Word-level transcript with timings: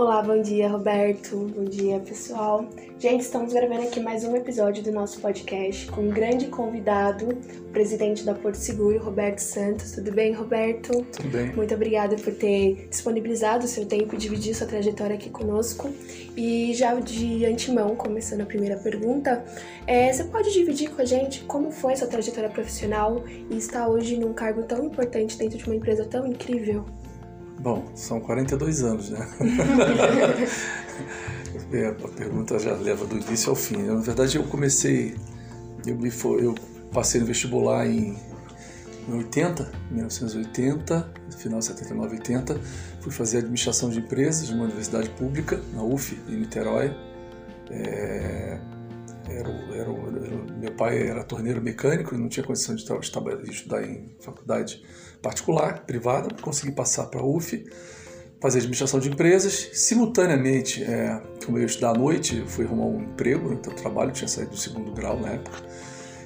Olá, 0.00 0.22
bom 0.22 0.40
dia, 0.40 0.66
Roberto. 0.66 1.36
Bom 1.54 1.64
dia, 1.64 2.00
pessoal. 2.00 2.66
Gente, 2.98 3.20
estamos 3.20 3.52
gravando 3.52 3.82
aqui 3.82 4.00
mais 4.00 4.24
um 4.24 4.34
episódio 4.34 4.82
do 4.82 4.90
nosso 4.90 5.20
podcast 5.20 5.90
com 5.90 6.00
um 6.00 6.08
grande 6.08 6.46
convidado, 6.46 7.28
o 7.28 7.70
presidente 7.70 8.24
da 8.24 8.32
Porto 8.32 8.54
Seguro, 8.54 8.98
Roberto 8.98 9.40
Santos. 9.40 9.92
Tudo 9.92 10.10
bem, 10.10 10.32
Roberto? 10.32 11.04
Tudo 11.12 11.28
bem. 11.28 11.54
Muito 11.54 11.74
obrigada 11.74 12.16
por 12.16 12.32
ter 12.32 12.88
disponibilizado 12.88 13.66
o 13.66 13.68
seu 13.68 13.84
tempo 13.84 14.14
e 14.14 14.16
dividir 14.16 14.54
sua 14.54 14.66
trajetória 14.66 15.16
aqui 15.16 15.28
conosco. 15.28 15.92
E 16.34 16.72
já 16.72 16.94
de 16.98 17.44
antemão, 17.44 17.94
começando 17.94 18.40
a 18.40 18.46
primeira 18.46 18.78
pergunta, 18.78 19.44
é, 19.86 20.10
você 20.10 20.24
pode 20.24 20.50
dividir 20.50 20.88
com 20.88 21.02
a 21.02 21.04
gente 21.04 21.42
como 21.42 21.70
foi 21.70 21.94
sua 21.94 22.08
trajetória 22.08 22.48
profissional 22.48 23.22
e 23.50 23.58
está 23.58 23.86
hoje 23.86 24.16
num 24.16 24.32
cargo 24.32 24.62
tão 24.62 24.82
importante 24.82 25.36
dentro 25.36 25.58
de 25.58 25.66
uma 25.66 25.74
empresa 25.74 26.06
tão 26.06 26.26
incrível? 26.26 26.86
Bom, 27.60 27.90
são 27.94 28.20
42 28.20 28.82
anos, 28.82 29.10
né? 29.10 29.26
É, 31.72 31.86
a 31.86 31.92
pergunta 31.92 32.58
já 32.58 32.74
leva 32.74 33.06
do 33.06 33.16
início 33.16 33.50
ao 33.50 33.54
fim. 33.54 33.76
Na 33.76 33.94
verdade, 33.96 34.36
eu 34.36 34.42
comecei, 34.42 35.16
eu, 35.86 35.96
me 35.96 36.10
for, 36.10 36.42
eu 36.42 36.52
passei 36.92 37.20
no 37.20 37.26
vestibular 37.26 37.86
em, 37.86 38.16
em 39.08 39.12
80, 39.12 39.70
1980, 39.92 41.12
final 41.38 41.60
de 41.60 41.66
79, 41.66 42.16
80. 42.16 42.60
Fui 43.00 43.12
fazer 43.12 43.38
administração 43.38 43.88
de 43.88 44.00
empresas 44.00 44.50
numa 44.50 44.64
universidade 44.64 45.10
pública, 45.10 45.60
na 45.72 45.84
UF, 45.84 46.18
em 46.28 46.38
Niterói. 46.38 46.92
É, 47.70 48.58
era, 49.28 49.48
era, 49.48 49.90
era, 49.90 50.52
meu 50.58 50.72
pai 50.72 51.06
era 51.06 51.22
torneiro 51.22 51.62
mecânico 51.62 52.16
e 52.16 52.18
não 52.18 52.28
tinha 52.28 52.44
condição 52.44 52.74
de, 52.74 52.84
de 52.84 53.50
estudar 53.50 53.84
em 53.84 54.12
faculdade 54.20 54.82
particular, 55.22 55.84
privada. 55.84 56.28
Consegui 56.40 56.72
passar 56.72 57.06
para 57.06 57.20
a 57.20 57.24
UF 57.24 57.64
fazer 58.40 58.58
administração 58.58 58.98
de 58.98 59.08
empresas. 59.08 59.70
Simultaneamente, 59.74 60.82
é, 60.82 61.20
como 61.44 61.58
eu 61.58 61.62
ia 61.62 61.66
estudar 61.66 61.90
à 61.90 61.94
noite, 61.94 62.42
fui 62.46 62.64
arrumar 62.64 62.86
um 62.86 63.02
emprego 63.02 63.50
né, 63.50 63.56
trabalho, 63.76 64.10
tinha 64.12 64.28
saído 64.28 64.50
do 64.50 64.56
segundo 64.56 64.90
grau 64.92 65.20
na 65.20 65.30
época, 65.30 65.58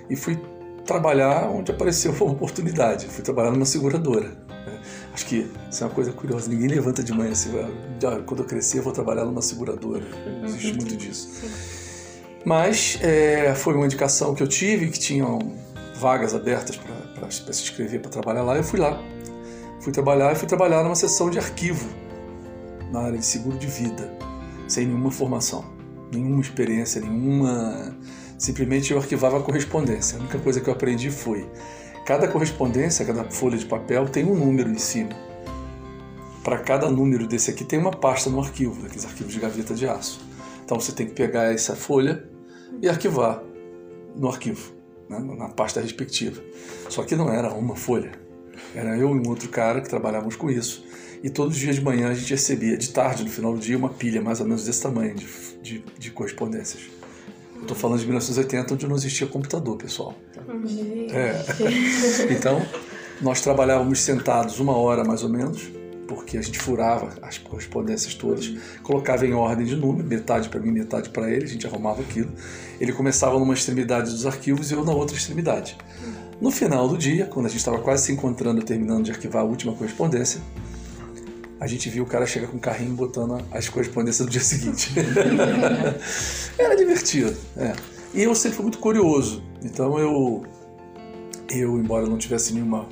e 0.08 0.16
fui 0.16 0.40
trabalhar 0.86 1.50
onde 1.50 1.72
apareceu 1.72 2.12
uma 2.20 2.32
oportunidade. 2.32 3.06
Fui 3.06 3.24
trabalhar 3.24 3.50
numa 3.50 3.66
seguradora. 3.66 4.28
Né. 4.28 4.80
Acho 5.12 5.26
que 5.26 5.50
isso 5.70 5.82
é 5.82 5.86
uma 5.86 5.92
coisa 5.92 6.12
curiosa. 6.12 6.48
Ninguém 6.48 6.68
levanta 6.68 7.02
de 7.02 7.12
manhã 7.12 7.32
assim, 7.32 7.50
ah, 7.58 8.22
quando 8.24 8.40
eu 8.40 8.46
crescer, 8.46 8.78
eu 8.78 8.82
vou 8.82 8.92
trabalhar 8.92 9.24
numa 9.24 9.42
seguradora. 9.42 10.04
Não 10.40 10.44
existe 10.44 10.70
uhum. 10.70 10.76
muito 10.76 10.96
disso. 10.96 11.28
Mas 12.44 12.98
é, 13.00 13.54
foi 13.54 13.74
uma 13.74 13.86
indicação 13.86 14.34
que 14.34 14.42
eu 14.42 14.46
tive, 14.46 14.88
que 14.88 14.98
tinham 14.98 15.38
vagas 15.96 16.34
abertas 16.34 16.76
para 16.76 16.93
se 17.30 17.50
inscrever 17.50 18.00
para 18.00 18.10
trabalhar 18.10 18.42
lá. 18.42 18.56
Eu 18.56 18.64
fui 18.64 18.78
lá. 18.78 19.00
Fui 19.80 19.92
trabalhar 19.92 20.32
e 20.32 20.36
fui 20.36 20.48
trabalhar 20.48 20.82
numa 20.82 20.94
seção 20.94 21.28
de 21.28 21.38
arquivo 21.38 21.88
na 22.90 23.00
área 23.00 23.18
de 23.18 23.26
seguro 23.26 23.58
de 23.58 23.66
vida, 23.66 24.10
sem 24.68 24.86
nenhuma 24.86 25.10
formação, 25.10 25.64
nenhuma 26.12 26.40
experiência, 26.40 27.00
nenhuma. 27.00 27.94
Simplesmente 28.38 28.92
eu 28.92 28.98
arquivava 28.98 29.38
a 29.38 29.42
correspondência. 29.42 30.16
A 30.16 30.20
única 30.20 30.38
coisa 30.38 30.60
que 30.60 30.68
eu 30.68 30.72
aprendi 30.72 31.10
foi: 31.10 31.46
cada 32.06 32.28
correspondência, 32.28 33.04
cada 33.04 33.24
folha 33.24 33.58
de 33.58 33.66
papel 33.66 34.08
tem 34.08 34.24
um 34.24 34.34
número 34.34 34.70
em 34.70 34.78
cima. 34.78 35.10
Para 36.42 36.58
cada 36.58 36.90
número 36.90 37.26
desse 37.26 37.50
aqui 37.50 37.64
tem 37.64 37.78
uma 37.78 37.90
pasta 37.90 38.28
no 38.28 38.40
arquivo, 38.40 38.82
daqueles 38.82 39.04
arquivos 39.04 39.32
de 39.32 39.40
gaveta 39.40 39.74
de 39.74 39.88
aço. 39.88 40.20
Então 40.64 40.78
você 40.78 40.92
tem 40.92 41.06
que 41.06 41.12
pegar 41.12 41.52
essa 41.52 41.74
folha 41.74 42.24
e 42.80 42.88
arquivar 42.88 43.42
no 44.14 44.28
arquivo, 44.28 44.73
né, 45.08 45.18
na 45.36 45.48
pasta 45.48 45.80
respectiva. 45.80 46.40
Só 46.88 47.02
que 47.02 47.14
não 47.14 47.32
era 47.32 47.52
uma 47.52 47.76
folha, 47.76 48.12
era 48.74 48.96
eu 48.96 49.14
e 49.14 49.18
um 49.18 49.28
outro 49.28 49.48
cara 49.48 49.80
que 49.80 49.88
trabalhávamos 49.88 50.36
com 50.36 50.50
isso. 50.50 50.84
E 51.22 51.30
todos 51.30 51.54
os 51.54 51.60
dias 51.60 51.76
de 51.76 51.82
manhã 51.82 52.10
a 52.10 52.14
gente 52.14 52.30
recebia, 52.30 52.76
de 52.76 52.90
tarde, 52.90 53.24
no 53.24 53.30
final 53.30 53.54
do 53.54 53.58
dia, 53.58 53.78
uma 53.78 53.88
pilha 53.88 54.20
mais 54.20 54.40
ou 54.40 54.46
menos 54.46 54.64
desse 54.64 54.82
tamanho 54.82 55.14
de, 55.14 55.26
de, 55.62 55.84
de 55.98 56.10
correspondências. 56.10 56.82
Estou 57.60 57.74
falando 57.74 58.00
de 58.00 58.04
1980, 58.04 58.74
onde 58.74 58.86
não 58.86 58.94
existia 58.94 59.26
computador, 59.26 59.76
pessoal. 59.76 60.14
É. 61.10 61.44
Então, 62.30 62.60
nós 63.22 63.40
trabalhávamos 63.40 64.00
sentados 64.00 64.60
uma 64.60 64.76
hora 64.76 65.02
mais 65.02 65.22
ou 65.22 65.30
menos, 65.30 65.70
porque 66.06 66.36
a 66.36 66.42
gente 66.42 66.58
furava 66.58 67.14
as 67.22 67.38
correspondências 67.38 68.14
todas, 68.14 68.52
colocava 68.82 69.26
em 69.26 69.32
ordem 69.32 69.66
de 69.66 69.76
número, 69.76 70.06
metade 70.06 70.48
para 70.48 70.60
mim, 70.60 70.70
metade 70.70 71.10
para 71.10 71.30
ele, 71.30 71.44
a 71.44 71.48
gente 71.48 71.66
arrumava 71.66 72.02
aquilo. 72.02 72.30
Ele 72.80 72.92
começava 72.92 73.38
numa 73.38 73.54
extremidade 73.54 74.10
dos 74.10 74.26
arquivos 74.26 74.70
e 74.70 74.74
eu 74.74 74.84
na 74.84 74.92
outra 74.92 75.16
extremidade. 75.16 75.76
No 76.40 76.50
final 76.50 76.88
do 76.88 76.98
dia, 76.98 77.26
quando 77.26 77.46
a 77.46 77.48
gente 77.48 77.58
estava 77.58 77.78
quase 77.78 78.04
se 78.04 78.12
encontrando, 78.12 78.62
terminando 78.62 79.04
de 79.04 79.10
arquivar 79.10 79.42
a 79.42 79.44
última 79.44 79.72
correspondência, 79.72 80.40
a 81.60 81.66
gente 81.66 81.88
viu 81.88 82.04
o 82.04 82.06
cara 82.06 82.26
chegar 82.26 82.48
com 82.48 82.56
o 82.56 82.60
carrinho 82.60 82.94
botando 82.94 83.42
as 83.50 83.68
correspondências 83.68 84.26
do 84.26 84.30
dia 84.30 84.42
seguinte. 84.42 84.92
Era 86.58 86.74
divertido. 86.76 87.34
É. 87.56 87.72
E 88.12 88.22
eu 88.22 88.34
sempre 88.34 88.56
fui 88.56 88.64
muito 88.64 88.78
curioso. 88.78 89.42
Então 89.62 89.98
eu, 89.98 90.44
eu, 91.48 91.78
embora 91.78 92.06
não 92.06 92.18
tivesse 92.18 92.52
nenhuma 92.52 92.86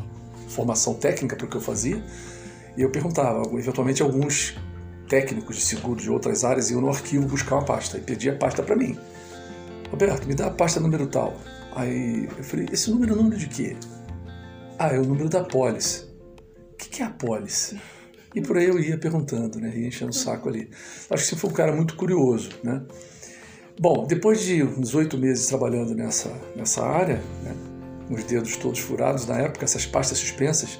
formação 0.48 0.94
técnica 0.94 1.36
para 1.36 1.46
o 1.46 1.48
que 1.48 1.56
eu 1.56 1.60
fazia, 1.60 2.02
eu 2.80 2.90
perguntava, 2.90 3.42
eventualmente 3.58 4.02
alguns 4.02 4.56
técnicos 5.08 5.56
de 5.56 5.62
seguro 5.62 6.00
de 6.00 6.10
outras 6.10 6.42
áreas 6.44 6.70
iam 6.70 6.80
no 6.80 6.88
arquivo 6.88 7.26
buscar 7.26 7.56
uma 7.56 7.64
pasta 7.64 7.98
e 7.98 8.00
pedia 8.00 8.32
a 8.32 8.36
pasta 8.36 8.62
para 8.62 8.74
mim. 8.74 8.98
Roberto, 9.90 10.26
me 10.26 10.34
dá 10.34 10.46
a 10.46 10.50
pasta 10.50 10.80
número 10.80 11.06
tal. 11.06 11.36
Aí 11.74 12.28
eu 12.36 12.44
falei, 12.44 12.66
esse 12.72 12.90
número 12.90 13.12
é 13.12 13.14
o 13.14 13.16
número 13.18 13.36
de 13.36 13.46
quê? 13.46 13.76
Ah, 14.78 14.88
é 14.88 14.98
o 14.98 15.04
número 15.04 15.28
da 15.28 15.44
pólice. 15.44 16.06
O 16.72 16.76
que 16.76 17.02
é 17.02 17.06
a 17.06 17.10
pólice? 17.10 17.78
E 18.34 18.40
por 18.40 18.56
aí 18.56 18.66
eu 18.66 18.80
ia 18.80 18.96
perguntando, 18.96 19.60
né? 19.60 19.70
Ia 19.76 19.88
enchendo 19.88 20.10
o 20.10 20.14
saco 20.14 20.48
ali. 20.48 20.70
Acho 21.10 21.24
que 21.24 21.30
você 21.30 21.36
foi 21.36 21.50
um 21.50 21.52
cara 21.52 21.72
muito 21.72 21.94
curioso, 21.94 22.50
né? 22.64 22.82
Bom, 23.78 24.06
depois 24.06 24.40
de 24.40 24.62
uns 24.62 24.94
oito 24.94 25.18
meses 25.18 25.46
trabalhando 25.46 25.94
nessa, 25.94 26.30
nessa 26.56 26.84
área, 26.84 27.22
né? 27.42 27.54
com 28.08 28.14
os 28.14 28.24
dedos 28.24 28.56
todos 28.56 28.80
furados, 28.80 29.26
na 29.26 29.38
época, 29.38 29.64
essas 29.64 29.86
pastas 29.86 30.18
suspensas, 30.18 30.78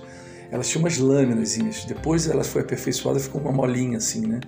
elas 0.52 0.68
tinham 0.68 0.84
umas 0.84 0.98
lâminas. 0.98 1.56
Depois 1.86 2.28
elas 2.28 2.46
foi 2.46 2.60
aperfeiçoada, 2.60 3.18
ficou 3.18 3.40
uma 3.40 3.50
molinha 3.50 3.96
assim, 3.96 4.26
né? 4.26 4.38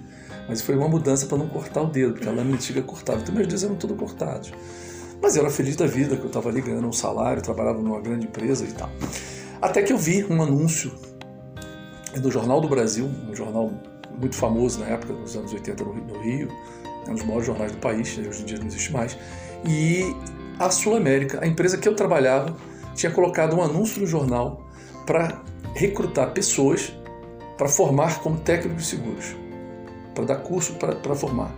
Mas 0.46 0.60
foi 0.60 0.76
uma 0.76 0.86
mudança 0.86 1.26
para 1.26 1.38
não 1.38 1.48
cortar 1.48 1.80
o 1.80 1.86
dedo, 1.86 2.12
porque 2.12 2.28
a 2.28 2.32
lâmina 2.32 2.56
antiga 2.56 2.82
cortava. 2.82 3.22
Então 3.22 3.34
meus 3.34 3.46
dedos 3.46 3.64
eram 3.64 3.74
todos 3.74 3.96
cortados. 3.96 4.52
Mas 5.22 5.34
eu 5.34 5.42
era 5.42 5.50
feliz 5.50 5.76
da 5.76 5.86
vida, 5.86 6.14
que 6.14 6.22
eu 6.22 6.26
estava 6.26 6.50
ali 6.50 6.60
ganhando 6.60 6.86
um 6.86 6.92
salário, 6.92 7.40
trabalhava 7.40 7.80
numa 7.80 8.02
grande 8.02 8.26
empresa 8.26 8.66
e 8.66 8.72
tal. 8.72 8.90
Até 9.62 9.82
que 9.82 9.94
eu 9.94 9.96
vi 9.96 10.22
um 10.24 10.42
anúncio 10.42 10.92
no 12.22 12.30
Jornal 12.30 12.60
do 12.60 12.68
Brasil, 12.68 13.10
um 13.30 13.34
jornal 13.34 13.72
muito 14.20 14.36
famoso 14.36 14.80
na 14.80 14.86
época, 14.86 15.14
nos 15.14 15.34
anos 15.34 15.54
80 15.54 15.82
no 15.84 16.20
Rio, 16.20 16.48
é 17.06 17.10
um 17.10 17.14
dos 17.14 17.24
maiores 17.24 17.46
jornais 17.46 17.72
do 17.72 17.78
país, 17.78 18.18
hoje 18.18 18.42
em 18.42 18.44
dia 18.44 18.58
não 18.58 18.66
existe 18.66 18.92
mais. 18.92 19.16
E 19.66 20.14
a 20.58 20.70
Sul 20.70 20.96
América, 20.96 21.38
a 21.42 21.46
empresa 21.46 21.78
que 21.78 21.88
eu 21.88 21.96
trabalhava, 21.96 22.54
tinha 22.94 23.10
colocado 23.10 23.56
um 23.56 23.62
anúncio 23.62 24.02
no 24.02 24.06
jornal 24.06 24.62
para 25.06 25.42
recrutar 25.74 26.32
pessoas 26.32 26.92
para 27.56 27.68
formar 27.68 28.20
como 28.20 28.38
técnicos 28.38 28.88
seguros, 28.88 29.34
para 30.14 30.24
dar 30.24 30.36
curso 30.36 30.74
para 30.74 31.14
formar. 31.14 31.54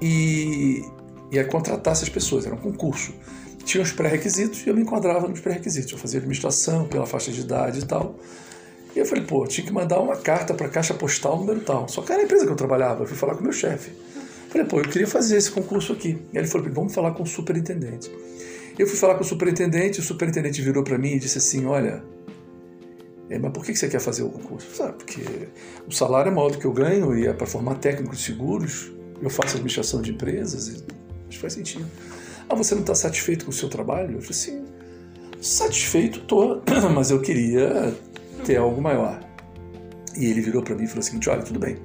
E, 0.00 0.84
e 1.30 1.38
aí 1.38 1.44
contratar 1.44 1.92
essas 1.92 2.08
pessoas, 2.08 2.46
era 2.46 2.54
um 2.54 2.58
concurso. 2.58 3.14
Tinha 3.64 3.82
os 3.82 3.92
pré-requisitos 3.92 4.66
e 4.66 4.68
eu 4.68 4.74
me 4.74 4.82
enquadrava 4.82 5.28
nos 5.28 5.40
pré-requisitos. 5.40 5.92
Eu 5.92 5.98
fazia 5.98 6.18
administração 6.18 6.86
pela 6.86 7.06
faixa 7.06 7.30
de 7.30 7.40
idade 7.40 7.80
e 7.80 7.86
tal. 7.86 8.16
E 8.94 8.98
eu 8.98 9.06
falei, 9.06 9.24
pô, 9.24 9.46
tinha 9.46 9.66
que 9.66 9.72
mandar 9.72 10.00
uma 10.00 10.16
carta 10.16 10.52
para 10.52 10.66
a 10.66 10.68
caixa 10.70 10.92
postal 10.92 11.38
número 11.38 11.60
tal. 11.60 11.88
Só 11.88 12.02
que 12.02 12.12
era 12.12 12.20
a 12.20 12.24
empresa 12.24 12.44
que 12.44 12.52
eu 12.52 12.56
trabalhava, 12.56 13.04
eu 13.04 13.06
fui 13.06 13.16
falar 13.16 13.34
com 13.34 13.40
o 13.40 13.44
meu 13.44 13.52
chefe. 13.52 13.92
Falei, 14.48 14.66
pô, 14.66 14.80
eu 14.80 14.88
queria 14.88 15.06
fazer 15.06 15.36
esse 15.36 15.50
concurso 15.50 15.92
aqui. 15.92 16.18
E 16.32 16.36
ele 16.36 16.46
falou, 16.46 16.68
vamos 16.70 16.92
falar 16.92 17.12
com 17.12 17.22
o 17.22 17.26
superintendente. 17.26 18.10
Eu 18.78 18.86
fui 18.86 18.96
falar 18.96 19.14
com 19.14 19.22
o 19.22 19.24
superintendente, 19.24 20.00
o 20.00 20.02
superintendente 20.02 20.60
virou 20.60 20.82
para 20.82 20.98
mim 20.98 21.12
e 21.12 21.18
disse 21.18 21.38
assim, 21.38 21.64
olha, 21.64 22.02
é, 23.32 23.38
mas 23.38 23.50
por 23.50 23.64
que 23.64 23.74
você 23.74 23.88
quer 23.88 23.98
fazer 23.98 24.22
o 24.22 24.28
concurso? 24.28 24.66
Falei, 24.68 24.92
ah, 24.92 24.94
porque 24.94 25.22
o 25.88 25.90
salário 25.90 26.30
é 26.30 26.34
maior 26.34 26.50
do 26.50 26.58
que 26.58 26.66
eu 26.66 26.72
ganho 26.72 27.16
e 27.16 27.26
é 27.26 27.32
para 27.32 27.46
formar 27.46 27.76
técnicos 27.76 28.18
de 28.18 28.24
seguros, 28.24 28.92
eu 29.22 29.30
faço 29.30 29.54
administração 29.54 30.02
de 30.02 30.10
empresas, 30.10 30.68
e 30.68 30.84
acho 31.30 31.40
faz 31.40 31.54
sentido. 31.54 31.86
Ah, 32.46 32.54
você 32.54 32.74
não 32.74 32.82
está 32.82 32.94
satisfeito 32.94 33.46
com 33.46 33.50
o 33.50 33.54
seu 33.54 33.70
trabalho? 33.70 34.18
Eu 34.18 34.20
falei 34.20 34.30
assim, 34.30 34.64
satisfeito 35.40 36.18
estou, 36.18 36.62
mas 36.94 37.10
eu 37.10 37.22
queria 37.22 37.96
ter 38.44 38.56
algo 38.56 38.82
maior. 38.82 39.18
E 40.14 40.26
ele 40.26 40.42
virou 40.42 40.62
para 40.62 40.74
mim 40.74 40.84
e 40.84 40.86
falou 40.86 41.02
seguinte: 41.02 41.30
olha, 41.30 41.42
tudo 41.42 41.58
bem, 41.58 41.78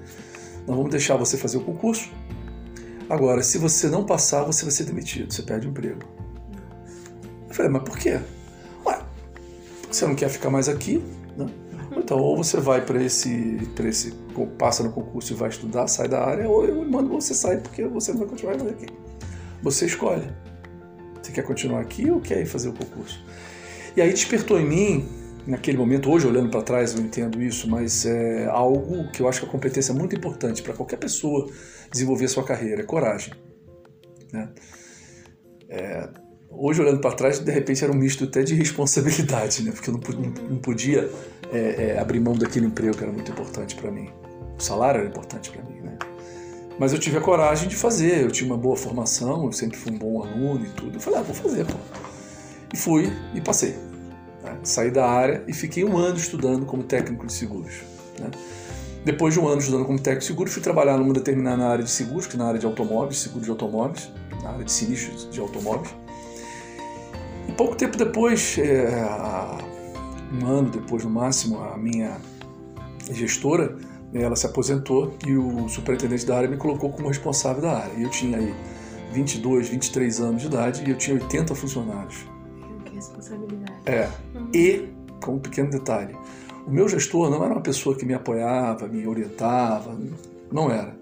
nós 0.67 0.75
vamos 0.75 0.91
deixar 0.91 1.15
você 1.15 1.37
fazer 1.37 1.59
o 1.59 1.61
concurso. 1.61 2.11
Agora, 3.09 3.41
se 3.41 3.57
você 3.57 3.87
não 3.87 4.05
passar, 4.05 4.43
você 4.43 4.63
vai 4.63 4.71
ser 4.71 4.83
demitido, 4.83 5.33
você 5.33 5.43
perde 5.43 5.65
o 5.65 5.69
emprego. 5.69 6.01
Eu 7.47 7.55
falei, 7.55 7.71
mas 7.71 7.83
por 7.83 7.97
quê? 7.97 8.19
Ué, 8.85 9.01
você 9.89 10.05
não 10.05 10.13
quer 10.13 10.27
ficar 10.27 10.49
mais 10.49 10.67
aqui? 10.67 11.01
Então, 12.07 12.19
ou 12.19 12.37
você 12.37 12.57
vai 12.57 12.85
para 12.85 13.03
esse, 13.03 13.57
esse, 13.85 14.13
passa 14.57 14.81
no 14.81 14.93
concurso 14.93 15.33
e 15.33 15.35
vai 15.35 15.49
estudar, 15.49 15.89
sai 15.89 16.07
da 16.07 16.23
área, 16.23 16.47
ou 16.47 16.63
eu 16.63 16.89
mando 16.89 17.09
você 17.09 17.33
sair 17.33 17.59
porque 17.59 17.83
você 17.83 18.13
não 18.13 18.19
vai 18.19 18.29
continuar 18.29 18.53
aqui. 18.53 18.85
Você 19.61 19.87
escolhe. 19.87 20.23
Você 21.21 21.33
quer 21.33 21.41
continuar 21.43 21.81
aqui 21.81 22.09
ou 22.09 22.21
quer 22.21 22.39
ir 22.41 22.45
fazer 22.45 22.69
o 22.69 22.73
concurso? 22.73 23.21
E 23.93 24.01
aí 24.01 24.09
despertou 24.09 24.57
em 24.57 24.65
mim 24.65 25.09
naquele 25.45 25.77
momento, 25.77 26.09
hoje 26.09 26.25
olhando 26.25 26.49
para 26.49 26.61
trás 26.61 26.95
eu 26.95 27.01
entendo 27.01 27.43
isso, 27.43 27.69
mas 27.69 28.05
é 28.05 28.45
algo 28.45 29.11
que 29.11 29.21
eu 29.21 29.27
acho 29.27 29.41
que 29.41 29.45
a 29.45 29.49
competência 29.49 29.91
é 29.91 29.95
muito 29.95 30.15
importante 30.15 30.63
para 30.63 30.73
qualquer 30.73 30.99
pessoa 30.99 31.51
desenvolver 31.91 32.23
a 32.23 32.29
sua 32.29 32.45
carreira, 32.45 32.83
é 32.83 32.85
coragem. 32.85 33.33
Né? 34.31 34.49
É, 35.67 36.09
hoje 36.49 36.81
olhando 36.81 36.99
para 36.99 37.11
trás, 37.11 37.39
de 37.39 37.51
repente 37.51 37.83
era 37.83 37.91
um 37.91 37.95
misto 37.95 38.23
até 38.23 38.43
de 38.43 38.55
responsabilidade, 38.55 39.63
né? 39.63 39.71
porque 39.71 39.89
eu 39.89 39.93
não, 39.93 40.49
não 40.49 40.57
podia 40.57 41.09
é, 41.51 41.93
é, 41.95 41.99
abrir 41.99 42.19
mão 42.19 42.35
daquele 42.35 42.65
emprego 42.65 42.95
que 42.95 43.03
era 43.03 43.11
muito 43.11 43.31
importante 43.31 43.75
para 43.75 43.91
mim. 43.91 44.09
O 44.57 44.61
salário 44.61 44.99
era 44.99 45.07
importante 45.07 45.51
para 45.51 45.63
mim. 45.63 45.81
Né? 45.81 45.97
Mas 46.79 46.93
eu 46.93 46.99
tive 46.99 47.17
a 47.17 47.21
coragem 47.21 47.67
de 47.67 47.75
fazer, 47.75 48.23
eu 48.23 48.31
tinha 48.31 48.49
uma 48.49 48.57
boa 48.57 48.75
formação, 48.75 49.45
eu 49.45 49.51
sempre 49.51 49.77
fui 49.77 49.91
um 49.91 49.97
bom 49.97 50.23
aluno 50.23 50.65
e 50.65 50.69
tudo. 50.69 50.95
Eu 50.95 50.99
falei, 50.99 51.19
ah, 51.19 51.23
vou 51.23 51.35
fazer, 51.35 51.65
pô. 51.65 51.77
E 52.73 52.77
fui 52.77 53.11
e 53.33 53.41
passei. 53.41 53.75
Né? 54.43 54.57
Saí 54.63 54.91
da 54.91 55.07
área 55.07 55.43
e 55.47 55.53
fiquei 55.53 55.83
um 55.83 55.97
ano 55.97 56.17
estudando 56.17 56.65
como 56.65 56.83
técnico 56.83 57.25
de 57.25 57.33
seguros. 57.33 57.81
Né? 58.19 58.29
Depois 59.05 59.33
de 59.33 59.39
um 59.39 59.47
ano 59.47 59.59
estudando 59.59 59.85
como 59.85 59.97
técnico 59.97 60.21
de 60.21 60.27
seguros, 60.27 60.53
fui 60.53 60.61
trabalhar 60.61 60.97
numa 60.97 61.13
determinada 61.13 61.65
área 61.65 61.83
de 61.83 61.89
seguros, 61.89 62.27
que 62.27 62.35
é 62.35 62.39
na 62.39 62.45
área 62.45 62.59
de 62.59 62.65
automóveis, 62.65 63.19
seguro 63.19 63.43
de 63.43 63.49
automóveis, 63.49 64.11
na 64.43 64.49
área 64.49 64.65
de 64.65 64.71
sinistros 64.71 65.29
de 65.31 65.39
automóveis. 65.39 65.95
Pouco 67.57 67.75
tempo 67.75 67.97
depois, 67.97 68.55
é, 68.59 68.87
um 70.31 70.45
ano 70.45 70.69
depois 70.69 71.03
no 71.03 71.09
máximo, 71.09 71.59
a 71.59 71.75
minha 71.75 72.17
gestora, 73.11 73.75
ela 74.13 74.35
se 74.35 74.45
aposentou 74.45 75.17
e 75.25 75.35
o 75.35 75.67
superintendente 75.67 76.25
da 76.25 76.37
área 76.37 76.47
me 76.47 76.57
colocou 76.57 76.91
como 76.91 77.07
responsável 77.07 77.61
da 77.61 77.79
área. 77.79 77.93
Eu 77.99 78.09
tinha 78.09 78.37
aí 78.37 78.53
22, 79.11 79.69
23 79.69 80.19
anos 80.21 80.41
de 80.41 80.47
idade 80.47 80.83
e 80.85 80.91
eu 80.91 80.97
tinha 80.97 81.15
80 81.15 81.55
funcionários. 81.55 82.25
Que 82.85 82.95
responsabilidade. 82.95 83.73
É. 83.85 84.07
Uhum. 84.35 84.49
E, 84.53 84.89
com 85.23 85.33
um 85.35 85.39
pequeno 85.39 85.71
detalhe, 85.71 86.15
o 86.67 86.71
meu 86.71 86.87
gestor 86.87 87.29
não 87.29 87.43
era 87.43 87.53
uma 87.53 87.61
pessoa 87.61 87.95
que 87.95 88.05
me 88.05 88.13
apoiava, 88.13 88.87
me 88.87 89.07
orientava, 89.07 89.97
não 90.51 90.69
era. 90.69 90.95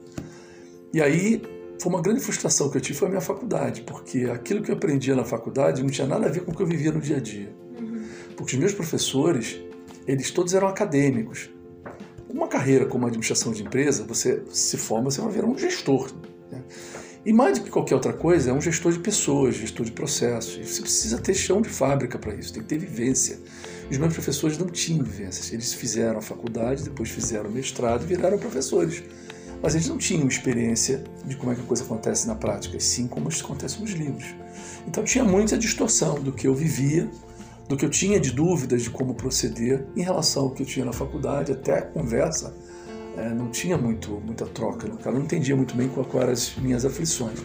E 0.93 1.01
aí 1.01 1.41
foi 1.85 1.93
uma 1.93 2.01
grande 2.01 2.19
frustração 2.19 2.67
que 2.67 2.77
eu 2.77 2.81
tive 2.81 2.97
foi 2.97 3.07
a 3.07 3.11
minha 3.11 3.21
faculdade, 3.21 3.81
porque 3.81 4.23
aquilo 4.23 4.63
que 4.63 4.71
eu 4.71 4.75
aprendia 4.75 5.15
na 5.15 5.23
faculdade 5.23 5.83
não 5.83 5.89
tinha 5.91 6.07
nada 6.07 6.25
a 6.25 6.29
ver 6.29 6.43
com 6.43 6.51
o 6.51 6.55
que 6.55 6.63
eu 6.63 6.65
vivia 6.65 6.91
no 6.91 6.99
dia 6.99 7.17
a 7.17 7.19
dia. 7.19 7.55
Uhum. 7.79 8.03
Porque 8.35 8.55
os 8.55 8.59
meus 8.59 8.73
professores, 8.73 9.61
eles 10.07 10.31
todos 10.31 10.55
eram 10.55 10.67
acadêmicos. 10.67 11.47
Uma 12.27 12.47
carreira 12.47 12.87
como 12.87 13.05
administração 13.05 13.51
de 13.51 13.61
empresa, 13.61 14.03
você 14.03 14.41
se 14.49 14.77
forma, 14.77 15.11
você 15.11 15.21
vai 15.21 15.31
virar 15.31 15.45
um 15.45 15.55
gestor. 15.55 16.11
Né? 16.51 16.63
E 17.23 17.31
mais 17.31 17.59
do 17.59 17.65
que 17.65 17.69
qualquer 17.69 17.93
outra 17.93 18.13
coisa, 18.13 18.49
é 18.49 18.53
um 18.53 18.61
gestor 18.61 18.91
de 18.91 18.97
pessoas, 18.97 19.53
gestor 19.53 19.85
de 19.85 19.91
processos. 19.91 20.57
E 20.59 20.67
você 20.67 20.81
precisa 20.81 21.19
ter 21.19 21.35
chão 21.35 21.61
de 21.61 21.69
fábrica 21.69 22.17
para 22.17 22.33
isso, 22.33 22.51
tem 22.51 22.63
que 22.63 22.67
ter 22.69 22.79
vivência. 22.79 23.37
Os 23.91 23.97
meus 23.99 24.11
professores 24.11 24.57
não 24.57 24.65
tinham 24.65 25.03
vivência. 25.03 25.53
Eles 25.53 25.71
fizeram 25.71 26.17
a 26.17 26.21
faculdade, 26.21 26.83
depois 26.83 27.11
fizeram 27.11 27.47
o 27.47 27.53
mestrado 27.53 28.05
e 28.05 28.07
viraram 28.07 28.39
professores. 28.39 29.03
Mas 29.65 29.73
eles 29.73 29.89
não 29.89 29.97
tinham 29.97 30.27
experiência 30.27 31.03
de 31.25 31.35
como 31.35 31.51
é 31.51 31.55
que 31.55 31.61
a 31.61 31.63
coisa 31.63 31.83
acontece 31.83 32.27
na 32.27 32.35
prática, 32.35 32.79
sim 32.79 33.07
como 33.07 33.29
isso 33.29 33.43
acontece 33.43 33.81
nos 33.81 33.89
livros. 33.93 34.35
Então 34.87 35.03
tinha 35.03 35.23
muita 35.23 35.57
distorção 35.57 36.21
do 36.21 36.31
que 36.31 36.45
eu 36.45 36.53
vivia, 36.53 37.09
do 37.67 37.75
que 37.75 37.83
eu 37.83 37.89
tinha 37.89 38.19
de 38.19 38.29
dúvidas 38.29 38.83
de 38.83 38.91
como 38.91 39.15
proceder 39.15 39.83
em 39.95 40.03
relação 40.03 40.43
ao 40.43 40.51
que 40.51 40.61
eu 40.61 40.67
tinha 40.67 40.85
na 40.85 40.93
faculdade, 40.93 41.51
até 41.51 41.79
a 41.79 41.81
conversa 41.81 42.53
é, 43.17 43.29
não 43.29 43.49
tinha 43.49 43.75
muito, 43.75 44.21
muita 44.23 44.45
troca, 44.45 44.85
o 44.85 44.99
cara 44.99 45.15
não 45.15 45.25
entendia 45.25 45.55
muito 45.55 45.75
bem 45.75 45.89
quais 45.89 46.13
eram 46.13 46.31
as 46.31 46.55
minhas 46.57 46.85
aflições. 46.85 47.39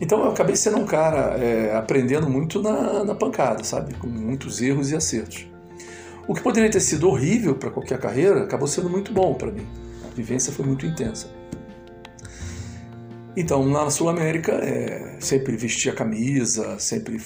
Então 0.00 0.18
eu 0.24 0.32
acabei 0.32 0.56
sendo 0.56 0.78
um 0.78 0.86
cara 0.86 1.38
é, 1.38 1.76
aprendendo 1.76 2.28
muito 2.28 2.60
na, 2.60 3.04
na 3.04 3.14
pancada, 3.14 3.62
sabe? 3.62 3.94
Com 3.94 4.08
muitos 4.08 4.60
erros 4.60 4.90
e 4.90 4.96
acertos. 4.96 5.46
O 6.26 6.34
que 6.34 6.42
poderia 6.42 6.68
ter 6.68 6.80
sido 6.80 7.08
horrível 7.08 7.54
para 7.54 7.70
qualquer 7.70 8.00
carreira 8.00 8.42
acabou 8.42 8.66
sendo 8.66 8.90
muito 8.90 9.12
bom 9.12 9.34
para 9.34 9.52
mim. 9.52 9.87
Vivência 10.18 10.52
foi 10.52 10.66
muito 10.66 10.84
intensa. 10.84 11.30
Então, 13.36 13.64
na 13.68 13.88
Sul 13.88 14.08
América, 14.08 14.52
é, 14.52 15.16
sempre 15.20 15.56
vesti 15.56 15.88
a 15.88 15.94
camisa, 15.94 16.76
sempre 16.80 17.20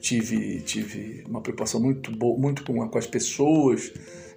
tive, 0.00 0.60
tive 0.62 1.22
uma 1.28 1.40
preocupação 1.40 1.80
muito 1.80 2.10
boa, 2.10 2.36
muito 2.36 2.64
com, 2.64 2.88
com 2.88 2.98
as 2.98 3.06
pessoas, 3.06 3.92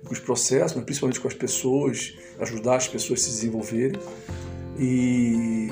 com 0.06 0.14
os 0.14 0.20
processos, 0.20 0.76
mas 0.76 0.86
principalmente 0.86 1.20
com 1.20 1.28
as 1.28 1.34
pessoas, 1.34 2.14
ajudar 2.40 2.76
as 2.76 2.88
pessoas 2.88 3.22
a 3.22 3.24
se 3.24 3.30
desenvolverem. 3.32 4.00
E, 4.78 5.72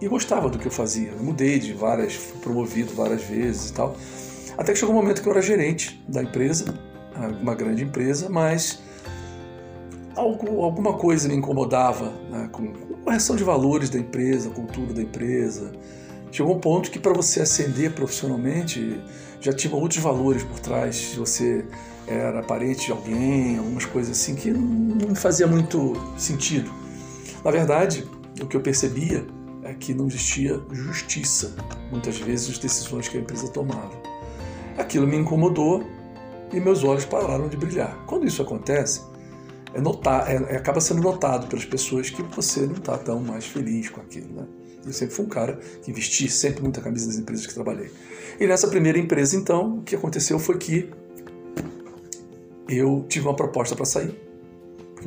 e 0.00 0.08
gostava 0.08 0.50
do 0.50 0.58
que 0.58 0.66
eu 0.66 0.72
fazia. 0.72 1.10
Eu 1.10 1.22
mudei 1.22 1.60
de 1.60 1.72
várias, 1.72 2.14
fui 2.14 2.40
promovido 2.40 2.92
várias 2.92 3.22
vezes 3.22 3.70
e 3.70 3.72
tal. 3.72 3.96
Até 4.58 4.72
que 4.72 4.80
chegou 4.80 4.96
um 4.96 4.98
momento 4.98 5.22
que 5.22 5.28
eu 5.28 5.32
era 5.32 5.42
gerente 5.42 6.02
da 6.08 6.24
empresa, 6.24 6.74
uma 7.40 7.54
grande 7.54 7.84
empresa, 7.84 8.28
mas 8.28 8.80
algo, 10.16 10.62
alguma 10.64 10.94
coisa 10.94 11.28
me 11.28 11.34
incomodava 11.34 12.10
né, 12.30 12.48
com 12.50 12.64
a 12.64 13.04
correção 13.04 13.36
de 13.36 13.44
valores 13.44 13.90
da 13.90 13.98
empresa, 13.98 14.50
cultura 14.50 14.92
da 14.92 15.02
empresa. 15.02 15.72
Chegou 16.32 16.56
um 16.56 16.60
ponto 16.60 16.90
que 16.90 16.98
para 16.98 17.12
você 17.12 17.42
ascender 17.42 17.92
profissionalmente 17.92 19.00
já 19.40 19.52
tinha 19.52 19.74
outros 19.74 20.02
valores 20.02 20.42
por 20.42 20.58
trás. 20.58 21.14
Você 21.16 21.64
era 22.06 22.42
parente 22.42 22.86
de 22.86 22.92
alguém, 22.92 23.58
algumas 23.58 23.84
coisas 23.84 24.18
assim 24.18 24.34
que 24.34 24.50
não 24.50 25.14
fazia 25.14 25.46
muito 25.46 25.94
sentido. 26.16 26.70
Na 27.44 27.50
verdade, 27.50 28.04
o 28.40 28.46
que 28.46 28.56
eu 28.56 28.60
percebia 28.60 29.24
é 29.62 29.74
que 29.74 29.94
não 29.94 30.06
existia 30.06 30.60
justiça, 30.72 31.54
muitas 31.90 32.18
vezes, 32.18 32.48
nas 32.48 32.58
decisões 32.58 33.08
que 33.08 33.18
a 33.18 33.20
empresa 33.20 33.48
tomava. 33.48 33.92
Aquilo 34.76 35.06
me 35.06 35.16
incomodou 35.16 35.82
e 36.52 36.60
meus 36.60 36.84
olhos 36.84 37.04
pararam 37.04 37.48
de 37.48 37.56
brilhar. 37.56 37.96
Quando 38.06 38.26
isso 38.26 38.42
acontece, 38.42 39.02
é 39.76 39.80
notar, 39.80 40.30
é, 40.30 40.54
é, 40.54 40.56
acaba 40.56 40.80
sendo 40.80 41.02
notado 41.02 41.48
pelas 41.48 41.66
pessoas 41.66 42.08
que 42.08 42.22
você 42.22 42.60
não 42.60 42.76
está 42.76 42.96
tão 42.96 43.20
mais 43.20 43.44
feliz 43.44 43.90
com 43.90 44.00
aquilo. 44.00 44.32
Né? 44.34 44.46
Eu 44.86 44.92
sempre 44.92 45.14
fui 45.14 45.26
um 45.26 45.28
cara 45.28 45.58
que 45.82 45.92
vestia 45.92 46.30
sempre 46.30 46.62
muita 46.62 46.80
camisa 46.80 47.06
das 47.06 47.18
empresas 47.18 47.46
que 47.46 47.52
trabalhei. 47.52 47.90
E 48.40 48.46
nessa 48.46 48.68
primeira 48.68 48.98
empresa, 48.98 49.36
então, 49.36 49.78
o 49.78 49.82
que 49.82 49.94
aconteceu 49.94 50.38
foi 50.38 50.56
que 50.56 50.88
eu 52.66 53.04
tive 53.06 53.26
uma 53.26 53.36
proposta 53.36 53.76
para 53.76 53.84
sair 53.84 54.26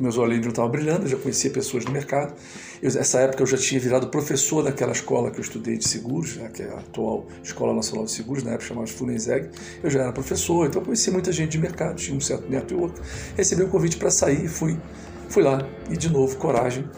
meus 0.00 0.16
olhos 0.16 0.40
não 0.40 0.48
estavam 0.48 0.70
brilhando, 0.70 1.04
eu 1.04 1.08
já 1.08 1.16
conhecia 1.16 1.50
pessoas 1.50 1.84
no 1.84 1.92
mercado. 1.92 2.34
Eu, 2.82 2.92
nessa 2.94 3.20
época 3.20 3.42
eu 3.42 3.46
já 3.46 3.58
tinha 3.58 3.78
virado 3.78 4.08
professor 4.08 4.62
daquela 4.62 4.92
escola 4.92 5.30
que 5.30 5.38
eu 5.38 5.42
estudei 5.42 5.76
de 5.76 5.86
seguros, 5.86 6.36
né, 6.36 6.48
que 6.48 6.62
é 6.62 6.70
a 6.70 6.78
atual 6.78 7.26
Escola 7.42 7.74
Nacional 7.74 8.06
de 8.06 8.12
Seguros, 8.12 8.42
na 8.42 8.52
época 8.52 8.66
chamava 8.66 8.86
Funenseg. 8.86 9.50
Eu 9.82 9.90
já 9.90 10.02
era 10.02 10.12
professor, 10.12 10.66
então 10.66 10.80
eu 10.80 10.84
conhecia 10.86 11.12
muita 11.12 11.30
gente 11.30 11.50
de 11.50 11.58
mercado, 11.58 11.96
tinha 11.96 12.16
um 12.16 12.20
certo 12.20 12.48
network. 12.48 12.98
Recebi 13.36 13.62
um 13.62 13.68
convite 13.68 13.98
para 13.98 14.10
sair, 14.10 14.48
fui, 14.48 14.78
fui 15.28 15.42
lá 15.42 15.66
e 15.90 15.96
de 15.96 16.10
novo, 16.10 16.36
coragem, 16.36 16.88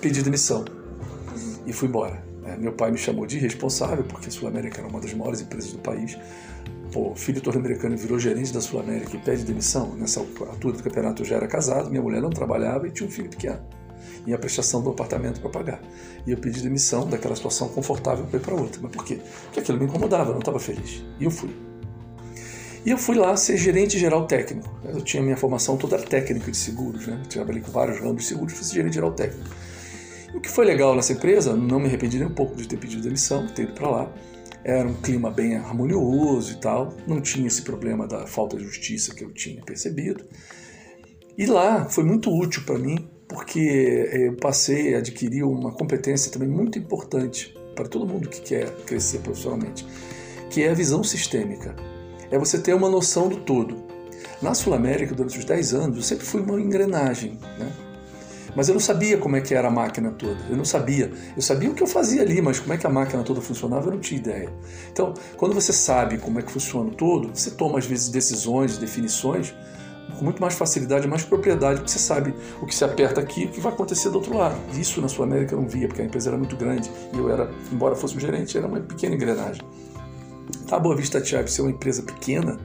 pedi 0.00 0.22
demissão 0.22 0.64
e 1.66 1.72
fui 1.72 1.88
embora. 1.88 2.24
É, 2.46 2.56
meu 2.56 2.72
pai 2.72 2.90
me 2.90 2.98
chamou 2.98 3.26
de 3.26 3.36
irresponsável, 3.36 4.04
porque 4.04 4.28
a 4.28 4.30
Sul 4.30 4.48
América 4.48 4.80
era 4.80 4.88
uma 4.88 5.00
das 5.00 5.12
maiores 5.12 5.40
empresas 5.40 5.72
do 5.72 5.78
país 5.78 6.16
pô, 6.92 7.12
filho 7.16 7.42
norte-americano 7.44 7.96
virou 7.96 8.20
gerente 8.20 8.52
da 8.52 8.60
Sul 8.60 8.78
América 8.78 9.16
e 9.16 9.18
pede 9.18 9.42
demissão, 9.44 9.96
nessa 9.96 10.20
altura 10.20 10.76
do 10.76 10.82
campeonato 10.82 11.22
eu 11.22 11.26
já 11.26 11.36
era 11.36 11.48
casado, 11.48 11.90
minha 11.90 12.00
mulher 12.00 12.22
não 12.22 12.30
trabalhava 12.30 12.86
e 12.86 12.92
tinha 12.92 13.08
um 13.08 13.10
filho 13.10 13.28
pequeno. 13.28 13.58
E 14.26 14.32
a 14.32 14.38
prestação 14.38 14.82
do 14.82 14.90
apartamento 14.90 15.40
para 15.40 15.50
pagar. 15.50 15.82
E 16.26 16.30
eu 16.30 16.38
pedi 16.38 16.62
demissão 16.62 17.06
daquela 17.06 17.36
situação 17.36 17.68
confortável 17.68 18.24
para 18.24 18.38
ir 18.38 18.42
para 18.42 18.54
outra. 18.54 18.80
Mas 18.82 18.92
por 18.92 19.04
quê? 19.04 19.20
Porque 19.44 19.60
aquilo 19.60 19.78
me 19.78 19.84
incomodava, 19.84 20.30
eu 20.30 20.32
não 20.32 20.38
estava 20.40 20.58
feliz. 20.58 21.04
E 21.20 21.24
eu 21.24 21.30
fui. 21.30 21.50
E 22.86 22.90
eu 22.90 22.98
fui 22.98 23.16
lá 23.16 23.34
ser 23.36 23.56
gerente 23.56 23.98
geral 23.98 24.26
técnico. 24.26 24.68
Eu 24.84 25.00
tinha 25.00 25.22
minha 25.22 25.36
formação 25.36 25.76
toda 25.76 25.98
técnica 25.98 26.50
de 26.50 26.56
seguros, 26.56 27.06
né? 27.06 27.18
Eu 27.22 27.28
trabalhei 27.28 27.62
com 27.62 27.70
vários 27.70 27.98
ramos 27.98 28.22
de 28.22 28.28
seguros, 28.28 28.52
fui 28.54 28.66
gerente 28.74 28.94
geral 28.94 29.12
técnico. 29.12 29.48
E 30.34 30.36
o 30.36 30.40
que 30.40 30.50
foi 30.50 30.66
legal 30.66 30.94
nessa 30.94 31.12
empresa, 31.12 31.54
não 31.54 31.78
me 31.78 31.86
arrependi 31.86 32.18
nem 32.18 32.26
um 32.26 32.34
pouco 32.34 32.56
de 32.56 32.68
ter 32.68 32.76
pedido 32.76 33.02
demissão, 33.02 33.46
ter 33.46 33.62
ido 33.62 33.72
para 33.72 33.88
lá, 33.88 34.12
era 34.64 34.88
um 34.88 34.94
clima 34.94 35.30
bem 35.30 35.56
harmonioso 35.56 36.52
e 36.52 36.56
tal, 36.56 36.94
não 37.06 37.20
tinha 37.20 37.46
esse 37.46 37.62
problema 37.62 38.06
da 38.06 38.26
falta 38.26 38.56
de 38.56 38.64
justiça 38.64 39.14
que 39.14 39.22
eu 39.22 39.32
tinha 39.32 39.62
percebido. 39.62 40.24
E 41.36 41.46
lá 41.46 41.84
foi 41.88 42.04
muito 42.04 42.30
útil 42.30 42.64
para 42.64 42.78
mim, 42.78 43.08
porque 43.28 44.08
eu 44.12 44.36
passei 44.36 44.94
a 44.94 44.98
adquirir 44.98 45.44
uma 45.44 45.72
competência 45.72 46.30
também 46.30 46.48
muito 46.48 46.78
importante 46.78 47.56
para 47.74 47.86
todo 47.86 48.06
mundo 48.06 48.28
que 48.28 48.40
quer 48.40 48.70
crescer 48.84 49.18
profissionalmente, 49.18 49.86
que 50.50 50.62
é 50.62 50.70
a 50.70 50.74
visão 50.74 51.02
sistêmica. 51.02 51.74
É 52.30 52.38
você 52.38 52.58
ter 52.58 52.74
uma 52.74 52.88
noção 52.88 53.28
do 53.28 53.36
todo. 53.36 53.76
Na 54.40 54.54
Sul 54.54 54.74
América, 54.74 55.14
durante 55.14 55.38
os 55.38 55.44
10 55.44 55.74
anos, 55.74 55.96
eu 55.96 56.02
sempre 56.02 56.24
fui 56.24 56.40
uma 56.42 56.60
engrenagem, 56.60 57.38
né? 57.58 57.72
Mas 58.56 58.68
eu 58.68 58.74
não 58.74 58.80
sabia 58.80 59.18
como 59.18 59.36
é 59.36 59.40
que 59.40 59.54
era 59.54 59.68
a 59.68 59.70
máquina 59.70 60.12
toda. 60.12 60.38
Eu 60.48 60.56
não 60.56 60.64
sabia. 60.64 61.10
Eu 61.36 61.42
sabia 61.42 61.68
o 61.70 61.74
que 61.74 61.82
eu 61.82 61.86
fazia 61.86 62.22
ali, 62.22 62.40
mas 62.40 62.60
como 62.60 62.72
é 62.72 62.76
que 62.76 62.86
a 62.86 62.90
máquina 62.90 63.22
toda 63.24 63.40
funcionava, 63.40 63.88
eu 63.88 63.94
não 63.94 64.00
tinha 64.00 64.20
ideia. 64.20 64.48
Então, 64.92 65.12
quando 65.36 65.54
você 65.54 65.72
sabe 65.72 66.18
como 66.18 66.38
é 66.38 66.42
que 66.42 66.52
funciona 66.52 66.90
todo, 66.92 67.30
você 67.34 67.50
toma 67.50 67.78
às 67.78 67.86
vezes 67.86 68.08
decisões, 68.08 68.78
definições 68.78 69.52
com 70.14 70.24
muito 70.24 70.40
mais 70.40 70.54
facilidade, 70.54 71.06
mais 71.06 71.24
propriedade, 71.24 71.80
porque 71.80 71.90
você 71.90 71.98
sabe 71.98 72.34
o 72.60 72.66
que 72.66 72.74
se 72.74 72.84
aperta 72.84 73.20
aqui, 73.20 73.44
o 73.44 73.48
que 73.48 73.60
vai 73.60 73.72
acontecer 73.72 74.10
do 74.10 74.16
outro 74.16 74.36
lado. 74.36 74.56
Isso 74.78 75.00
na 75.00 75.08
Sul 75.08 75.24
América 75.24 75.54
eu 75.54 75.60
não 75.60 75.68
via, 75.68 75.86
porque 75.88 76.02
a 76.02 76.04
empresa 76.04 76.30
era 76.30 76.38
muito 76.38 76.56
grande 76.56 76.90
e 77.12 77.18
eu 77.18 77.30
era, 77.30 77.50
embora 77.72 77.94
fosse 77.94 78.16
um 78.16 78.20
gerente, 78.20 78.56
era 78.56 78.66
uma 78.66 78.80
pequena 78.80 79.14
engrenagem. 79.14 79.62
Tá, 80.66 80.78
Boa 80.78 80.96
Vista 80.96 81.20
Tiago 81.20 81.48
ser 81.48 81.62
uma 81.62 81.70
empresa 81.70 82.02
pequena, 82.02 82.58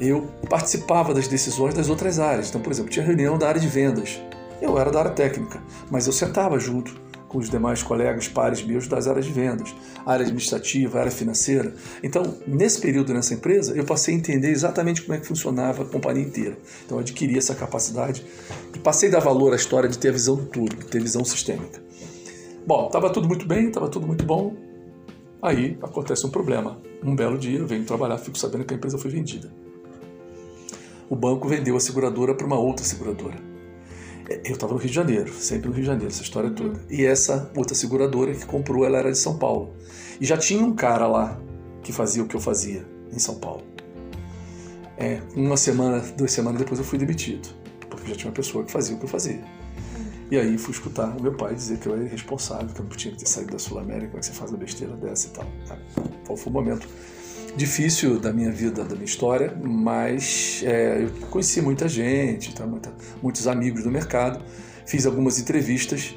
eu 0.00 0.28
participava 0.48 1.14
das 1.14 1.28
decisões 1.28 1.74
das 1.74 1.88
outras 1.88 2.18
áreas. 2.18 2.48
Então, 2.48 2.60
por 2.60 2.72
exemplo, 2.72 2.90
tinha 2.90 3.04
reunião 3.04 3.38
da 3.38 3.48
área 3.48 3.60
de 3.60 3.68
vendas. 3.68 4.20
Eu 4.60 4.78
era 4.78 4.90
da 4.90 4.98
área 5.00 5.10
técnica, 5.10 5.62
mas 5.90 6.06
eu 6.06 6.12
sentava 6.12 6.58
junto 6.58 6.94
com 7.32 7.38
os 7.38 7.48
demais 7.48 7.82
colegas, 7.82 8.28
pares 8.28 8.62
meus 8.62 8.86
das 8.86 9.08
áreas 9.08 9.24
de 9.24 9.32
vendas, 9.32 9.74
área 10.04 10.22
administrativa, 10.22 11.00
área 11.00 11.10
financeira. 11.10 11.74
Então, 12.02 12.36
nesse 12.46 12.80
período 12.80 13.14
nessa 13.14 13.32
empresa, 13.32 13.74
eu 13.74 13.84
passei 13.84 14.14
a 14.14 14.18
entender 14.18 14.50
exatamente 14.50 15.02
como 15.02 15.14
é 15.14 15.20
que 15.20 15.26
funcionava 15.26 15.82
a 15.82 15.86
companhia 15.86 16.22
inteira. 16.22 16.58
Então, 16.84 16.98
eu 16.98 17.00
adquiri 17.00 17.38
essa 17.38 17.54
capacidade 17.54 18.24
e 18.74 18.78
passei 18.78 19.08
a 19.08 19.12
dar 19.12 19.20
valor 19.20 19.52
à 19.52 19.56
história 19.56 19.88
de 19.88 19.98
ter 19.98 20.10
a 20.10 20.12
visão 20.12 20.36
do 20.36 20.44
tudo, 20.44 20.76
ter 20.86 21.00
visão 21.00 21.24
sistêmica. 21.24 21.82
Bom, 22.66 22.86
estava 22.86 23.10
tudo 23.10 23.26
muito 23.26 23.46
bem, 23.46 23.68
estava 23.68 23.88
tudo 23.88 24.06
muito 24.06 24.24
bom. 24.24 24.54
Aí 25.40 25.76
acontece 25.82 26.26
um 26.26 26.30
problema. 26.30 26.80
Um 27.02 27.16
belo 27.16 27.38
dia 27.38 27.58
eu 27.58 27.66
venho 27.66 27.84
trabalhar, 27.84 28.18
fico 28.18 28.38
sabendo 28.38 28.64
que 28.64 28.74
a 28.74 28.76
empresa 28.76 28.96
foi 28.96 29.10
vendida 29.10 29.50
o 31.12 31.14
banco 31.14 31.46
vendeu 31.46 31.76
a 31.76 31.80
seguradora 31.80 32.34
para 32.34 32.46
uma 32.46 32.58
outra 32.58 32.86
seguradora. 32.86 33.36
Eu 34.44 34.54
estava 34.54 34.72
no 34.72 34.78
Rio 34.78 34.88
de 34.88 34.94
Janeiro, 34.94 35.32
sempre 35.32 35.68
no 35.68 35.74
Rio 35.74 35.82
de 35.82 35.86
Janeiro, 35.86 36.08
essa 36.12 36.22
história 36.22 36.50
toda. 36.50 36.80
E 36.90 37.04
essa 37.04 37.50
outra 37.56 37.74
seguradora 37.74 38.34
que 38.34 38.46
comprou, 38.46 38.84
ela 38.84 38.98
era 38.98 39.10
de 39.10 39.18
São 39.18 39.38
Paulo. 39.38 39.74
E 40.20 40.26
já 40.26 40.36
tinha 40.36 40.64
um 40.64 40.74
cara 40.74 41.06
lá 41.06 41.40
que 41.82 41.92
fazia 41.92 42.22
o 42.22 42.26
que 42.26 42.36
eu 42.36 42.40
fazia 42.40 42.86
em 43.12 43.18
São 43.18 43.36
Paulo. 43.36 43.62
É, 44.96 45.20
uma 45.34 45.56
semana, 45.56 46.00
duas 46.16 46.30
semanas 46.32 46.60
depois 46.60 46.78
eu 46.78 46.84
fui 46.84 46.98
demitido, 46.98 47.48
porque 47.90 48.08
já 48.08 48.14
tinha 48.14 48.28
uma 48.28 48.34
pessoa 48.34 48.64
que 48.64 48.70
fazia 48.70 48.94
o 48.94 48.98
que 48.98 49.04
eu 49.04 49.08
fazia. 49.08 49.42
E 50.30 50.38
aí 50.38 50.56
fui 50.56 50.72
escutar 50.72 51.14
o 51.16 51.22
meu 51.22 51.34
pai 51.34 51.54
dizer 51.54 51.78
que 51.78 51.86
eu 51.86 51.94
era 51.94 52.04
irresponsável, 52.04 52.68
que 52.68 52.80
eu 52.80 52.84
não 52.84 52.90
tinha 52.92 53.12
que 53.12 53.20
ter 53.20 53.28
saído 53.28 53.52
da 53.52 53.58
Sul 53.58 53.78
América, 53.78 54.06
como 54.06 54.18
é 54.18 54.20
que 54.20 54.26
você 54.26 54.32
faz 54.32 54.50
uma 54.50 54.58
besteira 54.58 54.96
dessa 54.96 55.26
e 55.26 55.30
tal. 55.30 55.44
Então, 56.22 56.36
foi 56.36 56.50
um 56.50 56.54
momento 56.54 56.88
difícil 57.56 58.18
da 58.18 58.32
minha 58.32 58.50
vida, 58.50 58.84
da 58.84 58.94
minha 58.94 59.04
história, 59.04 59.54
mas 59.62 60.62
é, 60.64 61.04
eu 61.04 61.10
conheci 61.28 61.60
muita 61.60 61.88
gente, 61.88 62.54
tá, 62.54 62.66
muita, 62.66 62.92
muitos 63.22 63.46
amigos 63.46 63.82
do 63.82 63.90
mercado, 63.90 64.42
fiz 64.86 65.06
algumas 65.06 65.38
entrevistas 65.38 66.14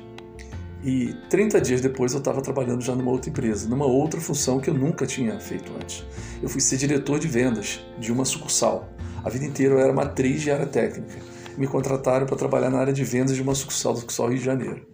e 0.84 1.16
30 1.30 1.60
dias 1.62 1.82
depois 1.82 2.14
eu 2.14 2.20
estava 2.20 2.42
trabalhando 2.42 2.84
já 2.84 2.96
numa 2.96 3.10
outra 3.10 3.30
empresa, 3.30 3.68
numa 3.68 3.86
outra 3.86 4.22
função 4.22 4.60
que 4.60 4.70
eu 4.70 4.74
nunca 4.74 5.06
tinha 5.08 5.40
feito 5.40 5.72
antes. 5.82 6.06
Eu 6.44 6.48
fui 6.48 6.62
ser 6.62 6.78
diretor 6.78 7.20
de 7.20 7.28
vendas 7.28 7.84
de 8.00 8.12
uma 8.12 8.24
sucursal. 8.24 8.88
A 9.24 9.30
vida 9.30 9.46
inteira 9.46 9.74
eu 9.74 9.80
era 9.80 9.92
matriz 9.92 10.42
de 10.42 10.52
área 10.52 10.68
técnica. 10.68 11.20
Me 11.58 11.66
contrataram 11.66 12.28
para 12.28 12.36
trabalhar 12.36 12.70
na 12.70 12.78
área 12.78 12.94
de 12.94 13.04
vendas 13.04 13.36
de 13.36 13.42
uma 13.42 13.56
sucursal 13.56 13.94
do 13.94 14.00
sucursal 14.02 14.28
Rio 14.28 14.38
de 14.38 14.46
Janeiro. 14.46 14.86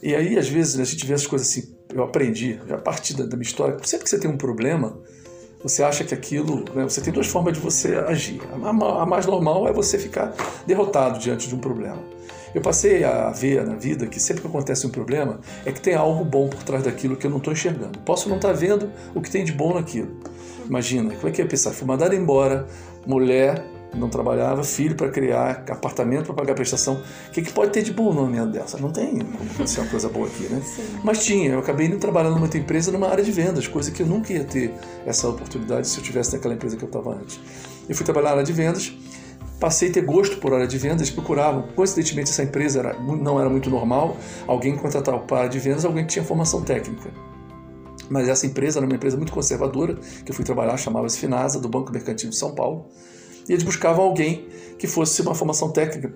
E 0.00 0.14
aí, 0.14 0.38
às 0.38 0.48
vezes, 0.48 0.76
né, 0.76 0.82
a 0.82 0.86
gente 0.86 1.04
vê 1.04 1.14
as 1.14 1.26
coisas 1.26 1.48
assim, 1.48 1.74
eu 1.92 2.04
aprendi, 2.04 2.60
a 2.70 2.78
partir 2.78 3.14
da 3.14 3.24
minha 3.24 3.42
história, 3.42 3.76
sempre 3.82 4.04
que 4.04 4.10
você 4.10 4.20
tem 4.20 4.30
um 4.30 4.36
problema, 4.36 5.02
você 5.62 5.82
acha 5.82 6.04
que 6.04 6.14
aquilo. 6.14 6.64
Né, 6.74 6.84
você 6.84 7.00
tem 7.00 7.12
duas 7.12 7.26
formas 7.26 7.54
de 7.54 7.60
você 7.60 7.94
agir. 7.96 8.40
A, 8.62 9.06
mais 9.06 9.26
normal 9.26 9.68
é 9.68 9.72
você 9.72 9.98
ficar 9.98 10.34
derrotado 10.66 11.18
diante 11.18 11.48
de 11.48 11.54
um 11.54 11.58
problema. 11.58 11.98
Eu 12.54 12.62
passei 12.62 13.04
a 13.04 13.30
ver 13.30 13.64
na 13.66 13.74
vida 13.74 14.06
que 14.06 14.18
sempre 14.18 14.42
que 14.42 14.48
acontece 14.48 14.86
um 14.86 14.90
problema 14.90 15.38
é 15.66 15.72
que 15.72 15.80
tem 15.80 15.94
algo 15.94 16.24
bom 16.24 16.48
por 16.48 16.62
trás 16.62 16.82
daquilo 16.82 17.16
que 17.16 17.26
eu 17.26 17.30
não 17.30 17.38
estou 17.38 17.52
enxergando. 17.52 17.98
Posso 18.00 18.28
não 18.28 18.36
estar 18.36 18.48
tá 18.48 18.54
vendo 18.54 18.90
o 19.14 19.20
que 19.20 19.30
tem 19.30 19.44
de 19.44 19.52
bom 19.52 19.74
naquilo. 19.74 20.16
Imagina, 20.66 21.14
como 21.14 21.28
é 21.28 21.30
que 21.30 21.42
ia 21.42 21.48
pensar? 21.48 21.72
Fui 21.72 21.86
mandado 21.86 22.14
embora, 22.14 22.66
mulher, 23.06 23.62
não 23.94 24.08
trabalhava, 24.08 24.62
filho 24.62 24.94
para 24.94 25.08
criar, 25.08 25.64
apartamento 25.70 26.26
para 26.26 26.34
pagar 26.34 26.54
prestação. 26.54 27.02
O 27.28 27.30
que, 27.30 27.42
que 27.42 27.52
pode 27.52 27.72
ter 27.72 27.82
de 27.82 27.92
bom 27.92 28.12
numa 28.12 28.28
minha 28.28 28.46
dessa? 28.46 28.78
Não 28.78 28.90
tem 28.90 29.18
como 29.18 29.50
acontecer 29.50 29.80
uma 29.80 29.90
coisa 29.90 30.08
boa 30.08 30.26
aqui, 30.26 30.44
né? 30.44 30.60
Sim. 30.64 30.82
Mas 31.02 31.24
tinha, 31.24 31.52
eu 31.52 31.58
acabei 31.58 31.86
indo 31.86 31.96
trabalhando 31.98 32.34
numa 32.34 32.44
outra 32.44 32.58
empresa 32.58 32.92
numa 32.92 33.08
área 33.08 33.24
de 33.24 33.30
vendas, 33.30 33.66
coisa 33.66 33.90
que 33.90 34.02
eu 34.02 34.06
nunca 34.06 34.32
ia 34.32 34.44
ter 34.44 34.74
essa 35.06 35.28
oportunidade 35.28 35.88
se 35.88 35.98
eu 35.98 36.04
tivesse 36.04 36.34
naquela 36.34 36.54
empresa 36.54 36.76
que 36.76 36.84
eu 36.84 36.88
estava 36.88 37.14
antes. 37.14 37.40
Eu 37.88 37.94
fui 37.94 38.04
trabalhar 38.04 38.26
na 38.26 38.32
área 38.32 38.44
de 38.44 38.52
vendas, 38.52 38.92
passei 39.58 39.88
a 39.88 39.92
ter 39.92 40.02
gosto 40.02 40.36
por 40.38 40.52
área 40.52 40.66
de 40.66 40.78
vendas, 40.78 41.10
procuravam, 41.10 41.62
coincidentemente 41.74 42.30
essa 42.30 42.42
empresa 42.42 42.80
era, 42.80 42.98
não 43.00 43.40
era 43.40 43.48
muito 43.48 43.70
normal, 43.70 44.16
alguém 44.46 44.76
contratava 44.76 45.18
para 45.20 45.36
a 45.36 45.40
área 45.40 45.50
de 45.50 45.58
vendas, 45.58 45.84
alguém 45.84 46.04
que 46.04 46.12
tinha 46.12 46.24
formação 46.24 46.62
técnica. 46.62 47.10
Mas 48.10 48.28
essa 48.28 48.46
empresa 48.46 48.78
era 48.78 48.86
uma 48.86 48.94
empresa 48.94 49.16
muito 49.16 49.32
conservadora, 49.32 49.94
que 50.24 50.30
eu 50.30 50.34
fui 50.34 50.44
trabalhar, 50.44 50.76
chamava-se 50.76 51.18
Finasa, 51.18 51.60
do 51.60 51.68
Banco 51.68 51.92
Mercantil 51.92 52.30
de 52.30 52.36
São 52.36 52.54
Paulo. 52.54 52.88
E 53.48 53.52
eles 53.52 53.64
buscavam 53.64 54.04
alguém 54.04 54.46
que 54.78 54.86
fosse 54.86 55.22
uma 55.22 55.34
formação 55.34 55.70
técnica 55.70 56.12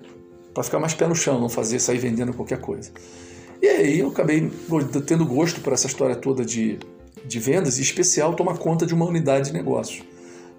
para 0.53 0.63
ficar 0.63 0.79
mais 0.79 0.93
pé 0.93 1.07
no 1.07 1.15
chão, 1.15 1.39
não 1.39 1.49
fazer 1.49 1.79
sair 1.79 1.97
vendendo 1.97 2.33
qualquer 2.33 2.59
coisa. 2.59 2.91
E 3.61 3.67
aí 3.67 3.99
eu 3.99 4.09
acabei 4.09 4.51
tendo 5.05 5.25
gosto 5.25 5.61
por 5.61 5.73
essa 5.73 5.87
história 5.87 6.15
toda 6.15 6.45
de, 6.45 6.77
de 7.25 7.39
vendas, 7.39 7.77
e 7.77 7.79
em 7.79 7.83
especial 7.83 8.35
tomar 8.35 8.57
conta 8.57 8.85
de 8.85 8.93
uma 8.93 9.05
unidade 9.05 9.47
de 9.47 9.53
negócios, 9.53 10.03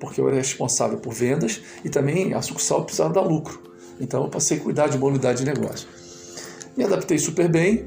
porque 0.00 0.20
eu 0.20 0.26
era 0.26 0.36
responsável 0.36 0.98
por 0.98 1.12
vendas 1.12 1.60
e 1.84 1.88
também 1.88 2.34
a 2.34 2.42
sucursal 2.42 2.82
precisava 2.82 3.12
dar 3.12 3.20
lucro. 3.20 3.62
Então 4.00 4.24
eu 4.24 4.28
passei 4.28 4.56
a 4.56 4.60
cuidar 4.60 4.88
de 4.88 4.96
uma 4.96 5.06
unidade 5.06 5.44
de 5.44 5.44
negócio. 5.44 5.86
Me 6.76 6.84
adaptei 6.84 7.18
super 7.18 7.48
bem. 7.48 7.84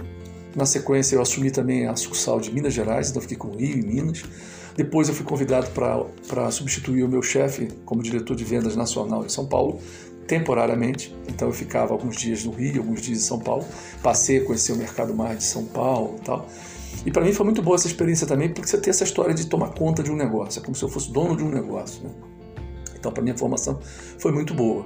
Na 0.55 0.65
sequência 0.65 1.15
eu 1.15 1.21
assumi 1.21 1.51
também 1.51 1.87
a 1.87 1.95
sucursal 1.95 2.39
de 2.39 2.51
Minas 2.51 2.73
Gerais, 2.73 3.09
então 3.09 3.21
fiquei 3.21 3.37
com 3.37 3.49
Rio 3.49 3.77
e 3.77 3.81
Minas. 3.81 4.23
Depois 4.77 5.09
eu 5.09 5.15
fui 5.15 5.25
convidado 5.25 5.71
para 5.71 6.51
substituir 6.51 7.03
o 7.03 7.09
meu 7.09 7.23
chefe 7.23 7.67
como 7.83 8.03
diretor 8.03 8.35
de 8.35 8.43
vendas 8.43 8.75
nacional 8.75 9.25
em 9.25 9.29
São 9.29 9.47
Paulo, 9.47 9.79
temporariamente. 10.27 11.15
Então 11.27 11.47
eu 11.47 11.53
ficava 11.53 11.93
alguns 11.93 12.15
dias 12.15 12.43
no 12.43 12.51
Rio, 12.51 12.77
alguns 12.77 13.01
dias 13.01 13.17
em 13.17 13.21
São 13.21 13.39
Paulo. 13.39 13.65
Passei 14.03 14.37
a 14.37 14.45
conhecer 14.45 14.73
o 14.73 14.75
mercado 14.75 15.15
mais 15.15 15.39
de 15.39 15.45
São 15.45 15.65
Paulo 15.65 16.17
e 16.19 16.21
tal. 16.21 16.47
E 17.03 17.11
para 17.11 17.23
mim 17.23 17.33
foi 17.33 17.43
muito 17.43 17.61
boa 17.61 17.75
essa 17.75 17.87
experiência 17.87 18.27
também, 18.27 18.49
porque 18.49 18.69
você 18.69 18.77
tem 18.77 18.91
essa 18.91 19.03
história 19.03 19.33
de 19.33 19.47
tomar 19.47 19.69
conta 19.69 20.03
de 20.03 20.11
um 20.11 20.15
negócio. 20.15 20.59
É 20.59 20.63
como 20.63 20.75
se 20.75 20.83
eu 20.83 20.89
fosse 20.89 21.11
dono 21.11 21.35
de 21.35 21.43
um 21.43 21.49
negócio. 21.49 22.03
Né? 22.03 22.11
Então 22.99 23.11
para 23.11 23.23
minha 23.23 23.35
formação 23.35 23.79
foi 24.19 24.31
muito 24.31 24.53
boa. 24.53 24.85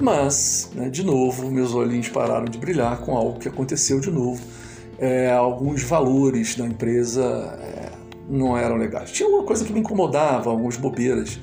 Mas, 0.00 0.70
né, 0.74 0.88
de 0.88 1.04
novo, 1.04 1.48
meus 1.50 1.74
olhinhos 1.74 2.08
pararam 2.08 2.44
de 2.44 2.58
brilhar 2.58 2.98
com 2.98 3.16
algo 3.16 3.38
que 3.38 3.48
aconteceu 3.48 4.00
de 4.00 4.10
novo. 4.10 4.42
É, 4.98 5.30
alguns 5.30 5.82
valores 5.84 6.56
da 6.56 6.66
empresa 6.66 7.22
é, 7.60 7.77
não 8.28 8.56
eram 8.56 8.76
legais. 8.76 9.10
Tinha 9.10 9.28
uma 9.28 9.42
coisa 9.44 9.64
que 9.64 9.72
me 9.72 9.80
incomodava, 9.80 10.50
algumas 10.50 10.76
bobeiras, 10.76 11.40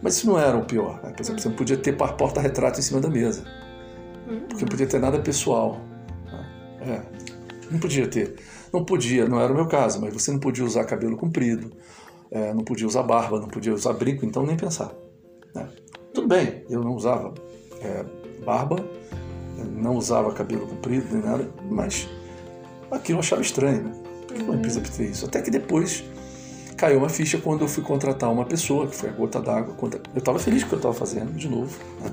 mas 0.00 0.16
isso 0.16 0.26
não 0.26 0.38
era 0.38 0.56
o 0.56 0.64
pior. 0.64 1.00
Né? 1.02 1.10
Por 1.10 1.22
exemplo, 1.22 1.40
você 1.40 1.48
não 1.48 1.56
podia 1.56 1.76
ter 1.76 1.96
porta-retrato 1.96 2.78
em 2.78 2.82
cima 2.82 3.00
da 3.00 3.08
mesa, 3.08 3.44
porque 4.48 4.62
não 4.62 4.68
podia 4.68 4.86
ter 4.86 5.00
nada 5.00 5.18
pessoal. 5.18 5.80
Né? 6.80 7.02
É, 7.02 7.70
não 7.70 7.78
podia 7.78 8.06
ter. 8.06 8.36
Não 8.72 8.84
podia, 8.84 9.26
não 9.26 9.40
era 9.40 9.52
o 9.52 9.56
meu 9.56 9.66
caso, 9.66 10.00
mas 10.00 10.12
você 10.12 10.30
não 10.30 10.38
podia 10.38 10.64
usar 10.64 10.84
cabelo 10.84 11.16
comprido, 11.16 11.72
é, 12.30 12.52
não 12.52 12.62
podia 12.62 12.86
usar 12.86 13.02
barba, 13.02 13.40
não 13.40 13.48
podia 13.48 13.72
usar 13.72 13.92
brinco, 13.94 14.24
então 14.24 14.44
nem 14.44 14.56
pensar. 14.56 14.92
Né? 15.54 15.66
Tudo 16.12 16.28
bem, 16.28 16.64
eu 16.68 16.82
não 16.82 16.94
usava 16.94 17.32
é, 17.80 18.04
barba, 18.44 18.76
não 19.74 19.96
usava 19.96 20.32
cabelo 20.32 20.66
comprido 20.66 21.06
nem 21.10 21.22
nada, 21.22 21.48
mas 21.70 22.08
aquilo 22.90 23.18
eu 23.18 23.20
achava 23.20 23.42
estranho. 23.42 23.84
Né? 23.84 23.92
Por 24.26 24.36
que 24.36 24.42
uma 24.42 24.56
empresa 24.56 24.80
ter 24.80 25.10
isso? 25.10 25.24
Até 25.24 25.40
que 25.40 25.50
depois 25.50 26.04
caiu 26.78 26.98
uma 26.98 27.08
ficha 27.08 27.38
quando 27.38 27.62
eu 27.62 27.68
fui 27.68 27.82
contratar 27.82 28.32
uma 28.32 28.44
pessoa, 28.44 28.86
que 28.86 28.94
foi 28.94 29.10
a 29.10 29.12
gota 29.12 29.40
d'água. 29.40 29.74
Eu 30.14 30.18
estava 30.18 30.38
feliz 30.38 30.62
com 30.62 30.66
o 30.66 30.68
que 30.70 30.74
eu 30.76 30.78
estava 30.78 30.94
fazendo, 30.94 31.32
de 31.32 31.48
novo. 31.48 31.76
Né? 32.00 32.12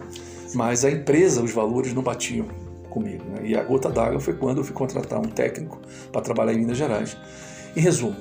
Mas 0.56 0.84
a 0.84 0.92
empresa, 0.92 1.42
os 1.42 1.52
valores 1.52 1.94
não 1.94 2.02
batiam 2.02 2.48
comigo. 2.90 3.24
Né? 3.26 3.50
E 3.50 3.56
a 3.56 3.64
gota 3.64 3.90
d'água 3.90 4.20
foi 4.20 4.34
quando 4.34 4.58
eu 4.58 4.64
fui 4.64 4.74
contratar 4.74 5.20
um 5.20 5.30
técnico 5.30 5.80
para 6.12 6.22
trabalhar 6.22 6.54
em 6.54 6.58
Minas 6.58 6.78
Gerais. 6.78 7.16
Em 7.76 7.80
resumo, 7.80 8.16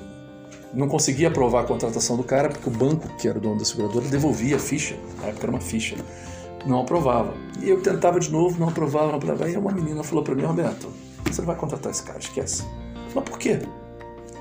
não 0.71 0.87
conseguia 0.87 1.29
aprovar 1.29 1.61
a 1.61 1.63
contratação 1.63 2.15
do 2.15 2.23
cara 2.23 2.49
porque 2.49 2.69
o 2.69 2.71
banco, 2.71 3.07
que 3.17 3.27
era 3.27 3.37
o 3.37 3.41
dono 3.41 3.57
da 3.57 3.65
seguradora, 3.65 4.05
devolvia 4.07 4.57
a 4.57 4.59
ficha. 4.59 4.95
Na 5.21 5.29
época 5.29 5.45
era 5.45 5.51
uma 5.51 5.61
ficha. 5.61 5.95
Não 6.65 6.81
aprovava. 6.81 7.33
E 7.61 7.69
eu 7.69 7.81
tentava 7.81 8.19
de 8.19 8.31
novo, 8.31 8.59
não 8.59 8.69
aprovava, 8.69 9.07
não 9.07 9.15
aprovava. 9.15 9.45
Aí 9.45 9.57
uma 9.57 9.71
menina 9.71 10.03
falou 10.03 10.23
para 10.23 10.35
mim, 10.35 10.43
Roberto, 10.43 10.89
você 11.25 11.41
não 11.41 11.47
vai 11.47 11.55
contratar 11.55 11.91
esse 11.91 12.03
cara, 12.03 12.19
esquece. 12.19 12.63
Mas 13.13 13.23
por 13.23 13.39
quê? 13.39 13.59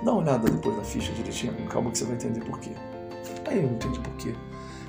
Dá 0.04 0.12
uma 0.12 0.20
olhada 0.20 0.50
depois 0.50 0.76
na 0.76 0.84
ficha 0.84 1.10
direitinho, 1.12 1.54
com 1.54 1.64
calma 1.66 1.90
que 1.90 1.96
você 1.98 2.04
vai 2.04 2.16
entender 2.16 2.44
por 2.44 2.60
quê. 2.60 2.72
Aí 3.46 3.56
eu 3.56 3.64
entendi 3.64 3.98
por 4.00 4.14
quê. 4.16 4.34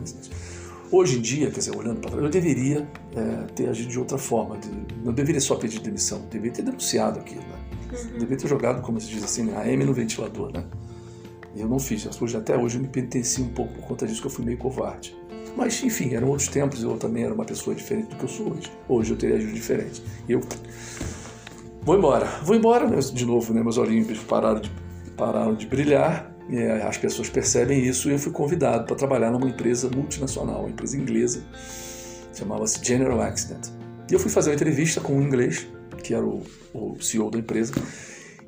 Hoje 0.92 1.18
em 1.18 1.22
dia, 1.22 1.50
quer 1.52 1.60
dizer, 1.60 1.76
olhando 1.76 2.00
para 2.00 2.12
trás, 2.12 2.24
eu 2.24 2.30
deveria 2.30 2.88
é, 3.16 3.48
ter 3.54 3.70
agido 3.70 3.90
de 3.90 4.00
outra 4.00 4.18
forma. 4.18 4.58
Não 5.04 5.14
deveria 5.14 5.42
só 5.42 5.56
pedir 5.56 5.80
demissão, 5.80 6.22
deveria 6.32 6.54
ter 6.54 6.62
denunciado 6.62 7.20
aquilo. 7.20 7.42
Né? 7.42 7.66
Uhum. 7.92 8.20
Devia 8.20 8.38
ter 8.38 8.48
jogado, 8.48 8.82
como 8.82 9.00
se 9.00 9.08
diz 9.08 9.24
assim, 9.24 9.54
a 9.56 9.68
M 9.68 9.84
no 9.84 9.94
ventilador, 9.94 10.52
né? 10.52 10.64
E 11.56 11.62
eu 11.62 11.68
não 11.68 11.80
fiz. 11.80 12.08
Hoje, 12.22 12.38
até 12.38 12.58
hoje 12.58 12.78
eu 12.78 12.82
me 12.82 12.88
penitencio 12.88 13.46
um 13.46 13.50
pouco 13.50 13.74
por 13.74 13.88
conta 13.88 14.06
disso, 14.06 14.22
que 14.22 14.28
eu 14.28 14.32
fui 14.32 14.46
meio 14.46 14.58
covarde. 14.58 15.16
Mas, 15.56 15.82
enfim, 15.84 16.14
eram 16.14 16.28
outros 16.28 16.50
tempos, 16.50 16.84
eu 16.84 16.98
também 16.98 17.24
era 17.24 17.34
uma 17.34 17.46
pessoa 17.46 17.76
diferente 17.76 18.10
do 18.10 18.16
que 18.18 18.24
eu 18.24 18.30
sou 18.30 18.52
hoje. 18.52 18.72
Hoje 18.90 19.12
eu 19.12 19.18
teria 19.18 19.38
agido 19.38 19.54
diferente. 19.54 20.04
Eu 20.28 20.42
vou 21.82 21.98
embora. 21.98 22.26
Vou 22.44 22.56
embora, 22.56 22.88
né? 22.88 23.00
de 23.00 23.26
novo, 23.26 23.54
né? 23.54 23.64
Meus 23.64 23.78
olhinhos 23.78 24.20
pararam 24.20 24.60
de, 24.60 24.72
pararam 25.16 25.56
de 25.56 25.66
brilhar. 25.66 26.32
É, 26.52 26.84
as 26.84 26.98
pessoas 26.98 27.30
percebem 27.30 27.84
isso 27.84 28.10
e 28.10 28.12
eu 28.12 28.20
fui 28.20 28.32
convidado 28.32 28.86
para 28.86 28.96
trabalhar 28.96 29.32
numa 29.32 29.50
empresa 29.50 29.90
multinacional, 29.90 30.60
uma 30.60 30.70
empresa 30.70 30.96
inglesa, 30.96 31.44
chamava-se 32.34 32.84
General 32.86 33.20
Accident. 33.22 33.70
E 34.12 34.14
eu 34.14 34.20
fui 34.20 34.30
fazer 34.30 34.52
uma 34.52 34.56
entrevista 34.56 35.02
com 35.02 35.14
um 35.14 35.24
inglês, 35.24 35.68
que 36.04 36.14
era 36.14 36.24
o, 36.24 36.44
o 36.72 37.02
CEO 37.02 37.32
da 37.32 37.40
empresa, 37.40 37.74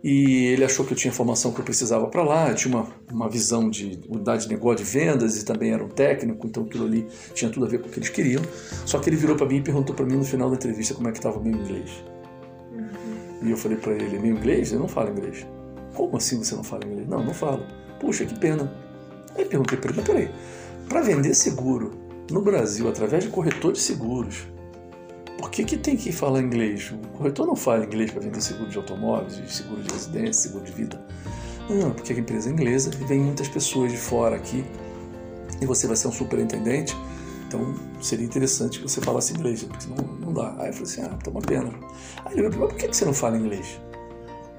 e 0.04 0.46
ele 0.46 0.63
achou 0.63 0.86
que 0.86 0.94
eu 0.94 0.98
tinha 0.98 1.12
a 1.12 1.13
formação 1.13 1.51
que 1.51 1.60
eu 1.60 1.66
precisava 1.66 2.08
para 2.08 2.24
lá, 2.24 2.50
eu 2.50 2.56
tinha 2.56 2.75
uma, 2.75 2.88
uma 3.12 3.30
visão 3.30 3.70
de 3.70 4.00
unidade 4.08 4.44
de 4.44 4.50
negócio 4.50 4.86
de 4.86 4.92
vendas 4.92 5.42
e 5.42 5.46
também 5.46 5.72
era 5.72 5.84
um 5.84 5.89
técnico, 5.89 6.46
então 6.46 6.63
aquilo 6.63 6.86
ali 6.86 7.08
tinha 7.34 7.50
tudo 7.50 7.66
a 7.66 7.70
ver 7.70 7.80
com 7.80 7.88
o 7.88 7.92
que 7.92 8.00
eles 8.00 8.10
queriam. 8.10 8.42
Só 8.86 9.00
que 9.00 9.10
ele 9.10 9.16
virou 9.16 9.36
para 9.36 9.48
mim 9.48 9.58
e 9.58 9.62
perguntou 9.62 9.96
para 9.96 10.06
mim 10.06 10.16
no 10.18 10.24
final 10.24 10.50
da 10.50 10.56
entrevista 10.56 10.94
como 10.94 11.08
é 11.08 11.12
que 11.12 11.18
estava 11.18 11.39
o 11.39 11.44
meu 11.44 11.54
inglês. 11.54 11.89
Uhum. 12.72 13.48
E 13.48 13.51
eu 13.51 13.58
falei 13.58 13.77
para 13.77 13.94
ele, 13.94 14.20
meu 14.20 14.36
inglês? 14.36 14.72
Eu 14.72 14.80
não 14.80 14.88
falo 14.88 15.10
inglês. 15.10 15.46
Como 15.96 16.16
assim 16.16 16.38
você 16.44 16.56
não 16.56 16.63
fala 16.63 16.86
inglês? 16.86 17.08
Não, 17.08 17.24
não 17.24 17.34
falo. 17.34 17.66
Puxa, 18.00 18.25
que 18.25 18.38
pena. 18.38 18.72
Aí 19.36 19.46
perguntei 19.46 19.77
para 19.77 19.89
ele, 19.89 19.98
mas 19.98 20.08
peraí, 20.08 20.30
para 20.88 21.01
vender 21.01 21.34
seguro 21.34 21.92
no 22.32 22.42
Brasil 22.42 22.88
através 22.88 23.24
de 23.24 23.30
corretor 23.30 23.72
de 23.72 23.80
seguros, 23.80 24.48
por 25.38 25.51
que, 25.51 25.63
que 25.63 25.77
tem 25.77 25.96
que 25.96 26.12
falar 26.12 26.41
inglês? 26.41 26.91
O 26.91 27.17
corretor 27.17 27.46
não 27.46 27.56
fala 27.56 27.86
inglês 27.86 28.12
para 28.12 28.22
vender 28.22 28.41
seguro 28.41 28.70
de 28.70 28.77
automóveis, 28.77 29.39
seguro 29.48 29.82
de 29.82 29.94
residência, 29.94 30.34
seguro 30.34 30.65
de 30.65 30.72
vida. 30.72 31.01
Não, 31.70 31.91
porque 31.91 32.13
a 32.13 32.17
empresa 32.17 32.50
é 32.50 32.53
inglesa 32.53 32.91
e 33.00 33.03
vem 33.06 33.20
muitas 33.20 33.48
pessoas 33.48 33.91
de 33.91 33.98
fora 33.98 34.36
aqui 34.36 34.63
e 35.62 35.65
você 35.65 35.88
vai 35.88 35.96
ser 35.96 36.08
um 36.08 36.12
superintendente, 36.12 36.96
então 37.48 37.74
seria 38.01 38.25
interessante 38.25 38.79
que 38.79 38.88
você 38.88 39.01
falasse 39.01 39.34
inglês, 39.34 39.63
porque 39.63 39.84
senão 39.84 39.98
não 40.20 40.34
dá. 40.34 40.56
Aí 40.60 40.67
eu 40.67 40.74
falei 40.74 40.84
assim, 40.84 41.01
ah, 41.01 41.17
tá 41.24 41.32
uma 41.32 41.41
pena. 41.41 41.72
Aí 42.25 42.38
ele 42.38 42.51
falou, 42.51 42.67
por 42.67 42.77
que 42.77 42.88
você 42.88 43.06
não 43.06 43.13
fala 43.13 43.38
inglês? 43.38 43.79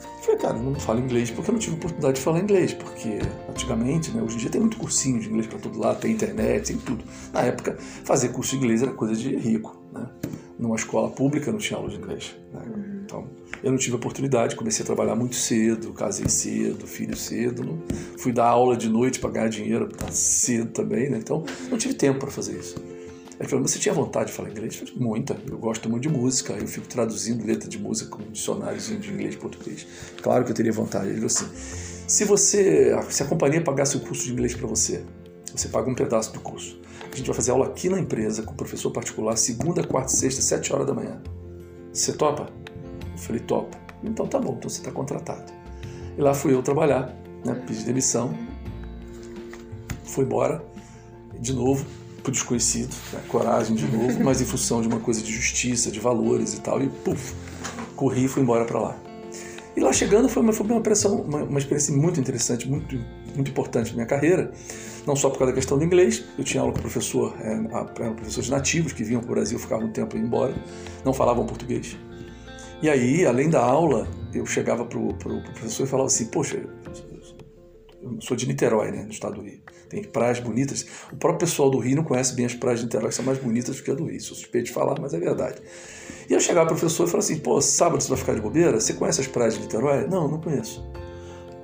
Eu 0.03 0.23
falei, 0.23 0.41
cara, 0.41 0.57
eu 0.57 0.63
não 0.63 0.75
falo 0.81 1.01
inglês 1.01 1.31
porque 1.31 1.51
eu 1.51 1.53
não 1.53 1.59
tive 1.59 1.77
oportunidade 1.77 2.17
de 2.17 2.21
falar 2.21 2.41
inglês, 2.41 2.75
porque 2.75 3.19
antigamente, 3.49 4.11
né, 4.11 4.23
hoje 4.23 4.37
em 4.37 4.39
dia 4.39 4.51
tem 4.51 4.61
muito 4.61 4.77
cursinho 4.77 5.21
de 5.21 5.29
inglês 5.29 5.47
para 5.47 5.59
todo 5.59 5.79
lado, 5.79 6.01
tem 6.01 6.13
internet, 6.13 6.67
tem 6.67 6.79
tudo. 6.79 7.05
Na 7.33 7.43
época, 7.43 7.79
fazer 8.05 8.31
curso 8.31 8.51
de 8.51 8.57
inglês 8.59 8.83
era 8.83 8.93
coisa 8.93 9.15
de 9.15 9.35
rico, 9.37 9.81
né? 9.93 10.07
Numa 10.59 10.77
escola 10.77 11.11
pública 11.11 11.53
não 11.53 11.59
tinha 11.59 11.79
aula 11.79 11.89
de 11.89 11.97
inglês. 11.97 12.35
Né? 12.53 12.61
Uhum. 12.67 13.01
Então, 13.05 13.27
eu 13.63 13.71
não 13.71 13.79
tive 13.79 13.97
oportunidade, 13.97 14.57
comecei 14.57 14.83
a 14.83 14.87
trabalhar 14.87 15.15
muito 15.15 15.37
cedo, 15.37 15.93
casei 15.93 16.29
cedo, 16.29 16.87
filho 16.87 17.17
cedo, 17.17 17.65
não, 17.65 17.83
fui 18.19 18.33
dar 18.33 18.47
aula 18.47 18.77
de 18.77 18.89
noite 18.89 19.19
para 19.19 19.31
ganhar 19.31 19.49
dinheiro 19.49 19.89
tá 19.89 20.11
cedo 20.11 20.71
também, 20.71 21.09
né? 21.09 21.19
então 21.19 21.43
não 21.71 21.79
tive 21.79 21.95
tempo 21.95 22.19
para 22.19 22.31
fazer 22.31 22.59
isso. 22.59 22.77
Ele 23.41 23.49
falou, 23.49 23.67
você 23.67 23.79
tinha 23.79 23.95
vontade 23.95 24.31
de 24.31 24.37
falar 24.37 24.51
inglês? 24.51 24.79
Eu 24.81 24.87
falei, 24.89 25.03
muita, 25.03 25.37
eu 25.49 25.57
gosto 25.59 25.89
muito 25.89 26.03
de 26.03 26.09
música, 26.09 26.55
eu 26.55 26.67
fico 26.67 26.89
traduzindo 26.89 27.47
letra 27.47 27.69
de 27.69 27.79
música 27.79 28.11
com 28.11 28.23
dicionáriozinho 28.33 28.99
de 28.99 29.11
inglês 29.11 29.35
e 29.35 29.39
português. 29.39 29.87
Claro 30.21 30.45
que 30.45 30.51
eu 30.51 30.55
teria 30.55 30.73
vontade. 30.73 31.07
Ele 31.07 31.15
falou 31.15 31.27
assim, 31.27 31.47
se 32.09 32.25
você, 32.25 32.97
se 33.11 33.23
a 33.23 33.27
companhia 33.27 33.61
pagasse 33.61 33.97
o 33.97 34.01
curso 34.01 34.25
de 34.25 34.33
inglês 34.33 34.55
para 34.55 34.67
você, 34.67 35.05
você 35.57 35.69
paga 35.69 35.91
um 35.91 35.95
pedaço 35.95 36.33
do 36.33 36.41
curso. 36.41 36.81
A 37.13 37.17
gente 37.17 37.27
vai 37.27 37.35
fazer 37.35 37.51
aula 37.51 37.67
aqui 37.67 37.89
na 37.89 37.99
empresa 37.99 38.43
com 38.43 38.53
o 38.53 38.57
professor 38.57 38.91
particular, 38.91 39.37
segunda, 39.37 39.83
quarta, 39.83 40.11
sexta, 40.11 40.43
sete 40.43 40.73
horas 40.73 40.87
da 40.87 40.95
manhã. 40.95 41.21
Você 41.93 42.13
topa? 42.13 42.49
Eu 43.13 43.19
falei, 43.19 43.41
topa. 43.41 43.79
Então 44.03 44.27
tá 44.27 44.39
bom, 44.39 44.55
então 44.59 44.69
você 44.69 44.79
está 44.79 44.93
contratado. 44.93 45.53
E 46.17 46.21
lá 46.21 46.35
fui 46.35 46.53
eu 46.55 46.63
trabalhar, 46.63 47.15
né? 47.45 47.55
pedi 47.67 47.85
demissão, 47.85 48.37
fui 50.05 50.25
embora, 50.25 50.65
de 51.39 51.53
novo, 51.53 51.85
pro 52.23 52.33
desconhecido, 52.33 52.95
né? 53.13 53.21
coragem 53.29 53.75
de 53.75 53.87
novo, 53.87 54.19
mas 54.23 54.41
em 54.41 54.45
função 54.45 54.81
de 54.81 54.89
uma 54.89 55.01
coisa 55.01 55.23
de 55.23 55.33
justiça, 55.33 55.91
de 55.91 56.01
valores 56.01 56.55
e 56.55 56.61
tal, 56.61 56.83
e 56.83 56.89
puf, 56.89 57.35
corri 57.97 58.25
e 58.25 58.29
fui 58.29 58.43
embora 58.43 58.65
para 58.65 58.81
lá. 58.81 58.97
E 59.77 59.81
lá 59.81 59.93
chegando 59.93 60.29
foi 60.29 60.43
uma, 60.43 60.53
foi 60.53 60.67
uma, 60.67 60.81
pressão, 60.81 61.21
uma, 61.23 61.45
uma 61.45 61.59
experiência 61.59 61.97
muito 61.97 62.19
interessante, 62.19 62.69
muito, 62.69 62.99
muito 63.35 63.51
importante 63.51 63.91
na 63.91 63.95
minha 63.95 64.07
carreira, 64.07 64.53
não 65.09 65.17
só 65.17 65.31
por 65.31 65.39
causa 65.39 65.53
da 65.53 65.57
questão 65.57 65.79
do 65.79 65.85
inglês, 65.85 66.23
eu 66.37 66.45
tinha 66.45 66.61
aula 66.61 66.73
com 66.73 66.81
professor, 66.81 67.35
é, 67.41 67.53
eram 67.53 68.15
professores 68.15 68.51
nativos 68.51 68.93
que 68.93 69.03
vinham 69.03 69.23
para 69.23 69.33
o 69.33 69.35
Brasil, 69.35 69.59
ficavam 69.59 69.87
um 69.87 69.91
tempo 69.91 70.19
e 70.19 70.21
embora, 70.21 70.55
não 71.03 71.15
falavam 71.15 71.47
português. 71.47 71.97
E 72.83 72.91
aí, 72.91 73.25
além 73.25 73.49
da 73.49 73.61
aula, 73.61 74.07
eu 74.35 74.45
chegava 74.45 74.85
para 74.85 74.99
o 74.99 75.15
pro 75.15 75.43
professor 75.43 75.85
e 75.85 75.87
falava 75.87 76.09
assim, 76.09 76.27
poxa, 76.27 76.63
eu 78.03 78.21
sou 78.21 78.37
de 78.37 78.47
Niterói, 78.47 78.91
né, 78.91 79.03
no 79.03 79.11
estado 79.11 79.37
do 79.37 79.41
Rio. 79.41 79.61
Tem 79.89 80.05
praias 80.05 80.39
bonitas. 80.41 80.85
O 81.11 81.17
próprio 81.17 81.49
pessoal 81.49 81.71
do 81.71 81.79
Rio 81.79 81.97
não 81.97 82.05
conhece 82.05 82.35
bem 82.35 82.45
as 82.45 82.55
praias 82.55 82.81
de 82.81 82.85
Niterói, 82.85 83.09
que 83.09 83.15
são 83.15 83.25
mais 83.25 83.39
bonitas 83.39 83.77
do 83.77 83.83
que 83.83 83.91
a 83.91 83.95
do 83.95 84.05
Rio. 84.05 84.21
Sou 84.21 84.37
suspeito 84.37 84.67
de 84.67 84.73
falar, 84.73 85.01
mas 85.01 85.15
é 85.15 85.19
verdade. 85.19 85.57
E 86.29 86.35
eu 86.35 86.39
chegava 86.39 86.67
para 86.67 86.77
o 86.77 86.79
professor 86.79 87.05
e 87.05 87.11
falava 87.11 87.25
assim, 87.25 87.39
pô, 87.39 87.59
sábado 87.63 88.03
você 88.03 88.11
vai 88.11 88.19
ficar 88.19 88.35
de 88.35 88.43
bobeira? 88.43 88.79
Você 88.79 88.93
conhece 88.93 89.23
as 89.23 89.27
praias 89.27 89.55
de 89.55 89.61
Niterói? 89.61 90.07
Não, 90.07 90.29
não 90.29 90.39
conheço. 90.39 90.87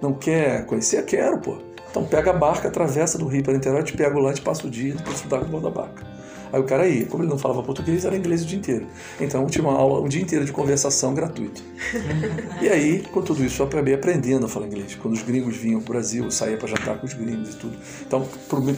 Não 0.00 0.14
quer 0.14 0.64
conhecer? 0.64 1.04
Quero, 1.04 1.38
pô. 1.40 1.73
Então 1.94 2.04
pega 2.04 2.30
a 2.30 2.35
barca, 2.35 2.66
atravessa 2.66 3.16
do 3.16 3.28
Rio 3.28 3.44
para 3.44 3.52
Niterói, 3.52 3.85
te 3.85 3.96
pega 3.96 4.18
lá, 4.18 4.33
te 4.33 4.40
passa 4.40 4.66
o 4.66 4.70
dia, 4.70 4.94
depois 4.94 5.14
estudar 5.14 5.38
com 5.44 5.57
o 5.57 5.61
da 5.61 5.70
barca. 5.70 6.04
Aí 6.52 6.59
o 6.61 6.64
cara 6.64 6.88
ia, 6.88 7.07
como 7.07 7.22
ele 7.22 7.30
não 7.30 7.38
falava 7.38 7.62
português, 7.62 8.04
era 8.04 8.16
inglês 8.16 8.42
o 8.42 8.46
dia 8.46 8.59
inteiro. 8.59 8.88
Então 9.20 9.46
tinha 9.46 9.62
uma 9.62 9.78
aula, 9.78 10.00
um 10.00 10.09
dia 10.09 10.20
inteiro 10.20 10.44
de 10.44 10.50
conversação 10.50 11.14
gratuito. 11.14 11.62
e 12.61 12.68
aí, 12.68 12.98
com 13.12 13.22
tudo 13.22 13.44
isso, 13.44 13.62
eu 13.62 13.66
acabei 13.66 13.94
aprendendo 13.94 14.44
a 14.44 14.48
falar 14.48 14.66
inglês. 14.66 14.96
Quando 14.96 15.14
os 15.14 15.22
gringos 15.22 15.57
vinham 15.57 15.80
para 15.80 15.90
o 15.90 15.92
Brasil, 15.92 16.24
eu 16.24 16.33
saía 16.33 16.57
para 16.57 16.66
jantar 16.66 16.98
com 16.98 17.07
os 17.07 17.14
gringos 17.14 17.54
e 17.54 17.59
tudo. 17.59 17.78
Então, 18.04 18.26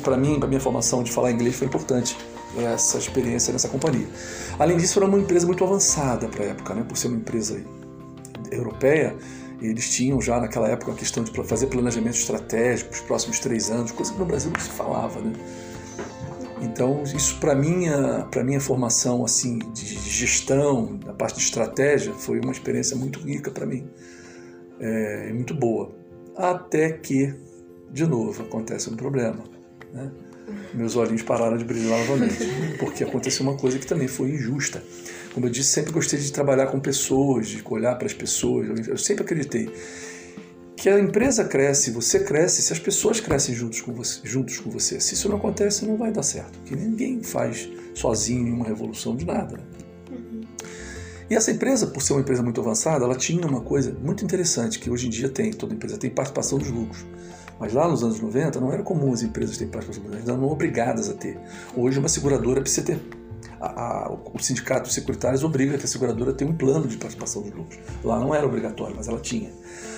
para 0.02 0.18
mim, 0.18 0.38
para 0.38 0.46
minha 0.46 0.60
formação 0.60 1.02
de 1.02 1.10
falar 1.10 1.30
inglês 1.30 1.56
foi 1.56 1.68
importante 1.68 2.18
essa 2.58 2.98
experiência 2.98 3.50
nessa 3.50 3.68
companhia. 3.68 4.06
Além 4.58 4.76
disso, 4.76 4.98
era 4.98 5.08
uma 5.08 5.18
empresa 5.18 5.46
muito 5.46 5.64
avançada 5.64 6.28
para 6.28 6.44
a 6.44 6.48
época, 6.48 6.74
né? 6.74 6.84
por 6.86 6.98
ser 6.98 7.08
uma 7.08 7.16
empresa 7.16 7.62
europeia 8.50 9.16
eles 9.66 9.88
tinham 9.90 10.20
já 10.20 10.40
naquela 10.40 10.68
época 10.68 10.92
a 10.92 10.94
questão 10.94 11.22
de 11.22 11.32
fazer 11.44 11.66
planejamento 11.66 12.16
estratégico 12.16 12.90
para 12.90 12.96
os 13.00 13.06
próximos 13.06 13.38
três 13.38 13.70
anos, 13.70 13.92
coisa 13.92 14.12
que 14.12 14.18
no 14.18 14.24
Brasil 14.24 14.50
não 14.50 14.60
se 14.60 14.70
falava, 14.70 15.20
né? 15.20 15.32
Então 16.62 17.02
isso 17.02 17.38
para 17.38 17.54
minha 17.54 18.26
para 18.30 18.42
minha 18.42 18.60
formação 18.60 19.24
assim 19.24 19.58
de 19.72 19.84
gestão, 19.84 20.96
da 20.96 21.12
parte 21.12 21.36
de 21.36 21.42
estratégia, 21.42 22.12
foi 22.14 22.40
uma 22.40 22.52
experiência 22.52 22.96
muito 22.96 23.20
rica 23.20 23.50
para 23.50 23.66
mim, 23.66 23.86
é, 24.80 25.32
muito 25.32 25.54
boa. 25.54 25.94
Até 26.36 26.92
que 26.92 27.34
de 27.90 28.06
novo 28.06 28.42
acontece 28.42 28.90
um 28.90 28.96
problema, 28.96 29.44
né? 29.92 30.10
Meus 30.72 30.94
olhinhos 30.96 31.22
pararam 31.22 31.56
de 31.56 31.64
brilhar 31.64 31.98
novamente, 31.98 32.36
porque 32.78 33.02
aconteceu 33.02 33.42
uma 33.42 33.56
coisa 33.56 33.78
que 33.78 33.86
também 33.86 34.06
foi 34.06 34.30
injusta. 34.30 34.82
Como 35.34 35.46
eu 35.46 35.50
disse, 35.50 35.70
sempre 35.70 35.92
gostei 35.92 36.18
de 36.18 36.32
trabalhar 36.32 36.66
com 36.66 36.78
pessoas, 36.78 37.48
de 37.48 37.62
olhar 37.68 37.96
para 37.96 38.06
as 38.06 38.14
pessoas. 38.14 38.88
Eu 38.88 38.96
sempre 38.96 39.24
acreditei 39.24 39.70
que 40.76 40.88
a 40.88 41.00
empresa 41.00 41.44
cresce, 41.44 41.90
você 41.90 42.20
cresce, 42.20 42.62
se 42.62 42.72
as 42.72 42.78
pessoas 42.78 43.18
crescem 43.18 43.54
juntos 43.54 43.80
com 43.80 43.92
você. 43.92 44.20
Juntos 44.22 44.58
com 44.58 44.70
você. 44.70 45.00
Se 45.00 45.14
isso 45.14 45.28
não 45.28 45.36
acontece, 45.36 45.84
não 45.84 45.96
vai 45.96 46.12
dar 46.12 46.22
certo. 46.22 46.58
Que 46.64 46.76
ninguém 46.76 47.22
faz 47.22 47.68
sozinho 47.94 48.54
uma 48.54 48.66
revolução 48.66 49.16
de 49.16 49.24
nada. 49.24 49.56
Né? 49.56 49.64
E 51.28 51.34
essa 51.34 51.50
empresa, 51.50 51.88
por 51.88 52.00
ser 52.02 52.12
uma 52.12 52.20
empresa 52.20 52.42
muito 52.42 52.60
avançada, 52.60 53.04
ela 53.04 53.16
tinha 53.16 53.44
uma 53.46 53.60
coisa 53.60 53.92
muito 54.00 54.24
interessante 54.24 54.78
que 54.78 54.88
hoje 54.88 55.08
em 55.08 55.10
dia 55.10 55.28
tem, 55.28 55.50
toda 55.52 55.74
empresa 55.74 55.98
tem 55.98 56.08
participação 56.08 56.56
dos 56.56 56.68
lucros. 56.68 57.04
Mas 57.58 57.72
lá 57.72 57.88
nos 57.88 58.02
anos 58.02 58.20
90 58.20 58.60
não 58.60 58.72
era 58.72 58.82
comum 58.82 59.12
as 59.12 59.22
empresas 59.22 59.56
terem 59.56 59.70
participação 59.70 60.02
dos 60.02 60.12
lucros, 60.12 60.28
elas 60.28 60.40
eram 60.40 60.52
obrigadas 60.52 61.08
a 61.08 61.14
ter. 61.14 61.38
Hoje 61.76 61.98
uma 61.98 62.08
seguradora 62.08 62.60
precisa 62.60 62.86
ter 62.86 63.00
a, 63.60 64.06
a, 64.06 64.12
o 64.12 64.38
sindicato 64.38 64.88
de 64.88 64.94
securitários 64.94 65.42
obriga 65.42 65.78
que 65.78 65.84
a 65.84 65.88
seguradora 65.88 66.32
tenha 66.32 66.50
um 66.50 66.54
plano 66.54 66.86
de 66.86 66.96
participação 66.96 67.42
dos 67.42 67.52
lucros. 67.52 67.78
Lá 68.04 68.18
não 68.18 68.34
era 68.34 68.46
obrigatório, 68.46 68.94
mas 68.96 69.08
ela 69.08 69.18
tinha. 69.18 69.50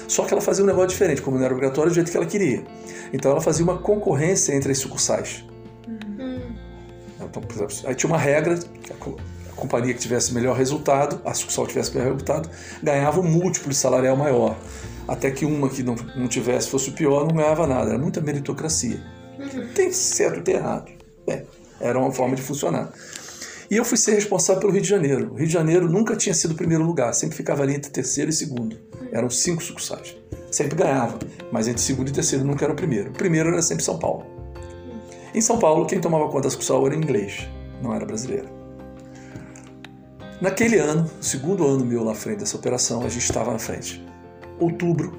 Só 0.06 0.24
que 0.24 0.32
ela 0.32 0.40
fazia 0.40 0.64
um 0.64 0.66
negócio 0.66 0.88
diferente, 0.88 1.20
como 1.20 1.36
não 1.36 1.44
era 1.44 1.52
obrigatório, 1.52 1.90
do 1.90 1.94
jeito 1.94 2.10
que 2.10 2.16
ela 2.16 2.26
queria. 2.26 2.64
Então 3.12 3.30
ela 3.30 3.40
fazia 3.40 3.64
uma 3.64 3.78
concorrência 3.78 4.54
entre 4.54 4.72
as 4.72 4.78
sucursais. 4.78 5.44
Uhum. 5.86 6.54
Então, 7.20 7.42
exemplo, 7.50 7.76
aí 7.84 7.94
tinha 7.94 8.10
uma 8.10 8.18
regra, 8.18 8.56
que 8.56 8.92
a, 8.92 8.96
a 8.96 9.54
companhia 9.54 9.92
que 9.92 10.00
tivesse 10.00 10.32
melhor 10.32 10.56
resultado, 10.56 11.20
a 11.24 11.34
sucursal 11.34 11.66
que 11.66 11.72
tivesse 11.72 11.92
melhor 11.94 12.12
resultado, 12.12 12.48
ganhava 12.82 13.20
um 13.20 13.24
múltiplo 13.24 13.72
salarial 13.74 14.16
maior. 14.16 14.56
Até 15.08 15.30
que 15.30 15.46
uma 15.46 15.70
que 15.70 15.82
não, 15.82 15.96
não 16.14 16.28
tivesse, 16.28 16.68
fosse 16.68 16.90
o 16.90 16.92
pior, 16.92 17.26
não 17.26 17.34
ganhava 17.34 17.66
nada. 17.66 17.90
Era 17.90 17.98
muita 17.98 18.20
meritocracia. 18.20 19.02
Uhum. 19.38 19.66
Tem 19.74 19.90
certo 19.90 20.40
e 20.40 20.42
tem 20.42 20.54
errado. 20.56 20.92
Bem, 21.26 21.46
era 21.80 21.98
uma 21.98 22.12
forma 22.12 22.36
de 22.36 22.42
funcionar. 22.42 22.92
E 23.70 23.76
eu 23.76 23.84
fui 23.84 23.96
ser 23.96 24.14
responsável 24.14 24.60
pelo 24.60 24.72
Rio 24.72 24.82
de 24.82 24.88
Janeiro. 24.88 25.32
O 25.32 25.36
Rio 25.36 25.46
de 25.46 25.52
Janeiro 25.52 25.88
nunca 25.90 26.14
tinha 26.14 26.34
sido 26.34 26.52
o 26.52 26.54
primeiro 26.54 26.84
lugar, 26.84 27.12
sempre 27.14 27.36
ficava 27.36 27.62
ali 27.62 27.74
entre 27.74 27.90
terceiro 27.90 28.30
e 28.30 28.32
segundo. 28.32 28.76
Eram 29.10 29.30
cinco 29.30 29.62
sucursais. 29.62 30.16
Sempre 30.50 30.76
ganhava, 30.76 31.18
mas 31.50 31.68
entre 31.68 31.82
segundo 31.82 32.08
e 32.08 32.12
terceiro 32.12 32.44
nunca 32.44 32.64
era 32.64 32.72
o 32.72 32.76
primeiro. 32.76 33.10
O 33.10 33.12
primeiro 33.12 33.50
era 33.50 33.62
sempre 33.62 33.84
São 33.84 33.98
Paulo. 33.98 34.26
Em 35.34 35.40
São 35.40 35.58
Paulo, 35.58 35.86
quem 35.86 36.00
tomava 36.00 36.26
conta 36.28 36.42
da 36.42 36.50
sucursal 36.50 36.86
era 36.86 36.96
inglês, 36.96 37.46
não 37.82 37.94
era 37.94 38.06
brasileiro. 38.06 38.48
Naquele 40.40 40.78
ano, 40.78 41.10
segundo 41.20 41.66
ano 41.66 41.84
meu 41.84 42.04
lá 42.04 42.14
frente 42.14 42.38
dessa 42.38 42.56
operação, 42.56 43.04
a 43.04 43.08
gente 43.08 43.24
estava 43.24 43.52
na 43.52 43.58
frente. 43.58 44.02
Outubro, 44.58 45.12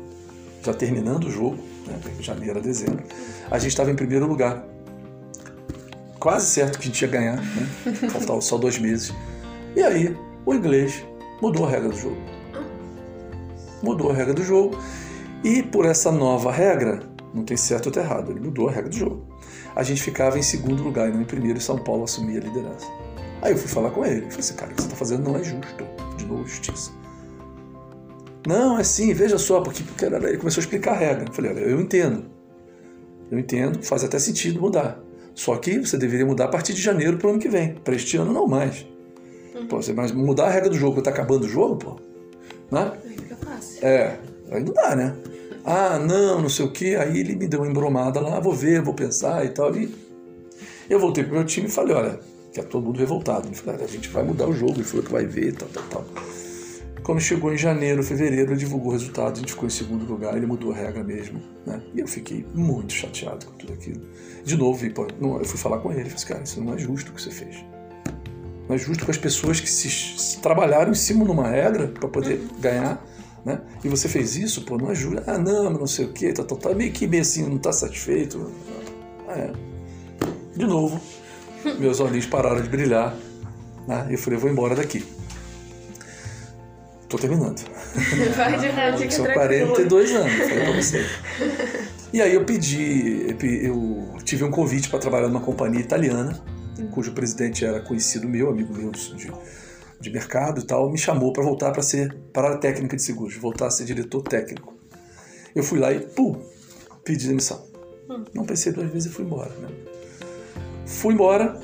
já 0.63 0.73
terminando 0.73 1.25
o 1.25 1.31
jogo, 1.31 1.57
né, 1.87 1.99
janeiro 2.19 2.59
a 2.59 2.61
dezembro, 2.61 3.03
a 3.49 3.57
gente 3.57 3.71
estava 3.71 3.91
em 3.91 3.95
primeiro 3.95 4.27
lugar. 4.27 4.63
Quase 6.19 6.47
certo 6.47 6.77
que 6.77 6.83
a 6.83 6.87
gente 6.87 7.01
ia 7.01 7.07
ganhar, 7.07 7.37
né? 7.37 7.69
Faltavam 8.11 8.41
só 8.41 8.57
dois 8.57 8.77
meses. 8.77 9.13
E 9.75 9.81
aí, 9.81 10.15
o 10.45 10.53
inglês 10.53 11.05
mudou 11.41 11.65
a 11.65 11.69
regra 11.69 11.89
do 11.89 11.97
jogo. 11.97 12.17
Mudou 13.81 14.11
a 14.11 14.13
regra 14.13 14.33
do 14.33 14.43
jogo. 14.43 14.77
E 15.43 15.63
por 15.63 15.85
essa 15.85 16.11
nova 16.11 16.51
regra, 16.51 16.99
não 17.33 17.43
tem 17.43 17.55
certo 17.55 17.87
ou 17.87 18.03
errado, 18.03 18.31
ele 18.31 18.41
mudou 18.41 18.67
a 18.67 18.71
regra 18.71 18.89
do 18.89 18.95
jogo. 18.95 19.25
A 19.75 19.83
gente 19.83 20.01
ficava 20.01 20.37
em 20.37 20.41
segundo 20.41 20.83
lugar 20.83 21.09
e 21.09 21.13
não 21.13 21.21
em 21.21 21.25
primeiro, 21.25 21.57
e 21.57 21.61
São 21.61 21.77
Paulo 21.77 22.03
assumia 22.03 22.39
a 22.39 22.43
liderança. 22.43 22.85
Aí 23.41 23.53
eu 23.53 23.57
fui 23.57 23.69
falar 23.69 23.91
com 23.91 24.05
ele. 24.05 24.21
Falei 24.21 24.39
assim, 24.39 24.53
cara, 24.55 24.71
o 24.71 24.75
que 24.75 24.81
você 24.81 24.87
está 24.87 24.97
fazendo 24.97 25.23
não 25.23 25.37
é 25.37 25.43
justo. 25.43 25.85
De 26.17 26.25
novo, 26.25 26.45
justiça. 26.45 26.91
Não, 28.47 28.79
é 28.79 28.83
sim, 28.83 29.13
veja 29.13 29.37
só, 29.37 29.61
porque, 29.61 29.83
porque 29.83 30.05
ele 30.05 30.37
começou 30.37 30.61
a 30.61 30.63
explicar 30.63 30.91
a 30.93 30.97
regra. 30.97 31.25
Eu 31.27 31.33
falei, 31.33 31.51
olha, 31.51 31.59
eu 31.59 31.79
entendo. 31.79 32.25
Eu 33.31 33.37
entendo, 33.37 33.83
faz 33.83 34.03
até 34.03 34.17
sentido 34.17 34.59
mudar. 34.59 34.99
Só 35.35 35.55
que 35.57 35.79
você 35.79 35.97
deveria 35.97 36.25
mudar 36.25 36.45
a 36.45 36.47
partir 36.47 36.73
de 36.73 36.81
janeiro 36.81 37.17
para 37.17 37.27
o 37.27 37.29
ano 37.31 37.39
que 37.39 37.49
vem. 37.49 37.75
Para 37.75 37.95
este 37.95 38.17
ano, 38.17 38.33
não 38.33 38.47
mais. 38.47 38.85
Uhum. 39.55 39.67
Pô, 39.67 39.81
você, 39.81 39.93
mas 39.93 40.11
mudar 40.11 40.47
a 40.47 40.49
regra 40.49 40.69
do 40.69 40.75
jogo, 40.75 40.99
está 40.99 41.11
acabando 41.11 41.45
o 41.45 41.49
jogo, 41.49 41.75
pô? 41.77 41.99
Né? 42.71 42.91
Aí 43.05 43.15
fica 43.15 43.35
fácil. 43.35 43.85
É, 43.85 44.17
aí 44.51 44.63
não 44.63 44.73
dá, 44.73 44.95
né? 44.95 45.15
Ah, 45.63 45.99
não, 45.99 46.41
não 46.41 46.49
sei 46.49 46.65
o 46.65 46.71
quê. 46.71 46.97
Aí 46.99 47.19
ele 47.19 47.35
me 47.35 47.47
deu 47.47 47.61
uma 47.61 47.69
embromada 47.69 48.19
lá, 48.19 48.39
vou 48.39 48.53
ver, 48.53 48.81
vou 48.81 48.93
pensar 48.93 49.45
e 49.45 49.49
tal. 49.49 49.75
E 49.75 49.93
eu 50.89 50.99
voltei 50.99 51.23
pro 51.23 51.33
meu 51.33 51.45
time 51.45 51.67
e 51.67 51.71
falei, 51.71 51.95
olha, 51.95 52.19
que 52.51 52.59
é 52.59 52.63
todo 52.63 52.83
mundo 52.83 52.99
revoltado. 52.99 53.47
Ele 53.47 53.55
falou, 53.55 53.83
a 53.83 53.87
gente 53.87 54.09
vai 54.09 54.23
mudar 54.23 54.47
o 54.47 54.53
jogo, 54.53 54.73
ele 54.73 54.83
falou 54.83 55.05
que 55.05 55.11
vai 55.11 55.25
ver, 55.25 55.53
tal, 55.53 55.69
tal, 55.69 55.83
tal. 55.83 56.05
Quando 57.09 57.21
chegou 57.21 57.51
em 57.51 57.57
janeiro, 57.57 58.03
fevereiro, 58.03 58.51
ele 58.51 58.59
divulgou 58.59 58.89
o 58.89 58.91
resultado, 58.91 59.31
a 59.31 59.39
gente 59.39 59.53
ficou 59.53 59.65
em 59.65 59.71
segundo 59.71 60.05
lugar, 60.05 60.37
ele 60.37 60.45
mudou 60.45 60.71
a 60.71 60.75
regra 60.75 61.03
mesmo. 61.03 61.41
Né? 61.65 61.81
E 61.95 62.01
eu 62.01 62.07
fiquei 62.07 62.45
muito 62.53 62.93
chateado 62.93 63.47
com 63.47 63.53
tudo 63.53 63.73
aquilo. 63.73 63.99
De 64.45 64.55
novo, 64.55 64.85
eu 64.85 65.43
fui 65.43 65.57
falar 65.57 65.79
com 65.79 65.91
ele, 65.91 66.01
falei 66.01 66.13
assim, 66.13 66.27
cara, 66.27 66.43
isso 66.43 66.61
não 66.61 66.75
é 66.75 66.77
justo 66.77 67.09
o 67.09 67.15
que 67.15 67.19
você 67.23 67.31
fez. 67.31 67.65
Não 68.67 68.75
é 68.75 68.77
justo 68.77 69.05
com 69.05 69.09
as 69.09 69.17
pessoas 69.17 69.59
que 69.59 69.67
se, 69.67 69.89
se 69.89 70.39
trabalharam 70.39 70.91
em 70.91 70.93
cima 70.93 71.25
de 71.25 71.31
uma 71.31 71.47
regra 71.47 71.87
para 71.87 72.07
poder 72.07 72.43
ganhar, 72.59 73.03
né? 73.43 73.59
E 73.83 73.89
você 73.89 74.07
fez 74.07 74.35
isso, 74.35 74.61
pô, 74.61 74.77
não 74.77 74.91
é 74.91 74.93
justo. 74.93 75.23
Ah, 75.25 75.39
não, 75.39 75.67
não 75.67 75.87
sei 75.87 76.05
o 76.05 76.13
quê, 76.13 76.31
tá, 76.31 76.43
tá, 76.43 76.55
tá 76.55 76.75
meio 76.75 76.91
que 76.91 77.07
meio 77.07 77.23
assim, 77.23 77.41
não 77.41 77.57
tá 77.57 77.73
satisfeito. 77.73 78.51
É. 79.29 79.51
De 80.55 80.67
novo, 80.67 81.01
meus 81.79 81.99
olhinhos 81.99 82.27
pararam 82.27 82.61
de 82.61 82.69
brilhar, 82.69 83.15
né? 83.87 84.05
Eu 84.11 84.17
falei, 84.19 84.37
vou 84.37 84.47
embora 84.47 84.75
daqui. 84.75 85.03
Tô 87.09 87.17
terminando. 87.17 87.59
Vai 88.37 88.59
de 88.59 88.67
rádio, 88.67 89.11
São 89.11 89.25
42 89.25 90.11
anos, 90.11 90.31
falei 90.31 90.63
pra 90.63 90.71
você. 90.79 91.05
E 92.13 92.21
aí 92.21 92.35
eu 92.35 92.45
pedi, 92.45 93.35
eu 93.63 94.15
tive 94.23 94.43
um 94.43 94.51
convite 94.51 94.89
para 94.89 94.99
trabalhar 94.99 95.27
numa 95.27 95.41
companhia 95.41 95.81
italiana, 95.81 96.39
cujo 96.91 97.11
presidente 97.13 97.65
era 97.65 97.79
conhecido 97.81 98.27
meu, 98.27 98.49
amigo 98.49 98.73
meu 98.73 98.91
de, 98.91 99.31
de 99.99 100.09
mercado 100.11 100.61
e 100.61 100.63
tal, 100.63 100.91
me 100.91 100.97
chamou 100.97 101.33
para 101.33 101.43
voltar 101.43 101.71
para 101.71 101.81
ser 101.81 102.15
para 102.31 102.53
a 102.53 102.57
técnica 102.57 102.95
de 102.95 103.01
seguros, 103.01 103.35
voltar 103.35 103.67
a 103.67 103.71
ser 103.71 103.85
diretor 103.85 104.21
técnico. 104.21 104.77
Eu 105.55 105.63
fui 105.63 105.79
lá 105.79 105.91
e, 105.91 105.99
pum, 105.99 106.39
pedi 107.03 107.27
demissão. 107.27 107.65
Hum. 108.07 108.23
Não 108.33 108.45
pensei 108.45 108.71
duas 108.71 108.89
vezes 108.91 109.11
e 109.11 109.15
fui 109.15 109.25
embora. 109.25 109.49
Né? 109.49 109.67
Fui 110.85 111.13
embora 111.13 111.59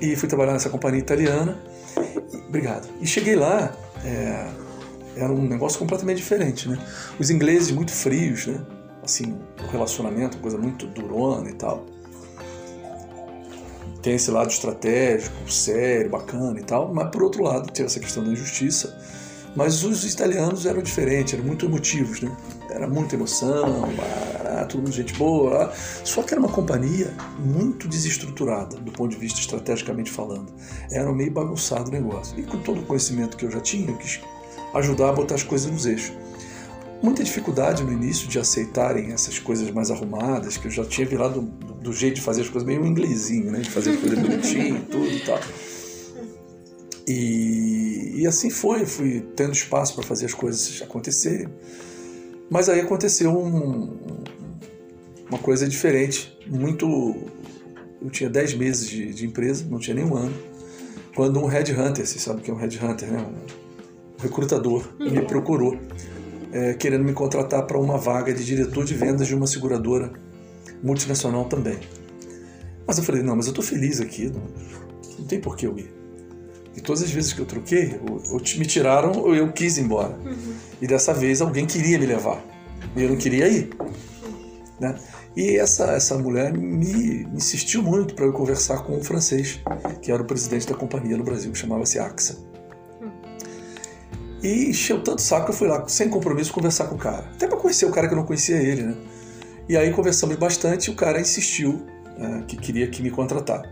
e 0.00 0.14
fui 0.14 0.28
trabalhar 0.28 0.52
nessa 0.52 0.68
companhia 0.68 1.00
italiana. 1.00 1.58
E, 2.32 2.36
obrigado. 2.36 2.88
E 3.00 3.06
cheguei 3.06 3.34
lá, 3.34 3.74
é, 4.04 4.63
era 5.16 5.32
um 5.32 5.46
negócio 5.46 5.78
completamente 5.78 6.18
diferente, 6.18 6.68
né? 6.68 6.78
Os 7.18 7.30
ingleses 7.30 7.70
muito 7.70 7.92
frios, 7.92 8.46
né? 8.46 8.60
Assim, 9.02 9.36
o 9.62 9.70
relacionamento, 9.70 10.38
coisa 10.38 10.58
muito 10.58 10.86
durona 10.86 11.50
e 11.50 11.54
tal. 11.54 11.84
Tem 14.02 14.14
esse 14.14 14.30
lado 14.30 14.50
estratégico, 14.50 15.50
sério, 15.50 16.10
bacana 16.10 16.60
e 16.60 16.62
tal, 16.62 16.92
mas 16.92 17.10
por 17.10 17.22
outro 17.22 17.42
lado 17.42 17.70
tem 17.72 17.86
essa 17.86 18.00
questão 18.00 18.22
da 18.22 18.30
injustiça. 18.30 18.96
Mas 19.56 19.84
os 19.84 20.04
italianos 20.04 20.66
eram 20.66 20.82
diferentes, 20.82 21.34
eram 21.34 21.44
muito 21.44 21.64
emotivos, 21.64 22.20
né? 22.20 22.36
Era 22.68 22.88
muita 22.88 23.14
emoção, 23.14 23.84
ah, 24.44 24.64
todo 24.64 24.82
mundo 24.82 24.92
gente 24.92 25.14
boa. 25.14 25.72
Só 26.02 26.22
que 26.22 26.34
era 26.34 26.40
uma 26.40 26.50
companhia 26.50 27.14
muito 27.38 27.86
desestruturada 27.86 28.76
do 28.76 28.90
ponto 28.90 29.12
de 29.12 29.16
vista 29.16 29.38
estrategicamente 29.38 30.10
falando. 30.10 30.52
Era 30.90 31.12
meio 31.12 31.30
bagunçado 31.30 31.88
o 31.88 31.92
negócio. 31.92 32.38
E 32.38 32.42
com 32.42 32.58
todo 32.58 32.80
o 32.80 32.84
conhecimento 32.84 33.36
que 33.36 33.46
eu 33.46 33.50
já 33.50 33.60
tinha, 33.60 33.88
eu 33.90 33.96
quis 33.96 34.20
ajudar 34.74 35.10
a 35.10 35.12
botar 35.12 35.36
as 35.36 35.42
coisas 35.42 35.70
nos 35.70 35.86
eixos. 35.86 36.12
Muita 37.02 37.22
dificuldade 37.22 37.84
no 37.84 37.92
início 37.92 38.26
de 38.26 38.38
aceitarem 38.38 39.12
essas 39.12 39.38
coisas 39.38 39.70
mais 39.70 39.90
arrumadas, 39.90 40.56
que 40.56 40.66
eu 40.66 40.70
já 40.70 40.84
tinha 40.84 41.06
virado 41.06 41.42
do, 41.42 41.92
jeito 41.92 42.16
de 42.16 42.20
fazer 42.22 42.42
as 42.42 42.48
coisas 42.48 42.66
meio 42.66 42.84
inglesinho, 42.84 43.50
né? 43.50 43.60
De 43.60 43.70
fazer 43.70 43.90
as 43.90 44.00
coisas 44.00 44.18
bonitinho, 44.18 44.80
tudo 44.90 45.06
e 45.06 45.20
tal. 45.20 45.38
E, 47.06 48.14
e 48.16 48.26
assim 48.26 48.48
foi, 48.48 48.86
fui 48.86 49.20
tendo 49.36 49.52
espaço 49.52 49.94
para 49.94 50.02
fazer 50.02 50.26
as 50.26 50.34
coisas 50.34 50.80
acontecerem. 50.80 51.48
Mas 52.50 52.68
aí 52.68 52.80
aconteceu 52.80 53.36
um, 53.36 53.98
uma 55.28 55.38
coisa 55.38 55.68
diferente, 55.68 56.36
muito. 56.46 57.16
Eu 58.00 58.10
tinha 58.10 58.30
10 58.30 58.54
meses 58.54 58.88
de, 58.88 59.12
de, 59.12 59.26
empresa, 59.26 59.66
não 59.68 59.78
tinha 59.78 59.94
nem 59.94 60.04
um 60.04 60.14
ano, 60.14 60.34
quando 61.14 61.38
um 61.40 61.46
headhunter, 61.46 62.06
você 62.06 62.18
sabe 62.18 62.40
o 62.40 62.42
que 62.42 62.50
é 62.50 62.54
um 62.54 62.56
headhunter, 62.56 63.10
né? 63.10 63.18
Um 63.18 63.63
recrutador, 64.24 64.84
uhum. 64.98 65.10
me 65.10 65.22
procurou, 65.22 65.78
é, 66.52 66.74
querendo 66.74 67.04
me 67.04 67.12
contratar 67.12 67.66
para 67.66 67.78
uma 67.78 67.96
vaga 67.96 68.32
de 68.32 68.44
diretor 68.44 68.84
de 68.84 68.94
vendas 68.94 69.26
de 69.26 69.34
uma 69.34 69.46
seguradora 69.46 70.12
multinacional 70.82 71.44
também. 71.44 71.78
Mas 72.86 72.98
eu 72.98 73.04
falei, 73.04 73.22
não, 73.22 73.36
mas 73.36 73.46
eu 73.46 73.50
estou 73.50 73.64
feliz 73.64 74.00
aqui, 74.00 74.30
não, 74.30 74.42
não 75.18 75.26
tem 75.26 75.40
por 75.40 75.56
que 75.56 75.66
eu 75.66 75.78
ir. 75.78 75.92
E 76.76 76.80
todas 76.80 77.02
as 77.02 77.10
vezes 77.10 77.32
que 77.32 77.40
eu 77.40 77.46
troquei, 77.46 78.00
ou, 78.08 78.20
ou 78.32 78.40
me 78.56 78.66
tiraram 78.66 79.12
ou 79.12 79.34
eu 79.34 79.52
quis 79.52 79.78
ir 79.78 79.82
embora. 79.82 80.16
Uhum. 80.24 80.54
E 80.82 80.86
dessa 80.86 81.14
vez 81.14 81.40
alguém 81.40 81.66
queria 81.66 81.98
me 81.98 82.06
levar. 82.06 82.44
E 82.96 83.02
eu 83.02 83.08
não 83.08 83.16
queria 83.16 83.48
ir. 83.48 83.70
Né? 84.80 84.96
E 85.36 85.56
essa, 85.56 85.92
essa 85.92 86.18
mulher 86.18 86.52
me, 86.52 87.24
me 87.24 87.36
insistiu 87.36 87.82
muito 87.82 88.14
para 88.14 88.24
eu 88.24 88.32
conversar 88.32 88.82
com 88.82 88.96
um 88.96 89.02
francês, 89.02 89.60
que 90.02 90.10
era 90.10 90.22
o 90.22 90.24
presidente 90.24 90.66
da 90.66 90.74
companhia 90.74 91.16
no 91.16 91.24
Brasil, 91.24 91.54
chamava-se 91.54 91.98
AXA. 91.98 92.53
E 94.44 94.68
encheu 94.68 95.02
tanto 95.02 95.22
saco 95.22 95.46
que 95.46 95.52
eu 95.52 95.56
fui 95.56 95.66
lá, 95.66 95.88
sem 95.88 96.10
compromisso, 96.10 96.52
conversar 96.52 96.86
com 96.86 96.96
o 96.96 96.98
cara. 96.98 97.30
Até 97.34 97.48
para 97.48 97.56
conhecer 97.56 97.86
o 97.86 97.90
cara 97.90 98.06
que 98.06 98.12
eu 98.12 98.18
não 98.18 98.26
conhecia 98.26 98.56
ele, 98.56 98.82
né? 98.82 98.94
E 99.66 99.74
aí 99.74 99.90
conversamos 99.90 100.36
bastante 100.36 100.90
o 100.90 100.94
cara 100.94 101.18
insistiu 101.18 101.82
né, 102.18 102.44
que 102.46 102.54
queria 102.58 102.86
que 102.86 103.02
me 103.02 103.10
contratar. 103.10 103.62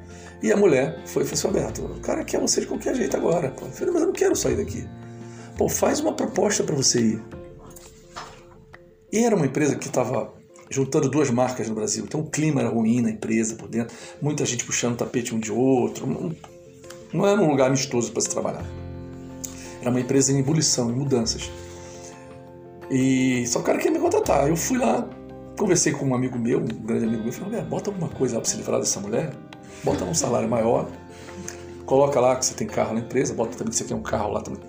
E 0.43 0.51
a 0.51 0.57
mulher 0.57 1.03
foi 1.05 1.25
e 1.25 1.27
falou 1.27 1.33
assim, 1.35 1.47
Alberto, 1.47 1.85
o 1.85 2.01
cara 2.01 2.25
quer 2.25 2.41
você 2.41 2.63
de 2.63 2.67
qualquer 2.67 2.95
jeito 2.95 3.15
agora. 3.15 3.51
Pô. 3.51 3.67
Eu 3.67 3.71
falei, 3.71 3.93
mas 3.93 4.01
eu 4.01 4.07
não 4.07 4.15
quero 4.15 4.35
sair 4.35 4.57
daqui. 4.57 4.89
Pô, 5.59 5.69
faz 5.69 6.01
uma 6.01 6.15
proposta 6.15 6.65
para 6.65 6.75
você 6.75 7.01
ir. 7.01 7.23
E 9.13 9.19
era 9.19 9.37
uma 9.37 9.45
empresa 9.45 9.77
que 9.77 9.89
estava 9.89 10.33
juntando 10.71 11.11
duas 11.11 11.31
marcas 11.31 11.69
no 11.69 11.75
Brasil. 11.75 12.03
Então 12.03 12.21
o 12.21 12.31
clima 12.31 12.63
era 12.63 12.71
ruim 12.71 13.03
na 13.03 13.11
empresa 13.11 13.57
por 13.57 13.69
dentro, 13.69 13.95
muita 14.23 14.47
gente 14.47 14.65
puxando 14.65 14.95
o 14.95 14.97
tapete 14.97 15.35
um 15.35 15.39
de 15.39 15.53
outro. 15.53 16.07
Não, 16.07 16.35
não 17.13 17.27
era 17.27 17.39
um 17.39 17.51
lugar 17.51 17.67
amistoso 17.67 18.11
para 18.11 18.23
se 18.23 18.31
trabalhar. 18.31 18.65
Era 19.83 19.91
uma 19.91 20.01
empresa 20.01 20.33
em 20.33 20.39
ebulição, 20.39 20.91
em 20.91 20.95
mudanças. 20.95 21.51
E 22.91 23.47
só 23.47 23.59
o 23.59 23.63
cara 23.63 23.77
queria 23.77 23.93
me 23.93 23.99
contratar. 23.99 24.49
Eu 24.49 24.57
fui 24.57 24.79
lá, 24.79 25.07
conversei 25.59 25.93
com 25.93 26.07
um 26.07 26.15
amigo 26.15 26.39
meu, 26.39 26.61
um 26.61 26.65
grande 26.65 27.05
amigo 27.05 27.23
meu, 27.23 27.33
falei, 27.33 27.61
bota 27.61 27.91
alguma 27.91 28.09
coisa 28.09 28.37
lá 28.37 28.41
para 28.41 28.49
você 28.49 28.57
livrar 28.57 28.81
dessa 28.81 28.99
mulher 28.99 29.35
bota 29.83 30.05
um 30.05 30.15
salário 30.15 30.49
maior, 30.49 30.89
coloca 31.85 32.21
lá 32.21 32.37
que 32.37 32.47
você 32.47 32.55
tem 32.55 32.67
carro 32.67 32.95
na 32.95 33.01
empresa, 33.01 33.35
bota 33.35 33.57
também 33.57 33.71
que 33.71 33.77
você 33.77 33.85
tem 33.85 33.97
um 33.97 34.03
carro 34.03 34.33
lá 34.33 34.41
também. 34.41 34.61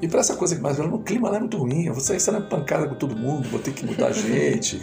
E 0.00 0.06
para 0.06 0.20
essa 0.20 0.36
coisa 0.36 0.54
que 0.54 0.60
mais 0.60 0.78
o 0.78 0.98
clima 0.98 1.30
lá 1.30 1.36
é 1.36 1.40
muito 1.40 1.56
ruim, 1.56 1.86
eu 1.86 1.94
vou 1.94 2.02
sair 2.02 2.20
saindo 2.20 2.46
pancada 2.48 2.86
com 2.86 2.94
todo 2.96 3.16
mundo, 3.16 3.48
vou 3.48 3.58
ter 3.58 3.72
que 3.72 3.86
mudar 3.86 4.12
gente. 4.12 4.80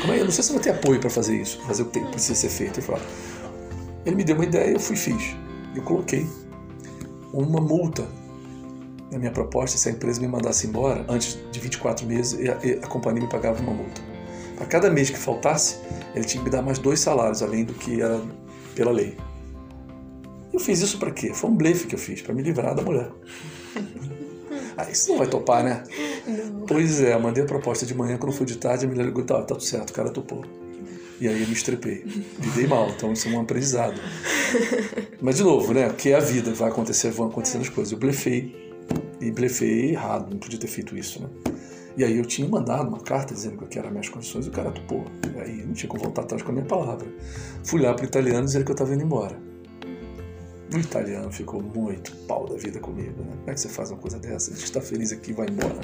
Como 0.00 0.12
é? 0.12 0.20
Eu 0.20 0.24
não 0.24 0.32
sei 0.32 0.42
se 0.42 0.52
vou 0.52 0.60
ter 0.60 0.70
apoio 0.70 0.98
para 0.98 1.10
fazer 1.10 1.36
isso, 1.36 1.60
fazer 1.66 1.82
o 1.82 1.86
que 1.86 2.00
precisa 2.00 2.34
ser 2.34 2.48
feito. 2.48 2.78
Ele, 2.78 2.86
falou, 2.86 3.02
ele 4.06 4.16
me 4.16 4.24
deu 4.24 4.34
uma 4.34 4.44
ideia, 4.44 4.70
eu 4.70 4.80
fui 4.80 4.96
fiz. 4.96 5.36
Eu 5.74 5.82
coloquei 5.82 6.26
uma 7.32 7.60
multa 7.60 8.06
na 9.10 9.18
minha 9.18 9.30
proposta 9.30 9.78
se 9.78 9.88
a 9.88 9.92
empresa 9.92 10.20
me 10.20 10.28
mandasse 10.28 10.66
embora 10.66 11.04
antes 11.08 11.38
de 11.50 11.60
24 11.60 12.06
meses 12.06 12.38
e 12.38 12.50
a, 12.50 12.58
e 12.62 12.72
a 12.82 12.86
companhia 12.86 13.22
me 13.22 13.28
pagava 13.28 13.60
uma 13.62 13.72
multa. 13.72 14.00
A 14.60 14.64
cada 14.64 14.90
mês 14.90 15.10
que 15.10 15.18
faltasse, 15.18 15.78
ele 16.14 16.24
tinha 16.24 16.42
que 16.42 16.48
me 16.48 16.50
dar 16.50 16.62
mais 16.62 16.78
dois 16.78 17.00
salários, 17.00 17.42
além 17.42 17.64
do 17.64 17.74
que 17.74 18.00
era 18.00 18.20
pela 18.74 18.90
lei. 18.90 19.16
Eu 20.52 20.58
fiz 20.58 20.80
isso 20.80 20.98
para 20.98 21.10
quê? 21.10 21.32
Foi 21.34 21.50
um 21.50 21.54
blefe 21.54 21.86
que 21.86 21.94
eu 21.94 21.98
fiz, 21.98 22.22
para 22.22 22.34
me 22.34 22.42
livrar 22.42 22.74
da 22.74 22.82
mulher. 22.82 23.10
Aí 24.76 24.94
você 24.94 25.10
não 25.10 25.18
vai 25.18 25.26
topar, 25.26 25.62
né? 25.62 25.82
Não. 26.26 26.66
Pois 26.66 27.00
é, 27.00 27.18
mandei 27.18 27.42
a 27.42 27.46
proposta 27.46 27.86
de 27.86 27.94
manhã, 27.94 28.18
quando 28.18 28.32
foi 28.32 28.46
de 28.46 28.56
tarde, 28.56 28.86
a 28.86 28.88
mulher 28.88 29.04
ligou, 29.04 29.24
tá, 29.24 29.36
tá 29.36 29.44
tudo 29.44 29.62
certo, 29.62 29.90
o 29.90 29.92
cara 29.92 30.10
topou. 30.10 30.44
E 31.20 31.28
aí 31.28 31.40
eu 31.40 31.46
me 31.46 31.54
estrepei. 31.54 32.04
Me 32.04 32.50
dei 32.54 32.66
mal, 32.66 32.90
então 32.90 33.12
isso 33.12 33.28
é 33.28 33.30
um 33.30 33.40
aprendizado. 33.40 34.00
Mas 35.20 35.36
de 35.36 35.42
novo, 35.42 35.72
né? 35.72 35.88
Que 35.90 36.10
é 36.10 36.16
a 36.16 36.20
vida, 36.20 36.52
vai 36.52 36.68
acontecer, 36.68 37.10
vão 37.10 37.28
acontecendo 37.28 37.62
as 37.62 37.68
coisas. 37.68 37.92
Eu 37.92 37.98
blefei. 37.98 38.66
E 39.20 39.30
blefei 39.30 39.92
errado, 39.92 40.30
não 40.30 40.38
podia 40.38 40.58
ter 40.58 40.66
feito 40.66 40.96
isso, 40.96 41.22
né? 41.22 41.28
E 41.96 42.04
aí 42.04 42.18
eu 42.18 42.26
tinha 42.26 42.46
mandado 42.46 42.88
uma 42.88 43.00
carta 43.00 43.32
dizendo 43.32 43.56
que 43.66 43.78
eram 43.78 43.90
minhas 43.90 44.08
condições 44.08 44.44
e 44.44 44.50
o 44.50 44.52
cara 44.52 44.70
topou. 44.70 45.04
E 45.34 45.40
aí 45.40 45.64
não 45.64 45.72
tinha 45.72 45.88
como 45.88 46.02
voltar 46.02 46.22
atrás 46.22 46.42
com 46.42 46.50
a 46.50 46.52
minha 46.52 46.66
palavra. 46.66 47.06
Fui 47.64 47.80
lá 47.80 47.94
pro 47.94 48.04
italiano 48.04 48.44
dizer 48.44 48.64
que 48.64 48.70
eu 48.70 48.74
estava 48.74 48.94
indo 48.94 49.02
embora. 49.02 49.36
O 50.74 50.78
italiano 50.78 51.32
ficou 51.32 51.62
muito 51.62 52.14
pau 52.26 52.46
da 52.46 52.56
vida 52.56 52.78
comigo, 52.80 53.22
né? 53.22 53.32
Como 53.38 53.50
é 53.50 53.54
que 53.54 53.60
você 53.60 53.68
faz 53.68 53.90
uma 53.90 53.98
coisa 53.98 54.18
dessa? 54.18 54.50
Diz 54.50 54.60
que 54.60 54.68
está 54.68 54.80
feliz 54.80 55.10
aqui 55.10 55.32
vai 55.32 55.46
embora. 55.48 55.80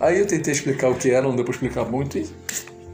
aí 0.00 0.18
eu 0.18 0.26
tentei 0.26 0.52
explicar 0.52 0.88
o 0.88 0.94
que 0.94 1.10
era, 1.10 1.26
não 1.26 1.36
deu 1.36 1.44
para 1.44 1.52
explicar 1.52 1.84
muito 1.84 2.16
e 2.16 2.26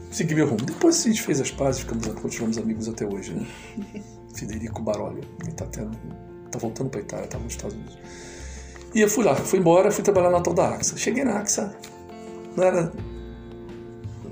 segui 0.09 0.35
meu 0.35 0.47
rumo. 0.47 0.63
Depois 0.63 0.99
a 1.05 1.09
gente 1.09 1.21
fez 1.21 1.39
as 1.39 1.51
pazes, 1.51 1.81
ficamos, 1.81 2.05
continuamos 2.07 2.57
amigos 2.57 2.87
até 2.87 3.05
hoje, 3.05 3.33
né? 3.33 3.45
Federico 4.35 4.81
Baroli, 4.81 5.21
ele 5.41 5.51
tá, 5.51 5.65
tendo, 5.65 5.97
tá 6.51 6.59
voltando 6.59 6.89
para 6.89 7.01
Itália, 7.01 7.27
tá 7.27 7.37
nos 7.37 7.53
Estados 7.53 7.75
Unidos. 7.75 7.97
E 8.93 9.01
eu 9.01 9.09
fui 9.09 9.23
lá, 9.23 9.35
fui 9.35 9.59
embora, 9.59 9.91
fui 9.91 10.03
trabalhar 10.03 10.31
na 10.31 10.41
tal 10.41 10.53
da 10.53 10.69
AXA. 10.69 10.97
Cheguei 10.97 11.23
na 11.23 11.39
AXA, 11.39 11.75
não 12.55 12.63
era, 12.63 12.93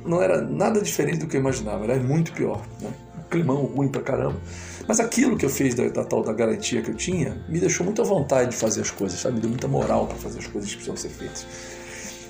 não 0.06 0.22
era 0.22 0.42
nada 0.42 0.82
diferente 0.82 1.20
do 1.20 1.28
que 1.28 1.38
eu 1.38 1.42
imaginava, 1.42 1.84
era 1.84 1.98
muito 1.98 2.32
pior. 2.34 2.66
Né? 2.82 2.92
Um 3.18 3.30
climão 3.30 3.66
ruim 3.66 3.90
pra 3.90 4.02
caramba. 4.02 4.40
Mas 4.88 5.00
aquilo 5.00 5.38
que 5.38 5.46
eu 5.46 5.50
fiz 5.50 5.76
da, 5.76 5.90
da, 5.90 6.04
tal 6.04 6.24
da 6.24 6.32
garantia 6.32 6.82
que 6.82 6.90
eu 6.90 6.96
tinha 6.96 7.44
me 7.50 7.60
deixou 7.60 7.86
muito 7.86 8.02
à 8.02 8.06
vontade 8.06 8.52
de 8.52 8.56
fazer 8.56 8.82
as 8.82 8.90
coisas, 8.92 9.20
sabe? 9.20 9.36
Me 9.36 9.42
deu 9.42 9.50
muita 9.50 9.68
moral 9.68 10.08
para 10.08 10.18
fazer 10.18 10.40
as 10.40 10.48
coisas 10.48 10.70
que 10.70 10.78
precisam 10.78 10.96
ser 10.96 11.10
feitas. 11.10 11.46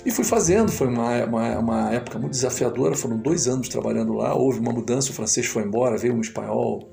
E 0.06 0.12
fui 0.12 0.24
fazendo, 0.24 0.72
foi 0.72 0.88
uma, 0.88 1.24
uma, 1.26 1.60
uma, 1.60 1.94
época 1.94 2.18
muito 2.18 2.32
desafiadora, 2.32 2.96
foram 2.96 3.18
dois 3.18 3.48
anos 3.48 3.68
trabalhando 3.68 4.14
lá, 4.14 4.34
houve 4.34 4.60
uma 4.60 4.72
mudança, 4.72 5.12
o 5.12 5.14
francês 5.14 5.46
foi 5.46 5.64
embora, 5.64 5.98
veio 5.98 6.14
um 6.14 6.22
espanhol, 6.22 6.90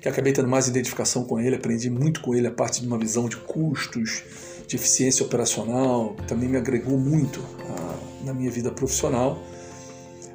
que 0.00 0.08
acabei 0.08 0.32
tendo 0.32 0.48
mais 0.48 0.66
identificação 0.66 1.24
com 1.24 1.38
ele, 1.38 1.56
aprendi 1.56 1.90
muito 1.90 2.20
com 2.22 2.34
ele 2.34 2.46
a 2.46 2.50
parte 2.50 2.80
de 2.80 2.86
uma 2.86 2.98
visão 2.98 3.28
de 3.28 3.36
custos, 3.36 4.22
de 4.66 4.76
eficiência 4.76 5.24
operacional, 5.24 6.16
também 6.26 6.48
me 6.48 6.56
agregou 6.56 6.98
muito 6.98 7.44
ah, 7.68 7.96
na 8.24 8.32
minha 8.32 8.50
vida 8.50 8.70
profissional. 8.70 9.38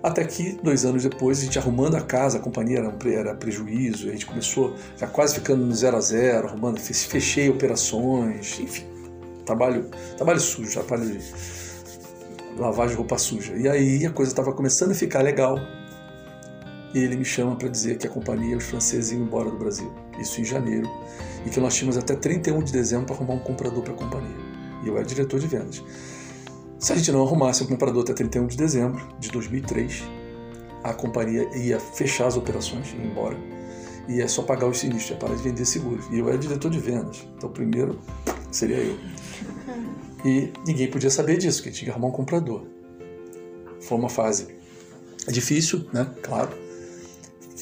Até 0.03 0.23
que, 0.23 0.59
dois 0.61 0.85
anos 0.85 1.01
depois, 1.01 1.39
a 1.39 1.45
gente 1.45 1.57
arrumando 1.57 1.95
a 1.95 2.01
casa, 2.01 2.37
a 2.37 2.41
companhia 2.41 2.77
era, 2.77 2.95
era 3.09 3.33
prejuízo, 3.33 4.07
a 4.07 4.11
gente 4.11 4.27
começou 4.27 4.75
já 4.95 5.07
quase 5.07 5.33
ficando 5.33 5.65
no 5.65 5.73
zero 5.73 5.97
a 5.97 6.01
zero, 6.01 6.47
arrumando, 6.47 6.79
fechei 6.79 7.49
operações, 7.49 8.59
enfim, 8.59 8.85
trabalho, 9.45 9.89
trabalho 10.17 10.39
sujo, 10.39 10.71
trabalho 10.71 11.05
de 11.09 11.19
lavagem 12.57 12.91
de 12.91 12.97
roupa 12.97 13.17
suja. 13.17 13.53
E 13.55 13.67
aí 13.67 14.05
a 14.05 14.11
coisa 14.11 14.31
estava 14.31 14.51
começando 14.53 14.91
a 14.91 14.95
ficar 14.95 15.21
legal. 15.21 15.57
E 16.93 16.99
ele 16.99 17.17
me 17.17 17.25
chama 17.25 17.55
para 17.55 17.67
dizer 17.67 17.97
que 17.97 18.07
a 18.07 18.09
companhia, 18.09 18.55
os 18.57 18.63
franceses 18.63 19.11
iam 19.11 19.21
embora 19.21 19.49
do 19.51 19.57
Brasil. 19.57 19.91
Isso 20.19 20.39
em 20.39 20.45
janeiro 20.45 20.89
e 21.45 21.49
que 21.49 21.59
nós 21.59 21.75
tínhamos 21.75 21.97
até 21.97 22.15
31 22.15 22.63
de 22.63 22.73
dezembro 22.73 23.05
para 23.05 23.15
arrumar 23.15 23.35
um 23.35 23.39
comprador 23.39 23.83
para 23.83 23.93
a 23.93 23.95
companhia. 23.95 24.35
E 24.83 24.87
eu 24.87 24.97
era 24.97 25.05
diretor 25.05 25.39
de 25.39 25.47
vendas. 25.47 25.83
Se 26.79 26.91
a 26.91 26.95
gente 26.95 27.11
não 27.11 27.23
arrumasse 27.23 27.63
um 27.63 27.67
comprador 27.67 28.03
até 28.03 28.13
31 28.13 28.47
de 28.47 28.57
dezembro 28.57 29.07
de 29.19 29.29
2003, 29.29 30.03
a 30.83 30.93
companhia 30.93 31.47
ia 31.55 31.79
fechar 31.79 32.27
as 32.27 32.35
operações, 32.35 32.93
ia 32.93 33.05
embora, 33.05 33.37
e 34.07 34.15
ia 34.15 34.27
só 34.27 34.43
pagar 34.43 34.67
os 34.67 34.79
sinistros, 34.79 35.11
ia 35.11 35.17
parar 35.17 35.35
de 35.35 35.43
vender 35.43 35.65
seguros. 35.65 36.05
E 36.11 36.19
eu 36.19 36.27
era 36.27 36.37
diretor 36.37 36.69
de 36.69 36.79
vendas, 36.79 37.27
então 37.37 37.49
primeiro 37.49 37.99
seria 38.51 38.77
eu. 38.77 38.97
E 40.23 40.51
ninguém 40.65 40.89
podia 40.89 41.09
saber 41.09 41.37
disso, 41.37 41.61
que 41.61 41.71
tinha 41.71 41.85
que 41.85 41.91
arrumar 41.91 42.07
um 42.07 42.11
comprador. 42.11 42.65
Foi 43.81 43.97
uma 43.97 44.09
fase 44.09 44.47
difícil, 45.27 45.87
né? 45.93 46.09
Claro 46.21 46.65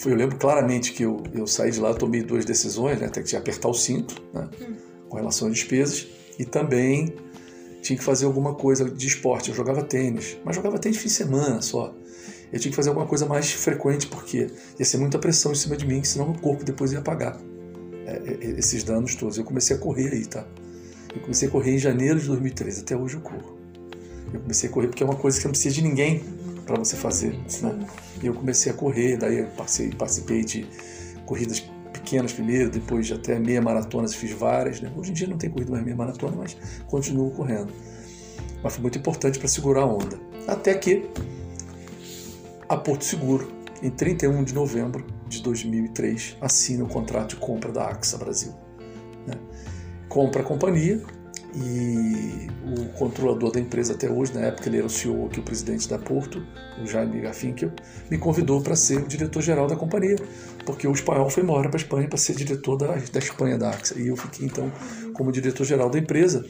eu 0.10 0.16
lembro 0.16 0.38
claramente 0.38 0.92
que 0.92 1.04
eu, 1.04 1.22
eu 1.34 1.48
saí 1.48 1.72
de 1.72 1.80
lá, 1.80 1.94
tomei 1.94 2.24
duas 2.24 2.46
decisões, 2.46 3.00
né? 3.00 3.08
Até 3.08 3.22
que 3.22 3.30
tinha 3.30 3.42
que 3.42 3.50
apertar 3.50 3.70
o 3.70 3.74
cinto, 3.74 4.22
né? 4.34 4.50
Hum. 4.62 4.76
Com 5.08 5.18
relação 5.18 5.48
às 5.48 5.54
despesas. 5.54 6.08
E 6.38 6.46
também 6.46 7.16
tinha 7.82 7.98
que 7.98 8.04
fazer 8.04 8.26
alguma 8.26 8.56
coisa 8.56 8.90
de 8.90 9.08
esporte. 9.08 9.50
Eu 9.50 9.56
jogava 9.56 9.84
tênis, 9.84 10.38
mas 10.44 10.56
jogava 10.56 10.80
tênis 10.80 10.98
fim 10.98 11.08
de 11.08 11.14
semana 11.14 11.62
só. 11.62 11.94
Eu 12.52 12.60
tinha 12.60 12.72
que 12.72 12.76
fazer 12.76 12.90
alguma 12.90 13.06
coisa 13.06 13.26
mais 13.26 13.52
frequente, 13.52 14.08
porque 14.08 14.48
ia 14.78 14.86
ser 14.86 14.98
muita 14.98 15.18
pressão 15.20 15.52
em 15.52 15.56
cima 15.56 15.76
de 15.76 15.86
mim, 15.86 16.04
senão 16.04 16.32
o 16.32 16.40
corpo 16.40 16.64
depois 16.64 16.92
ia 16.92 17.02
pagar 17.02 17.40
é, 18.06 18.22
é, 18.28 18.60
esses 18.60 18.84
danos 18.84 19.16
todos. 19.16 19.38
Eu 19.38 19.44
comecei 19.44 19.76
a 19.76 19.80
correr 19.80 20.12
aí, 20.12 20.26
tá? 20.26 20.46
Eu 21.16 21.22
comecei 21.22 21.48
a 21.48 21.52
correr 21.52 21.76
em 21.76 21.78
janeiro 21.78 22.20
de 22.20 22.28
2013, 22.28 22.82
até 22.82 22.98
hoje 22.98 23.16
eu 23.16 23.22
corro. 23.22 23.58
Eu 24.34 24.40
comecei 24.42 24.70
a 24.70 24.74
correr 24.74 24.88
porque 24.88 25.04
é 25.04 25.06
uma 25.06 25.16
coisa 25.16 25.40
que 25.40 25.46
não 25.46 25.52
precisa 25.52 25.76
de 25.76 25.82
ninguém 25.84 26.24
para 26.66 26.78
você 26.78 26.96
fazer. 26.96 27.38
Né? 27.62 27.88
E 28.22 28.26
eu 28.26 28.34
comecei 28.34 28.72
a 28.72 28.76
correr, 28.76 29.18
daí 29.18 29.46
passei, 29.56 29.92
participei 29.92 30.44
de 30.44 30.68
corridas 31.26 31.60
pequenas 31.92 32.34
primeiro, 32.34 32.70
depois 32.70 33.06
de 33.06 33.14
até 33.14 33.40
meia 33.40 33.62
maratona 33.62 34.08
fiz 34.08 34.32
várias. 34.32 34.82
Né? 34.82 34.92
Hoje 34.96 35.12
em 35.12 35.14
dia 35.14 35.28
não 35.28 35.38
tem 35.38 35.50
corrido 35.50 35.72
mais 35.72 35.84
meia 35.84 35.96
maratona, 35.96 36.36
mas 36.36 36.58
continuo 36.88 37.30
correndo. 37.32 37.72
Mas 38.64 38.74
foi 38.74 38.82
muito 38.82 38.98
importante 38.98 39.38
para 39.38 39.48
segurar 39.48 39.82
a 39.82 39.86
onda. 39.86 40.18
Até 40.48 40.74
que 40.74 41.10
a 42.68 42.78
Porto 42.78 43.04
Seguro, 43.04 43.52
em 43.82 43.90
31 43.90 44.44
de 44.44 44.54
novembro 44.54 45.06
de 45.28 45.44
2003, 45.44 46.38
assina 46.42 46.84
o 46.84 46.88
contrato 46.88 47.32
de 47.32 47.36
compra 47.36 47.72
da 47.72 47.88
AXA 47.88 48.18
Brasil. 48.18 48.54
Né? 49.28 49.36
Compra 50.14 50.42
a 50.42 50.46
companhia 50.46 51.02
e 51.56 52.48
o 52.78 52.86
controlador 53.00 53.52
da 53.52 53.60
empresa 53.60 53.94
até 53.94 54.08
hoje, 54.08 54.32
na 54.32 54.42
época 54.42 54.70
ele 54.70 54.78
era 54.78 54.86
o 54.86 54.90
CEO 54.90 55.26
aqui, 55.26 55.40
o 55.40 55.44
presidente 55.44 55.90
da 55.90 55.98
Porto, 55.98 56.40
o 56.80 56.86
Jaime 56.86 57.20
Garfinkel, 57.20 57.72
me 58.12 58.20
convidou 58.20 58.62
para 58.62 58.76
ser 58.76 59.00
o 59.00 59.08
diretor-geral 59.08 59.66
da 59.66 59.76
companhia, 59.76 60.16
porque 60.68 60.88
o 60.88 60.92
espanhol 60.92 61.32
foi 61.32 61.42
embora 61.42 61.68
para 61.68 61.80
a 61.80 61.82
Espanha 61.82 62.08
para 62.08 62.20
ser 62.20 62.36
diretor 62.36 62.78
da, 62.78 62.94
da 62.94 63.18
Espanha 63.18 63.58
da 63.58 63.72
AXA, 63.72 64.00
e 64.00 64.06
eu 64.06 64.16
fiquei 64.16 64.46
então 64.46 64.72
como 65.16 65.32
diretor-geral 65.32 65.90
da 65.90 65.98
empresa. 65.98 66.46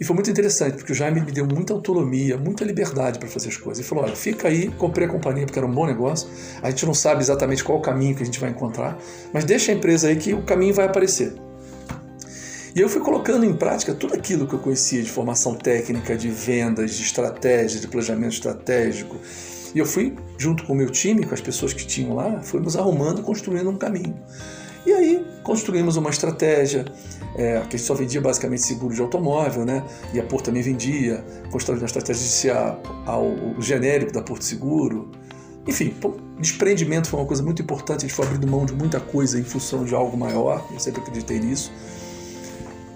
E 0.00 0.04
foi 0.04 0.14
muito 0.14 0.28
interessante, 0.28 0.78
porque 0.78 0.90
o 0.90 0.94
Jaime 0.96 1.20
me 1.20 1.30
deu 1.30 1.46
muita 1.46 1.72
autonomia, 1.72 2.36
muita 2.36 2.64
liberdade 2.64 3.20
para 3.20 3.28
fazer 3.28 3.50
as 3.50 3.56
coisas. 3.56 3.78
Ele 3.78 3.88
falou: 3.88 4.02
olha, 4.02 4.16
fica 4.16 4.48
aí, 4.48 4.68
comprei 4.72 5.06
a 5.06 5.10
companhia 5.10 5.46
porque 5.46 5.60
era 5.60 5.66
um 5.66 5.72
bom 5.72 5.86
negócio. 5.86 6.28
A 6.60 6.70
gente 6.70 6.84
não 6.86 6.94
sabe 6.94 7.20
exatamente 7.20 7.62
qual 7.62 7.78
o 7.78 7.82
caminho 7.82 8.16
que 8.16 8.22
a 8.24 8.26
gente 8.26 8.40
vai 8.40 8.50
encontrar, 8.50 8.98
mas 9.32 9.44
deixa 9.44 9.70
a 9.70 9.74
empresa 9.76 10.08
aí 10.08 10.16
que 10.16 10.34
o 10.34 10.42
caminho 10.42 10.74
vai 10.74 10.86
aparecer. 10.86 11.47
E 12.74 12.80
eu 12.80 12.88
fui 12.88 13.00
colocando 13.00 13.44
em 13.44 13.54
prática 13.54 13.94
tudo 13.94 14.14
aquilo 14.14 14.46
que 14.46 14.54
eu 14.54 14.58
conhecia 14.58 15.02
de 15.02 15.10
formação 15.10 15.54
técnica, 15.54 16.16
de 16.16 16.28
vendas, 16.28 16.94
de 16.94 17.02
estratégia, 17.02 17.80
de 17.80 17.88
planejamento 17.88 18.32
estratégico. 18.32 19.16
E 19.74 19.78
eu 19.78 19.86
fui, 19.86 20.14
junto 20.38 20.64
com 20.64 20.72
o 20.72 20.76
meu 20.76 20.90
time, 20.90 21.24
com 21.24 21.34
as 21.34 21.40
pessoas 21.40 21.72
que 21.72 21.86
tinham 21.86 22.14
lá, 22.14 22.40
fomos 22.40 22.76
arrumando, 22.76 23.22
construindo 23.22 23.68
um 23.68 23.76
caminho. 23.76 24.16
E 24.86 24.92
aí 24.92 25.26
construímos 25.42 25.96
uma 25.96 26.10
estratégia, 26.10 26.84
é, 27.34 27.60
que 27.60 27.76
a 27.76 27.78
gente 27.78 27.82
só 27.82 27.94
vendia 27.94 28.20
basicamente 28.20 28.62
seguro 28.62 28.94
de 28.94 29.00
automóvel, 29.00 29.64
né? 29.64 29.84
E 30.14 30.20
a 30.20 30.22
Porto 30.22 30.46
também 30.46 30.62
vendia, 30.62 31.24
construímos 31.50 31.82
uma 31.82 31.86
estratégia 31.86 32.22
de 32.22 32.28
ser 32.28 32.50
a, 32.50 32.78
a, 33.06 33.18
o 33.18 33.60
genérico 33.60 34.12
da 34.12 34.22
Porto 34.22 34.44
Seguro. 34.44 35.10
Enfim, 35.66 35.94
desprendimento 36.40 37.08
foi 37.08 37.20
uma 37.20 37.26
coisa 37.26 37.42
muito 37.42 37.60
importante, 37.60 37.98
a 37.98 38.08
gente 38.08 38.14
foi 38.14 38.26
abrindo 38.26 38.46
mão 38.46 38.64
de 38.64 38.72
muita 38.72 39.00
coisa 39.00 39.38
em 39.38 39.44
função 39.44 39.84
de 39.84 39.94
algo 39.94 40.16
maior, 40.16 40.66
eu 40.72 40.80
sempre 40.80 41.02
acreditei 41.02 41.38
nisso. 41.38 41.72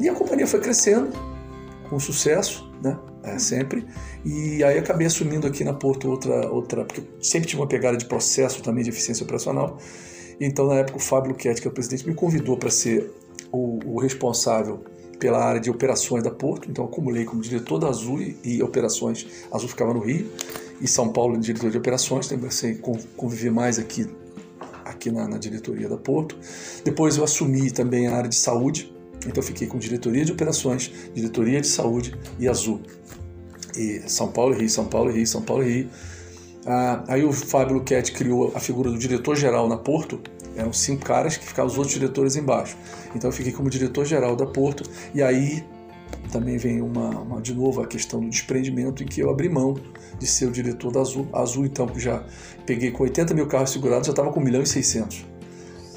E 0.00 0.09
a 0.09 0.14
companhia 0.14 0.46
foi 0.46 0.61
crescendo 0.61 1.11
com 1.88 2.00
sucesso, 2.00 2.70
né? 2.83 2.98
É, 3.22 3.38
sempre. 3.38 3.87
E 4.24 4.64
aí 4.64 4.78
acabei 4.78 5.07
assumindo 5.07 5.46
aqui 5.46 5.62
na 5.62 5.72
Porto 5.72 6.09
outra, 6.09 6.50
outra, 6.50 6.85
porque 6.85 7.02
sempre 7.20 7.48
tive 7.48 7.61
uma 7.61 7.68
pegada 7.68 7.96
de 7.96 8.07
processo 8.07 8.62
também 8.62 8.83
de 8.83 8.90
eficiência 8.90 9.22
operacional. 9.22 9.78
Então, 10.40 10.66
na 10.66 10.76
época, 10.76 10.98
o 10.98 11.00
Fábio 11.00 11.31
Luquete, 11.33 11.61
que 11.61 11.68
é 11.68 11.70
o 11.70 11.74
presidente, 11.74 12.07
me 12.07 12.14
convidou 12.14 12.57
para 12.57 12.70
ser 12.70 13.12
o, 13.52 13.78
o, 13.85 14.00
responsável 14.00 14.83
pela 15.20 15.38
área 15.38 15.61
de 15.61 15.70
operações 15.70 16.24
da 16.24 16.31
Porto. 16.31 16.68
Então, 16.68 16.85
acumulei 16.85 17.24
como 17.24 17.40
diretor 17.42 17.78
da 17.78 17.88
Azul 17.88 18.20
e, 18.20 18.37
e 18.42 18.62
operações. 18.62 19.26
A 19.52 19.57
Azul 19.57 19.68
ficava 19.68 19.94
no 19.94 20.00
Rio 20.00 20.28
e 20.81 20.88
São 20.88 21.11
Paulo, 21.11 21.38
diretor 21.38 21.70
de 21.70 21.78
operações. 21.78 22.26
Então, 22.26 22.38
comecei 22.38 22.72
a 22.72 22.76
conviver 23.16 23.50
mais 23.50 23.78
aqui, 23.78 24.07
aqui 24.85 25.12
na, 25.12 25.28
na 25.28 25.38
diretoria 25.38 25.88
da 25.88 25.96
Porto. 25.96 26.37
Depois, 26.85 27.16
eu 27.16 27.22
assumi 27.22 27.70
também 27.70 28.09
a 28.09 28.16
área 28.16 28.28
de 28.28 28.37
saúde 28.37 28.91
então 29.26 29.42
fiquei 29.42 29.66
com 29.66 29.78
diretoria 29.78 30.24
de 30.24 30.32
operações, 30.32 30.90
diretoria 31.14 31.61
de 31.61 31.68
saúde 31.68 32.14
e 32.38 32.48
Azul. 32.48 32.80
E 33.76 34.02
São 34.06 34.28
Paulo 34.28 34.54
e 34.54 34.58
Rio, 34.58 34.68
São 34.68 34.85
Paulo 34.85 35.11
e 35.11 35.14
Rio, 35.14 35.26
São 35.26 35.42
Paulo 35.42 35.62
e 35.62 35.72
Rio. 35.72 35.88
Ah, 36.66 37.04
aí 37.08 37.24
o 37.24 37.32
Fábio 37.32 37.76
Luquete 37.76 38.12
criou 38.12 38.52
a 38.54 38.61
figura 38.61 38.90
do 38.90 38.98
diretor-geral 38.98 39.68
na 39.68 39.76
Porto. 39.76 40.20
Eram 40.54 40.72
cinco 40.72 41.04
caras 41.04 41.37
que 41.37 41.46
ficavam 41.46 41.70
os 41.70 41.78
outros 41.78 41.94
diretores 41.94 42.37
embaixo. 42.37 42.76
Então 43.14 43.30
eu 43.30 43.32
fiquei 43.35 43.52
como 43.52 43.70
diretor-geral 43.70 44.37
da 44.37 44.46
Porto. 44.46 44.88
E 45.14 45.22
aí 45.22 45.64
também 46.30 46.56
vem 46.58 46.80
uma, 46.80 47.08
uma, 47.20 47.40
de 47.40 47.54
novo 47.54 47.80
a 47.82 47.87
questão 47.87 48.20
do 48.20 48.28
desprendimento 48.28 49.02
em 49.02 49.06
que 49.06 49.20
eu 49.20 49.30
abri 49.30 49.48
mão 49.48 49.76
de 50.18 50.26
ser 50.26 50.46
o 50.46 50.52
diretor 50.52 50.92
da 50.92 51.00
Azul. 51.00 51.26
A 51.32 51.40
Azul, 51.40 51.64
então, 51.66 51.88
já 51.96 52.24
peguei 52.66 52.90
com 52.90 53.02
80 53.02 53.35
mil 53.35 53.46
carros 53.46 53.70
segurados, 53.70 54.06
já 54.06 54.12
estava 54.12 54.30
com 54.30 54.40
1 54.40 54.42
milhão 54.42 54.62
e 54.62 54.66
600. 54.66 55.32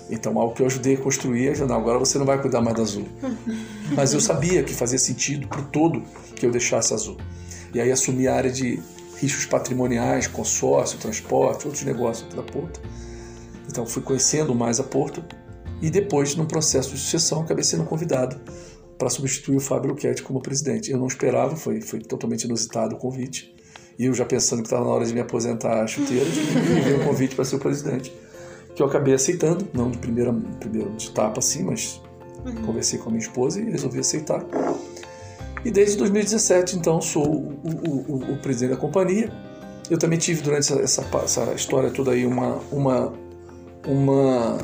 Então, 0.09 0.39
algo 0.39 0.53
que 0.53 0.61
eu 0.61 0.67
ajudei 0.67 0.95
a 0.95 0.97
construir, 0.97 1.57
eu, 1.57 1.67
não, 1.67 1.75
agora 1.75 1.97
você 1.97 2.17
não 2.17 2.25
vai 2.25 2.39
cuidar 2.39 2.61
mais 2.61 2.75
da 2.75 2.83
Azul. 2.83 3.07
Mas 3.95 4.13
eu 4.13 4.21
sabia 4.21 4.63
que 4.63 4.73
fazia 4.73 4.99
sentido 4.99 5.47
para 5.47 5.61
o 5.61 5.63
todo 5.63 6.03
que 6.35 6.45
eu 6.45 6.51
deixasse 6.51 6.93
Azul. 6.93 7.17
E 7.73 7.81
aí 7.81 7.91
assumi 7.91 8.27
a 8.27 8.35
área 8.35 8.51
de 8.51 8.79
riscos 9.17 9.45
patrimoniais, 9.45 10.27
consórcio, 10.27 10.99
transporte, 10.99 11.65
outros 11.65 11.83
negócios 11.83 12.31
da 12.33 12.43
Porto. 12.43 12.79
Então, 13.67 13.85
fui 13.85 14.01
conhecendo 14.01 14.53
mais 14.53 14.79
a 14.79 14.83
Porto 14.83 15.23
e 15.81 15.89
depois, 15.89 16.35
num 16.35 16.45
processo 16.45 16.91
de 16.93 16.99
sucessão, 16.99 17.41
acabei 17.41 17.63
sendo 17.63 17.83
convidado 17.83 18.39
para 18.97 19.09
substituir 19.09 19.57
o 19.57 19.59
Fábio 19.59 19.89
Luquete 19.89 20.23
como 20.23 20.41
presidente. 20.41 20.91
Eu 20.91 20.97
não 20.97 21.07
esperava, 21.07 21.55
foi, 21.55 21.81
foi 21.81 21.99
totalmente 21.99 22.43
inusitado 22.43 22.95
o 22.95 22.97
convite. 22.97 23.53
E 23.97 24.05
eu 24.05 24.13
já 24.13 24.25
pensando 24.25 24.61
que 24.61 24.67
estava 24.67 24.83
na 24.83 24.91
hora 24.91 25.05
de 25.05 25.13
me 25.13 25.19
aposentar 25.19 25.83
a 25.83 25.87
chuteira, 25.87 26.25
me 26.25 26.81
veio 26.81 27.01
o 27.01 27.05
convite 27.05 27.35
para 27.35 27.45
ser 27.45 27.55
o 27.55 27.59
presidente. 27.59 28.13
Que 28.75 28.81
eu 28.81 28.87
acabei 28.87 29.13
aceitando, 29.13 29.67
não 29.73 29.89
de 29.89 29.97
primeira, 29.97 30.33
primeiro 30.59 30.91
de 30.91 31.07
etapa 31.07 31.39
assim, 31.39 31.63
mas 31.63 32.01
uhum. 32.45 32.55
conversei 32.65 32.99
com 32.99 33.09
a 33.09 33.11
minha 33.11 33.21
esposa 33.21 33.59
e 33.59 33.71
resolvi 33.71 33.99
aceitar. 33.99 34.45
E 35.63 35.71
desde 35.71 35.97
2017, 35.97 36.77
então, 36.77 37.01
sou 37.01 37.25
o, 37.25 37.59
o, 37.63 38.05
o, 38.07 38.33
o 38.33 38.37
presidente 38.37 38.71
da 38.71 38.77
companhia. 38.77 39.31
Eu 39.89 39.97
também 39.97 40.19
tive 40.19 40.41
durante 40.41 40.71
essa, 40.73 41.01
essa 41.23 41.53
história 41.53 41.89
toda 41.89 42.11
aí 42.11 42.25
uma, 42.25 42.59
uma, 42.71 43.13
uma 43.87 44.57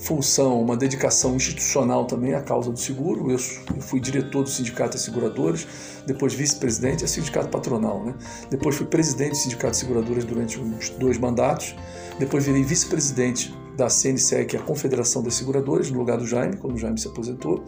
função, 0.00 0.60
uma 0.60 0.76
dedicação 0.76 1.36
institucional 1.36 2.06
também 2.06 2.34
à 2.34 2.40
causa 2.40 2.72
do 2.72 2.78
seguro. 2.78 3.30
Eu, 3.30 3.36
eu 3.76 3.82
fui 3.82 4.00
diretor 4.00 4.42
do 4.42 4.48
Sindicato 4.48 4.96
de 4.96 5.02
Seguradoras, 5.02 5.66
depois 6.06 6.32
vice-presidente, 6.32 7.04
é 7.04 7.06
sindicato 7.06 7.48
patronal, 7.48 8.02
né? 8.04 8.14
Depois 8.50 8.76
fui 8.76 8.86
presidente 8.86 9.32
do 9.32 9.36
Sindicato 9.36 9.72
de 9.72 9.76
Seguradoras 9.76 10.24
durante 10.24 10.58
uns 10.58 10.90
dois 10.90 11.18
mandatos. 11.18 11.74
Depois 12.18 12.44
virei 12.44 12.64
vice-presidente 12.64 13.54
da 13.76 13.88
CNSEG, 13.88 14.46
que 14.46 14.56
é 14.56 14.60
a 14.60 14.62
Confederação 14.62 15.22
das 15.22 15.34
Seguradoras, 15.34 15.90
no 15.90 15.98
lugar 15.98 16.18
do 16.18 16.26
Jaime, 16.26 16.56
quando 16.56 16.74
o 16.74 16.78
Jaime 16.78 16.98
se 16.98 17.06
aposentou. 17.06 17.64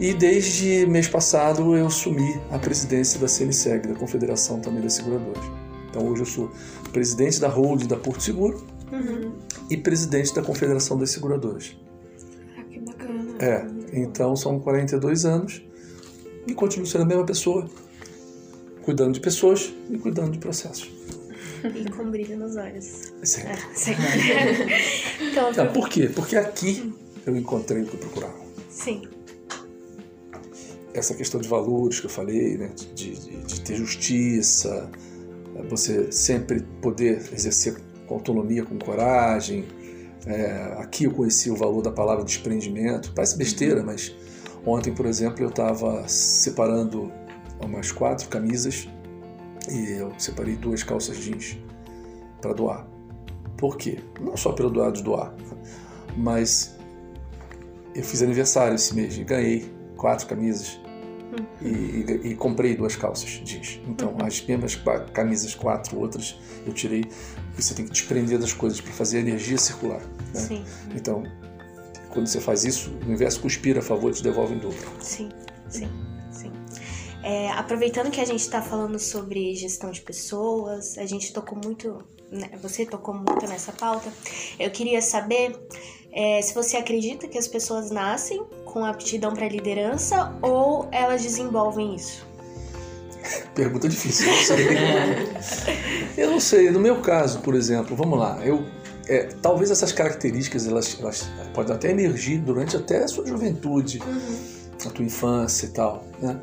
E 0.00 0.12
desde 0.12 0.84
mês 0.86 1.06
passado 1.06 1.76
eu 1.76 1.86
assumi 1.86 2.40
a 2.50 2.58
presidência 2.58 3.20
da 3.20 3.28
CNSEG, 3.28 3.86
da 3.86 3.94
Confederação 3.94 4.58
também 4.58 4.82
das 4.82 4.94
Seguradoras. 4.94 5.44
Então 5.88 6.06
hoje 6.08 6.22
eu 6.22 6.26
sou 6.26 6.50
presidente 6.92 7.38
da 7.40 7.48
holding 7.48 7.86
da 7.86 7.96
Porto 7.96 8.22
Seguro 8.22 8.71
uhum. 8.92 9.32
e 9.70 9.76
presidente 9.76 10.34
da 10.34 10.42
Confederação 10.42 10.98
das 10.98 11.10
Seguradoras. 11.10 11.76
Ah, 12.56 12.62
que 12.64 12.78
bacana. 12.80 13.36
É, 13.40 13.66
então 13.92 14.36
são 14.36 14.60
42 14.60 15.24
anos 15.24 15.62
e 16.46 16.54
continuo 16.54 16.86
sendo 16.86 17.02
a 17.02 17.06
mesma 17.06 17.24
pessoa, 17.24 17.68
cuidando 18.82 19.12
de 19.12 19.20
pessoas 19.20 19.72
e 19.90 19.98
cuidando 19.98 20.32
de 20.32 20.38
processos. 20.38 20.90
E 21.64 21.88
com 21.90 22.10
brilho 22.10 22.36
nos 22.36 22.56
olhos. 22.56 23.12
Sempre. 23.22 23.52
É, 23.52 23.56
sempre. 23.74 24.04
então, 25.30 25.52
Não, 25.52 25.72
por 25.72 25.88
quê? 25.88 26.10
Porque 26.12 26.36
aqui 26.36 26.92
eu 27.24 27.36
encontrei 27.36 27.82
o 27.82 27.86
que 27.86 27.94
eu 27.94 28.00
procurava. 28.00 28.34
Sim. 28.68 29.08
Essa 30.92 31.14
questão 31.14 31.40
de 31.40 31.48
valores 31.48 32.00
que 32.00 32.06
eu 32.06 32.10
falei, 32.10 32.58
né? 32.58 32.72
de, 32.94 33.14
de, 33.14 33.36
de 33.36 33.60
ter 33.60 33.76
justiça, 33.76 34.90
você 35.68 36.10
sempre 36.10 36.62
poder 36.80 37.22
exercer 37.32 37.76
com 38.12 38.14
autonomia, 38.14 38.64
com 38.64 38.78
coragem. 38.78 39.64
É, 40.26 40.76
aqui 40.78 41.04
eu 41.04 41.12
conheci 41.12 41.50
o 41.50 41.56
valor 41.56 41.82
da 41.82 41.90
palavra 41.90 42.24
desprendimento. 42.24 43.12
Parece 43.14 43.36
besteira, 43.36 43.80
uhum. 43.80 43.86
mas 43.86 44.14
ontem, 44.66 44.92
por 44.92 45.06
exemplo, 45.06 45.42
eu 45.42 45.48
estava 45.48 46.06
separando 46.06 47.10
umas 47.60 47.90
quatro 47.90 48.28
camisas 48.28 48.88
e 49.70 49.92
eu 49.92 50.12
separei 50.18 50.56
duas 50.56 50.82
calças 50.82 51.16
jeans 51.16 51.58
para 52.40 52.52
doar. 52.52 52.86
Por 53.56 53.76
quê? 53.76 53.98
Não 54.20 54.36
só 54.36 54.52
pelo 54.52 54.70
doar 54.70 54.92
de 54.92 55.02
doar, 55.02 55.34
mas 56.16 56.76
eu 57.94 58.02
fiz 58.02 58.22
aniversário 58.22 58.74
esse 58.74 58.94
mês 58.94 59.16
e 59.16 59.24
ganhei 59.24 59.72
quatro 59.96 60.26
camisas 60.26 60.80
e, 61.60 61.66
e, 61.66 62.28
e, 62.28 62.34
comprei 62.34 62.76
duas 62.76 62.96
calças 62.96 63.28
jeans. 63.44 63.80
Então, 63.86 64.10
uhum. 64.10 64.24
as 64.24 64.40
mesmas 64.42 64.80
camisas, 65.12 65.54
quatro 65.54 65.98
outras, 65.98 66.36
eu 66.66 66.72
tirei. 66.72 67.04
Você 67.56 67.74
tem 67.74 67.84
que 67.84 67.92
desprender 67.92 68.38
das 68.38 68.52
coisas 68.52 68.80
para 68.80 68.92
fazer 68.92 69.18
a 69.18 69.20
energia 69.20 69.58
circular. 69.58 70.00
Né? 70.34 70.40
Sim. 70.40 70.64
Então, 70.94 71.22
quando 72.10 72.26
você 72.26 72.40
faz 72.40 72.64
isso, 72.64 72.90
o 73.02 73.06
universo 73.06 73.40
conspira 73.40 73.80
a 73.80 73.82
favor 73.82 74.10
e 74.10 74.14
te 74.14 74.22
devolve 74.22 74.54
em 74.54 74.58
dobro. 74.58 74.78
Sim, 75.00 75.30
sim, 75.68 75.88
sim. 76.30 76.52
É, 77.22 77.50
aproveitando 77.52 78.10
que 78.10 78.20
a 78.20 78.24
gente 78.24 78.40
está 78.40 78.60
falando 78.60 78.98
sobre 78.98 79.54
gestão 79.54 79.90
de 79.90 80.00
pessoas, 80.00 80.98
a 80.98 81.06
gente 81.06 81.32
tocou 81.32 81.58
muito, 81.62 82.04
né, 82.30 82.50
você 82.60 82.84
tocou 82.84 83.14
muito 83.14 83.46
nessa 83.46 83.72
pauta. 83.72 84.12
Eu 84.58 84.70
queria 84.70 85.00
saber 85.00 85.56
é, 86.12 86.42
se 86.42 86.54
você 86.54 86.76
acredita 86.76 87.26
que 87.26 87.38
as 87.38 87.48
pessoas 87.48 87.90
nascem 87.90 88.44
com 88.64 88.84
aptidão 88.84 89.32
para 89.32 89.48
liderança 89.48 90.36
ou 90.42 90.88
elas 90.92 91.22
desenvolvem 91.22 91.94
isso? 91.94 92.26
Pergunta 93.54 93.88
difícil, 93.88 94.26
não 94.26 94.36
sei. 94.36 94.66
eu 96.18 96.30
não 96.30 96.40
sei. 96.40 96.70
No 96.70 96.80
meu 96.80 97.00
caso, 97.00 97.40
por 97.40 97.54
exemplo, 97.54 97.96
vamos 97.96 98.18
lá. 98.18 98.38
Eu, 98.44 98.66
é, 99.08 99.28
talvez 99.40 99.70
essas 99.70 99.92
características 99.92 100.66
elas, 100.66 100.98
elas 101.00 101.30
podem 101.54 101.74
até 101.74 101.90
emergir 101.90 102.38
durante 102.38 102.76
até 102.76 103.04
a 103.04 103.08
sua 103.08 103.26
juventude, 103.26 104.00
uhum. 104.00 104.88
a 104.88 104.90
tua 104.90 105.04
infância 105.04 105.66
e 105.66 105.70
tal. 105.70 106.04
Né? 106.20 106.38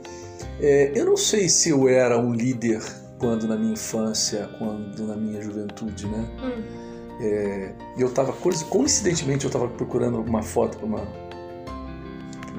É, 0.61 0.91
eu 0.95 1.05
não 1.05 1.17
sei 1.17 1.47
se 1.47 1.69
eu 1.69 1.87
era 1.87 2.17
um 2.17 2.33
líder 2.33 2.81
quando 3.19 3.47
na 3.47 3.57
minha 3.57 3.73
infância, 3.73 4.49
quando 4.57 5.05
na 5.05 5.15
minha 5.15 5.41
juventude, 5.41 6.07
né? 6.07 6.25
Uhum. 6.41 6.88
É, 7.19 7.73
eu 7.97 8.07
estava 8.07 8.31
coincidentemente 8.31 9.43
eu 9.43 9.49
estava 9.49 9.67
procurando 9.67 10.17
alguma 10.17 10.41
foto 10.41 10.77
para 10.77 10.85
uma 10.85 11.29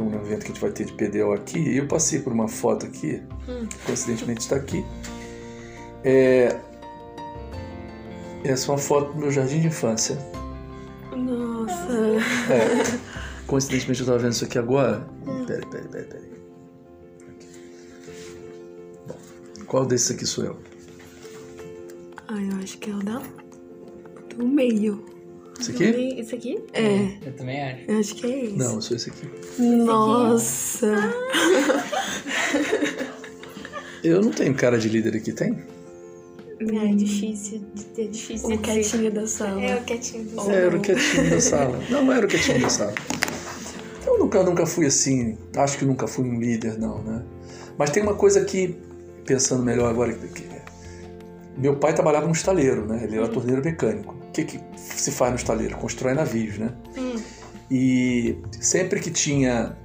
um 0.03 0.15
evento 0.15 0.41
que 0.41 0.45
a 0.47 0.49
gente 0.49 0.61
vai 0.61 0.71
ter 0.71 0.87
de 0.87 0.93
PDL 0.93 1.35
aqui, 1.35 1.59
e 1.59 1.77
eu 1.77 1.87
passei 1.87 2.21
por 2.21 2.33
uma 2.33 2.49
foto 2.49 2.87
aqui, 2.87 3.23
hum. 3.49 3.67
coincidentemente 3.85 4.41
está 4.41 4.57
aqui. 4.57 4.85
É, 6.03 6.59
essa 8.45 8.69
é 8.69 8.71
uma 8.73 8.79
foto 8.79 9.13
do 9.13 9.19
meu 9.19 9.31
jardim 9.31 9.61
de 9.61 9.67
infância. 9.67 10.17
Nossa! 11.15 11.93
É, 12.51 12.99
coincidentemente 13.47 14.01
eu 14.01 14.05
estava 14.05 14.19
vendo 14.19 14.33
isso 14.33 14.45
aqui 14.45 14.59
agora. 14.59 15.07
Hum. 15.27 15.45
Peraí, 15.47 15.67
peraí, 15.67 15.89
peraí, 15.89 16.07
peraí. 16.07 16.31
Bom, 19.07 19.65
qual 19.67 19.85
desses 19.85 20.11
aqui 20.11 20.25
sou 20.25 20.45
eu? 20.45 20.57
Ah, 22.29 22.41
eu 22.41 22.63
acho 22.63 22.79
que 22.79 22.91
é 22.91 22.95
o 22.95 22.99
da... 23.01 23.21
do 24.37 24.47
meio. 24.47 25.05
Esse 25.59 25.73
aqui? 25.73 25.85
Esse 26.19 26.35
aqui? 26.35 26.65
É. 26.73 27.19
Eu 27.27 27.33
também 27.35 27.63
acho. 27.63 27.81
Eu 27.89 27.99
acho 27.99 28.15
que 28.15 28.27
é 28.27 28.45
esse. 28.47 28.57
Não, 28.57 28.75
eu 28.75 28.83
sou 28.83 28.97
esse 28.97 29.11
aqui. 29.11 29.29
Nossa! 29.59 30.87
eu 34.03 34.23
não 34.23 34.31
tenho 34.31 34.55
cara 34.55 34.79
de 34.79 34.89
líder 34.89 35.17
aqui, 35.17 35.33
tem? 35.33 35.59
É 36.61 36.95
difícil, 36.95 37.63
é 37.97 38.05
difícil. 38.05 38.51
O 38.51 38.59
quietinho 38.59 39.11
da 39.11 39.27
sala. 39.27 39.63
É 39.63 39.77
o 39.77 39.85
quietinho 39.85 40.25
da 40.25 40.43
sala. 40.43 40.53
É, 40.53 40.67
era 40.67 40.77
o 40.77 40.81
quietinho 40.81 41.31
da 41.31 41.41
sala. 41.41 41.81
Não, 41.89 42.05
não 42.05 42.13
era 42.13 42.27
o 42.27 42.29
quietinho 42.29 42.61
da 42.61 42.69
sala. 42.69 42.95
Eu 44.07 44.19
nunca, 44.19 44.43
nunca 44.43 44.67
fui 44.67 44.85
assim, 44.87 45.39
acho 45.57 45.79
que 45.79 45.85
nunca 45.87 46.07
fui 46.07 46.25
um 46.25 46.39
líder, 46.39 46.79
não, 46.79 47.03
né? 47.03 47.23
Mas 47.79 47.91
tem 47.91 48.03
uma 48.03 48.15
coisa 48.15 48.45
que, 48.45 48.77
pensando 49.25 49.63
melhor 49.63 49.89
agora, 49.89 50.13
que, 50.13 50.43
meu 51.61 51.77
pai 51.77 51.93
trabalhava 51.93 52.27
no 52.27 52.33
estaleiro, 52.33 52.87
né? 52.87 53.05
Ele 53.05 53.17
era 53.17 53.27
uhum. 53.27 53.33
torneiro 53.33 53.63
mecânico. 53.63 54.15
O 54.29 54.33
que, 54.33 54.45
que 54.45 54.61
se 54.77 55.11
faz 55.11 55.31
no 55.31 55.37
estaleiro? 55.37 55.77
Constrói 55.77 56.15
navios, 56.15 56.59
né? 56.59 56.73
E 57.71 58.37
sempre 58.61 58.99
que 58.99 59.11
tinha 59.11 59.77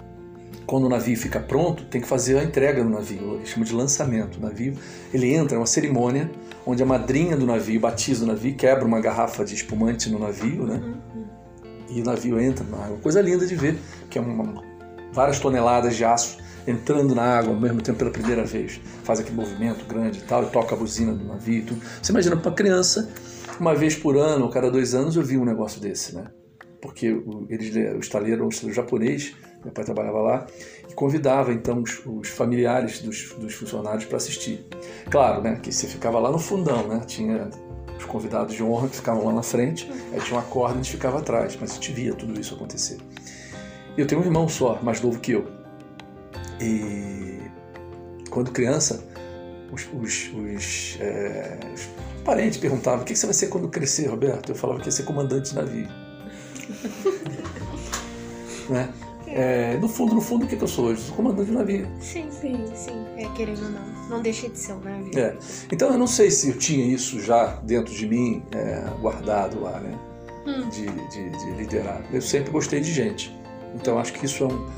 quando 0.66 0.86
o 0.86 0.90
navio 0.90 1.16
fica 1.16 1.40
pronto, 1.40 1.86
tem 1.86 2.02
que 2.02 2.08
fazer 2.08 2.40
a 2.40 2.44
entrega 2.44 2.84
do 2.84 2.90
navio, 2.90 3.36
ele 3.36 3.46
chama 3.46 3.66
de 3.66 3.74
lançamento. 3.74 4.38
O 4.38 4.42
navio, 4.42 4.74
ele 5.14 5.32
entra, 5.32 5.56
é 5.56 5.60
uma 5.60 5.68
cerimônia 5.68 6.32
onde 6.66 6.82
a 6.82 6.86
madrinha 6.86 7.38
do 7.38 7.46
navio 7.46 7.80
batiza 7.80 8.24
o 8.26 8.28
navio, 8.28 8.56
quebra 8.56 8.84
uma 8.84 9.00
garrafa 9.00 9.46
de 9.46 9.54
espumante 9.54 10.10
no 10.10 10.18
navio, 10.18 10.66
né? 10.66 10.82
Uhum. 10.84 11.26
E 11.90 12.02
o 12.02 12.04
navio 12.04 12.40
entra 12.40 12.66
na 12.66 12.78
água. 12.78 12.98
Coisa 12.98 13.22
linda 13.22 13.46
de 13.46 13.56
ver, 13.56 13.78
que 14.10 14.18
é 14.18 14.22
uma, 14.22 14.64
várias 15.14 15.40
toneladas 15.40 15.96
de 15.96 16.04
aço 16.04 16.38
entrando 16.68 17.14
na 17.14 17.24
água 17.24 17.54
ao 17.54 17.60
mesmo 17.60 17.82
tempo 17.82 18.00
pela 18.00 18.12
primeira 18.12 18.44
vez. 18.44 18.80
Faz 19.04 19.20
aquele 19.20 19.36
movimento 19.36 19.86
grande 19.86 20.20
e 20.20 20.22
tal, 20.24 20.44
e 20.44 20.48
toca 20.48 20.76
a 20.76 20.78
buzina 20.78 21.14
do 21.14 21.24
navio 21.24 21.66
tudo. 21.66 21.82
Você 22.02 22.12
imagina 22.12 22.36
para 22.36 22.50
uma 22.50 22.56
criança, 22.56 23.10
uma 23.60 23.76
vez 23.76 23.96
por 23.96 24.18
ano, 24.18 24.46
ou 24.46 24.52
cada 24.52 24.70
dois 24.70 24.94
anos, 24.94 25.16
eu 25.16 25.24
vi 25.24 25.38
um 25.38 25.46
negócio 25.46 25.80
desse, 25.80 26.16
né? 26.16 26.26
Porque 26.82 27.12
o, 27.12 27.48
eles, 27.50 27.76
o 27.96 28.00
estaleiro 28.00 28.44
é 28.44 28.46
um 28.46 28.50
estaleiro 28.50 28.76
japonês, 28.76 29.36
meu 29.64 29.74
pai 29.74 29.84
trabalhava 29.84 30.22
lá, 30.22 30.48
e 30.90 30.94
convidava 30.94 31.52
então 31.52 31.82
os, 31.82 32.02
os 32.06 32.30
familiares 32.30 33.02
dos, 33.02 33.34
dos 33.34 33.54
funcionários 33.54 34.06
para 34.06 34.18
assistir. 34.18 34.66
Claro, 35.10 35.42
né, 35.42 35.60
que 35.62 35.72
você 35.72 35.88
ficava 35.88 36.20
lá 36.20 36.32
no 36.32 36.38
fundão, 36.40 36.88
né? 36.88 37.02
Tinha 37.08 37.50
os 37.98 38.06
convidados 38.06 38.54
de 38.54 38.62
honra 38.62 38.88
que 38.90 38.98
ficavam 38.98 39.26
lá 39.26 39.34
na 39.34 39.44
frente, 39.44 39.90
aí 40.14 40.20
tinha 40.20 40.38
uma 40.38 40.46
corda 40.46 40.76
e 40.76 40.80
a 40.80 40.84
gente 40.84 40.92
ficava 40.92 41.20
atrás, 41.20 41.58
mas 41.60 41.72
a 41.72 41.74
gente 41.76 41.92
via 41.94 42.14
tudo 42.14 42.40
isso 42.40 42.54
acontecer. 42.54 42.98
Eu 43.98 44.06
tenho 44.06 44.22
um 44.22 44.24
irmão 44.26 44.48
só, 44.50 44.80
mais 44.84 45.02
novo 45.02 45.20
que 45.20 45.32
eu, 45.32 45.48
e 46.60 47.40
quando 48.30 48.52
criança, 48.52 49.04
os, 49.72 49.88
os, 49.94 50.32
os, 50.34 50.98
é, 51.00 51.58
os 51.74 51.88
parentes 52.24 52.58
perguntavam: 52.58 53.02
o 53.02 53.06
que 53.06 53.16
você 53.16 53.26
vai 53.26 53.34
ser 53.34 53.48
quando 53.48 53.68
crescer, 53.68 54.08
Roberto? 54.08 54.50
Eu 54.50 54.56
falava 54.56 54.80
que 54.80 54.88
ia 54.88 54.92
ser 54.92 55.04
comandante 55.04 55.50
de 55.50 55.56
navio. 55.56 55.88
né? 58.70 58.90
É, 59.28 59.76
no 59.78 59.90
fundo, 59.90 60.16
no 60.16 60.22
fundo, 60.22 60.46
o 60.46 60.48
que, 60.48 60.56
que 60.56 60.64
eu 60.64 60.68
sou 60.68 60.86
hoje? 60.86 61.02
Sou 61.02 61.16
comandante 61.16 61.50
de 61.50 61.58
navio. 61.58 61.88
Sim, 62.00 62.30
sim, 62.32 62.66
sim. 62.74 63.06
É, 63.18 63.28
querendo 63.36 63.64
ou 63.64 63.72
não. 63.72 63.96
Não 64.10 64.22
deixa 64.22 64.48
de 64.48 64.58
ser 64.58 64.74
um 64.74 64.80
navio. 64.80 65.20
É. 65.20 65.36
Então 65.72 65.92
eu 65.92 65.98
não 65.98 66.08
sei 66.08 66.30
se 66.30 66.50
eu 66.50 66.58
tinha 66.58 66.86
isso 66.86 67.20
já 67.20 67.56
dentro 67.64 67.94
de 67.94 68.08
mim, 68.08 68.44
é, 68.54 68.88
guardado 69.02 69.60
lá, 69.60 69.80
né? 69.80 69.98
Hum. 70.46 70.70
De, 70.70 70.86
de, 70.86 71.30
de 71.32 71.52
liderar. 71.58 72.06
Eu 72.14 72.22
sempre 72.22 72.52
gostei 72.52 72.80
de 72.80 72.94
gente. 72.94 73.36
Então 73.74 73.98
acho 73.98 74.14
que 74.14 74.26
isso 74.26 74.44
é 74.44 74.48
um 74.48 74.70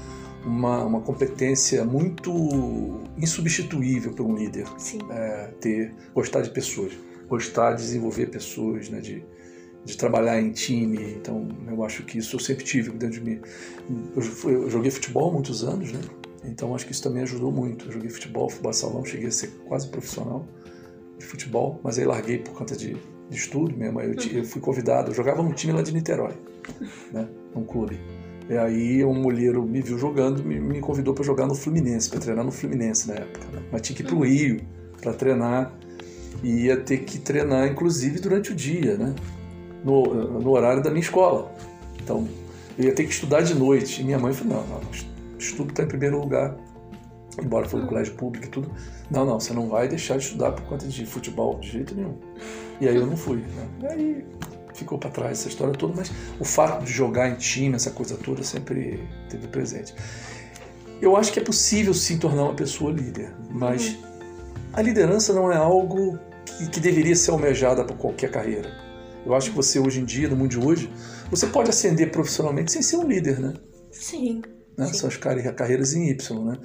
uma, 0.47 0.83
uma 0.83 1.01
competência 1.01 1.83
muito 1.83 3.01
insubstituível 3.17 4.13
para 4.13 4.23
um 4.23 4.35
líder. 4.35 4.65
É, 5.11 5.47
ter, 5.59 5.93
gostar 6.13 6.41
de 6.41 6.49
pessoas, 6.49 6.93
gostar 7.27 7.73
de 7.73 7.83
desenvolver 7.83 8.27
pessoas, 8.27 8.89
né, 8.89 8.99
de, 8.99 9.23
de 9.83 9.97
trabalhar 9.97 10.41
em 10.41 10.51
time. 10.51 11.13
Então, 11.13 11.47
eu 11.67 11.83
acho 11.83 12.03
que 12.03 12.17
isso 12.17 12.35
eu 12.35 12.39
sempre 12.39 12.63
tive 12.63 12.91
dentro 12.91 13.19
de 13.19 13.21
mim. 13.21 13.41
Eu, 14.15 14.51
eu 14.51 14.69
joguei 14.69 14.89
futebol 14.89 15.29
há 15.29 15.33
muitos 15.33 15.63
anos, 15.63 15.91
né? 15.91 15.99
Então, 16.45 16.73
acho 16.73 16.85
que 16.85 16.93
isso 16.93 17.03
também 17.03 17.23
ajudou 17.23 17.51
muito. 17.51 17.87
Eu 17.87 17.91
joguei 17.91 18.09
futebol, 18.09 18.49
futebol 18.49 18.73
salão, 18.73 19.03
cheguei 19.03 19.27
a 19.27 19.31
ser 19.31 19.49
quase 19.67 19.89
profissional 19.89 20.47
de 21.17 21.25
futebol, 21.25 21.79
mas 21.83 21.97
aí 21.99 22.05
larguei 22.05 22.37
por 22.37 22.53
conta 22.53 22.75
de, 22.75 22.95
de 23.29 23.35
estudo 23.35 23.75
mesmo. 23.75 23.99
Eu, 23.99 24.13
eu, 24.13 24.45
fui 24.45 24.61
convidado, 24.61 25.11
eu 25.11 25.15
jogava 25.15 25.43
num 25.43 25.51
time 25.51 25.73
lá 25.73 25.81
de 25.81 25.93
Niterói, 25.93 26.35
né? 27.11 27.27
Num 27.53 27.65
clube. 27.65 27.99
E 28.49 28.57
aí 28.57 29.03
um 29.03 29.13
mulher 29.13 29.53
me 29.55 29.81
viu 29.81 29.97
jogando 29.97 30.43
me, 30.43 30.59
me 30.59 30.79
convidou 30.79 31.13
para 31.13 31.23
jogar 31.23 31.47
no 31.47 31.55
Fluminense, 31.55 32.09
para 32.09 32.19
treinar 32.19 32.45
no 32.45 32.51
Fluminense 32.51 33.07
na 33.07 33.15
época. 33.15 33.45
Né? 33.51 33.61
Mas 33.71 33.81
tinha 33.81 33.95
que 33.95 34.03
ir 34.03 34.05
para 34.05 34.15
o 34.15 34.23
Rio 34.23 34.61
para 35.01 35.13
treinar 35.13 35.73
e 36.43 36.65
ia 36.65 36.77
ter 36.77 36.99
que 36.99 37.19
treinar 37.19 37.67
inclusive 37.67 38.19
durante 38.19 38.51
o 38.51 38.55
dia, 38.55 38.97
né? 38.97 39.13
No, 39.83 40.03
no 40.39 40.49
horário 40.51 40.81
da 40.81 40.89
minha 40.89 41.01
escola. 41.01 41.51
Então 42.01 42.27
eu 42.77 42.85
ia 42.85 42.93
ter 42.93 43.03
que 43.03 43.11
estudar 43.11 43.41
de 43.41 43.53
noite. 43.53 44.01
E 44.01 44.03
minha 44.05 44.19
mãe 44.19 44.33
falou: 44.33 44.65
não, 44.67 44.79
não 44.79 44.91
estudo 45.37 45.71
está 45.71 45.83
em 45.83 45.87
primeiro 45.87 46.19
lugar. 46.19 46.55
Embora 47.41 47.67
foi 47.67 47.81
no 47.81 47.87
colégio 47.87 48.15
público 48.15 48.47
e 48.47 48.49
tudo. 48.49 48.71
Não, 49.11 49.25
não, 49.25 49.39
você 49.39 49.53
não 49.53 49.67
vai 49.67 49.87
deixar 49.87 50.17
de 50.17 50.23
estudar 50.23 50.51
por 50.51 50.63
conta 50.63 50.87
de 50.87 51.05
futebol 51.05 51.59
de 51.59 51.69
jeito 51.69 51.95
nenhum. 51.95 52.15
E 52.81 52.87
aí 52.87 52.95
eu 52.95 53.05
não 53.05 53.15
fui. 53.15 53.37
Né? 53.37 53.67
E 53.81 53.85
aí 53.87 54.25
ficou 54.77 54.97
para 54.97 55.09
trás 55.09 55.39
essa 55.39 55.49
história 55.49 55.73
toda, 55.73 55.95
mas 55.95 56.11
o 56.39 56.45
fato 56.45 56.85
de 56.85 56.91
jogar 56.91 57.29
em 57.29 57.35
time, 57.35 57.75
essa 57.75 57.91
coisa 57.91 58.15
toda, 58.15 58.43
sempre 58.43 59.07
teve 59.29 59.47
presente. 59.47 59.93
Eu 61.01 61.15
acho 61.15 61.31
que 61.31 61.39
é 61.39 61.43
possível 61.43 61.93
sim 61.93 62.17
tornar 62.17 62.43
uma 62.43 62.55
pessoa 62.55 62.91
líder, 62.91 63.33
mas 63.49 63.89
uhum. 63.89 64.03
a 64.73 64.81
liderança 64.81 65.33
não 65.33 65.51
é 65.51 65.57
algo 65.57 66.17
que, 66.45 66.69
que 66.69 66.79
deveria 66.79 67.15
ser 67.15 67.31
almejada 67.31 67.83
por 67.83 67.97
qualquer 67.97 68.31
carreira. 68.31 68.71
Eu 69.25 69.35
acho 69.35 69.49
que 69.49 69.55
você 69.55 69.79
hoje 69.79 69.99
em 69.99 70.05
dia, 70.05 70.29
no 70.29 70.35
mundo 70.35 70.51
de 70.51 70.59
hoje, 70.59 70.89
você 71.29 71.47
pode 71.47 71.69
ascender 71.69 72.11
profissionalmente 72.11 72.71
sem 72.71 72.81
ser 72.81 72.97
um 72.97 73.07
líder, 73.07 73.39
né? 73.39 73.53
Sim. 73.91 74.41
Né? 74.77 74.87
sim. 74.87 74.93
São 74.93 75.09
as 75.09 75.17
carreiras 75.17 75.93
em 75.93 76.09
Y, 76.09 76.45
né? 76.45 76.57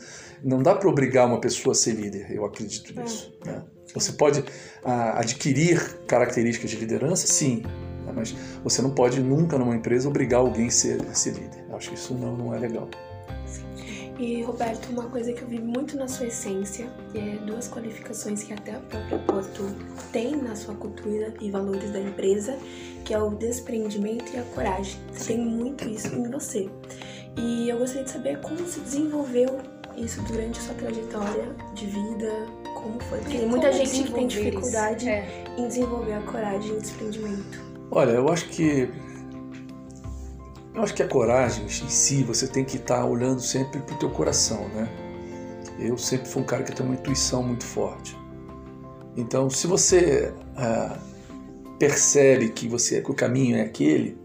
Não 0.44 0.62
dá 0.62 0.74
para 0.74 0.88
obrigar 0.88 1.26
uma 1.26 1.40
pessoa 1.40 1.72
a 1.72 1.74
ser 1.74 1.92
líder, 1.92 2.30
eu 2.30 2.44
acredito 2.44 2.92
é. 2.96 3.02
nisso. 3.02 3.36
É. 3.44 3.50
Né? 3.50 3.64
Você 3.94 4.12
pode 4.12 4.44
a, 4.84 5.20
adquirir 5.20 5.80
características 6.06 6.70
de 6.70 6.76
liderança, 6.76 7.26
sim, 7.26 7.62
né? 8.12 8.14
Mas 8.16 8.34
você 8.62 8.82
não 8.82 8.90
pode 8.90 9.20
nunca 9.20 9.58
numa 9.58 9.74
empresa 9.74 10.08
obrigar 10.08 10.40
alguém 10.40 10.68
a 10.68 10.70
ser, 10.70 11.02
a 11.02 11.14
ser 11.14 11.34
líder. 11.34 11.64
Eu 11.68 11.76
acho 11.76 11.88
que 11.88 11.94
isso 11.96 12.14
não, 12.14 12.36
não 12.36 12.54
é 12.54 12.58
legal. 12.58 12.88
E 14.18 14.42
Roberto, 14.42 14.88
uma 14.90 15.04
coisa 15.04 15.32
que 15.32 15.42
eu 15.42 15.48
vi 15.48 15.58
muito 15.58 15.96
na 15.96 16.06
sua 16.06 16.26
essência, 16.26 16.86
é 17.14 17.38
duas 17.44 17.68
qualificações 17.68 18.42
que 18.42 18.52
até 18.52 18.76
a 18.76 18.78
própria 18.78 19.18
Porto 19.20 19.64
tem 20.12 20.36
na 20.36 20.54
sua 20.54 20.74
cultura 20.74 21.34
e 21.40 21.50
valores 21.50 21.90
da 21.90 21.98
empresa, 21.98 22.56
que 23.04 23.12
é 23.12 23.18
o 23.20 23.30
desprendimento 23.30 24.32
e 24.32 24.38
a 24.38 24.42
coragem. 24.54 24.96
Você 25.12 25.34
tem 25.34 25.44
muito 25.44 25.88
isso 25.88 26.14
em 26.14 26.30
você. 26.30 26.70
E 27.36 27.68
eu 27.68 27.78
gostaria 27.78 28.04
de 28.04 28.10
saber 28.10 28.40
como 28.40 28.58
se 28.66 28.80
desenvolveu 28.80 29.60
isso 29.96 30.22
durante 30.22 30.60
a 30.60 30.62
sua 30.62 30.74
trajetória 30.74 31.48
de 31.74 31.86
vida, 31.86 32.46
como 32.74 33.00
foi? 33.00 33.18
Porque 33.18 33.38
tem 33.38 33.48
muita 33.48 33.72
gente 33.72 34.04
que 34.04 34.12
tem 34.12 34.26
dificuldade 34.26 35.08
é. 35.08 35.44
em 35.56 35.66
desenvolver 35.66 36.14
a 36.14 36.22
coragem 36.22 36.70
e 36.70 36.76
o 36.76 36.80
desprendimento. 36.80 37.71
Olha, 37.94 38.12
eu 38.12 38.26
acho 38.30 38.48
que 38.48 38.88
eu 40.74 40.82
acho 40.82 40.94
que 40.94 41.02
a 41.02 41.08
coragem 41.08 41.66
em 41.66 41.68
si 41.68 42.22
você 42.22 42.46
tem 42.46 42.64
que 42.64 42.78
estar 42.78 43.04
olhando 43.04 43.42
sempre 43.42 43.80
para 43.80 43.94
o 43.94 43.98
teu 43.98 44.08
coração, 44.08 44.66
né? 44.70 44.88
Eu 45.78 45.98
sempre 45.98 46.26
fui 46.26 46.40
um 46.40 46.46
cara 46.46 46.62
que 46.62 46.74
tem 46.74 46.86
uma 46.86 46.94
intuição 46.94 47.42
muito 47.42 47.66
forte. 47.66 48.16
Então, 49.14 49.50
se 49.50 49.66
você 49.66 50.32
ah, 50.56 50.98
percebe 51.78 52.48
que 52.48 52.66
você 52.66 53.02
que 53.02 53.10
o 53.10 53.14
caminho 53.14 53.58
é 53.58 53.60
aquele, 53.60 54.16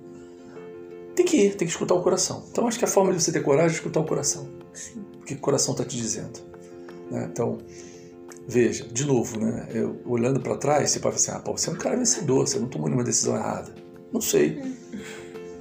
tem 1.13 1.25
que 1.25 1.35
ir, 1.35 1.55
tem 1.55 1.67
que 1.67 1.73
escutar 1.73 1.95
o 1.95 2.01
coração. 2.01 2.45
Então, 2.49 2.69
acho 2.69 2.79
que 2.79 2.85
a 2.85 2.87
forma 2.87 3.11
de 3.11 3.21
você 3.21 3.33
ter 3.33 3.41
coragem 3.41 3.71
é 3.71 3.73
escutar 3.73 3.99
o 3.99 4.05
coração. 4.05 4.47
Sim. 4.71 5.03
O 5.19 5.25
que 5.25 5.33
o 5.33 5.39
coração 5.39 5.73
está 5.73 5.83
te 5.83 5.97
dizendo. 5.97 6.39
Né? 7.11 7.27
Então, 7.29 7.57
Veja, 8.47 8.85
de 8.89 9.05
novo, 9.05 9.37
né? 9.39 9.67
Eu, 9.73 9.99
olhando 10.05 10.39
para 10.39 10.55
trás, 10.55 10.91
você 10.91 10.99
pode 10.99 11.21
falar 11.21 11.37
assim: 11.37 11.49
ah, 11.49 11.51
você 11.51 11.69
é 11.69 11.73
um 11.73 11.75
cara 11.75 11.97
vencedor, 11.97 12.47
você 12.47 12.57
não 12.57 12.69
tomou 12.69 12.87
nenhuma 12.87 13.03
decisão 13.03 13.35
errada. 13.35 13.75
Não 14.11 14.21
sei. 14.21 14.61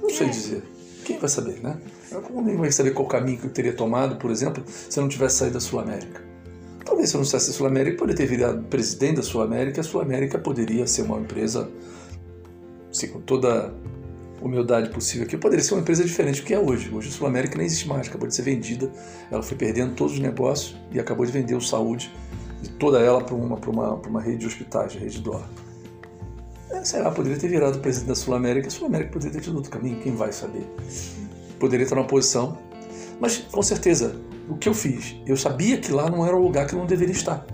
Não 0.01 0.09
sei 0.09 0.27
é. 0.27 0.29
dizer. 0.29 0.63
Quem 1.03 1.19
vai 1.19 1.29
saber, 1.29 1.61
né? 1.61 1.77
Como 2.23 2.41
ninguém 2.41 2.57
vai 2.57 2.71
saber 2.71 2.91
qual 2.91 3.07
caminho 3.07 3.39
que 3.39 3.45
eu 3.45 3.51
teria 3.51 3.73
tomado, 3.73 4.15
por 4.15 4.31
exemplo, 4.31 4.63
se 4.67 4.97
eu 4.97 5.01
não 5.01 5.09
tivesse 5.09 5.37
saído 5.37 5.55
da 5.55 5.59
Sul 5.59 5.79
América? 5.79 6.21
Talvez 6.85 7.09
se 7.09 7.15
eu 7.15 7.19
não 7.19 7.25
saísse 7.25 7.47
da 7.47 7.53
Sul 7.53 7.67
América, 7.67 7.97
poderia 7.97 8.17
ter 8.17 8.25
virado 8.25 8.63
presidente 8.63 9.17
da 9.17 9.23
Sul 9.23 9.41
América, 9.41 9.81
a 9.81 9.83
Sul 9.83 9.99
América 9.99 10.39
poderia 10.39 10.87
ser 10.87 11.01
uma 11.01 11.19
empresa, 11.19 11.69
assim, 12.89 13.07
com 13.07 13.19
toda 13.19 13.73
humildade 14.41 14.89
possível 14.89 15.25
aqui, 15.25 15.35
poderia 15.35 15.63
ser 15.63 15.73
uma 15.73 15.81
empresa 15.81 16.03
diferente 16.03 16.41
do 16.41 16.45
que 16.45 16.53
é 16.53 16.59
hoje. 16.59 16.89
Hoje 16.93 17.09
a 17.09 17.11
Sul 17.11 17.27
América 17.27 17.57
nem 17.57 17.65
existe 17.65 17.87
mais, 17.87 18.07
acabou 18.07 18.27
de 18.27 18.35
ser 18.35 18.43
vendida, 18.43 18.89
ela 19.29 19.43
foi 19.43 19.57
perdendo 19.57 19.93
todos 19.95 20.13
os 20.13 20.19
negócios 20.19 20.77
e 20.91 20.99
acabou 20.99 21.25
de 21.25 21.31
vender 21.31 21.55
o 21.55 21.61
saúde 21.61 22.11
de 22.61 22.69
toda 22.69 22.99
ela 22.99 23.21
para 23.21 23.35
uma, 23.35 23.55
uma, 23.55 23.93
uma 23.95 24.21
rede 24.21 24.39
de 24.39 24.47
hospitais, 24.47 24.95
a 24.95 24.99
rede 24.99 25.21
DOR. 25.21 25.43
É, 26.69 26.83
sei 26.83 27.01
lá, 27.01 27.11
poderia 27.11 27.37
ter 27.37 27.47
virado 27.47 27.79
presidente 27.79 28.09
da 28.09 28.15
Sul-América, 28.15 28.67
a 28.67 28.71
Sul-América 28.71 29.11
poderia 29.11 29.33
ter 29.33 29.41
tido 29.41 29.55
outro 29.55 29.71
caminho, 29.71 30.01
quem 30.01 30.15
vai 30.15 30.31
saber? 30.31 30.67
Poderia 31.59 31.83
estar 31.83 31.95
numa 31.95 32.07
posição, 32.07 32.57
mas 33.19 33.37
com 33.37 33.61
certeza, 33.63 34.15
o 34.49 34.55
que 34.55 34.69
eu 34.69 34.73
fiz? 34.73 35.15
Eu 35.25 35.37
sabia 35.37 35.77
que 35.77 35.91
lá 35.91 36.09
não 36.09 36.25
era 36.25 36.35
um 36.35 36.41
lugar 36.41 36.67
que 36.67 36.73
eu 36.73 36.79
não 36.79 36.85
deveria 36.85 37.15
estar. 37.15 37.45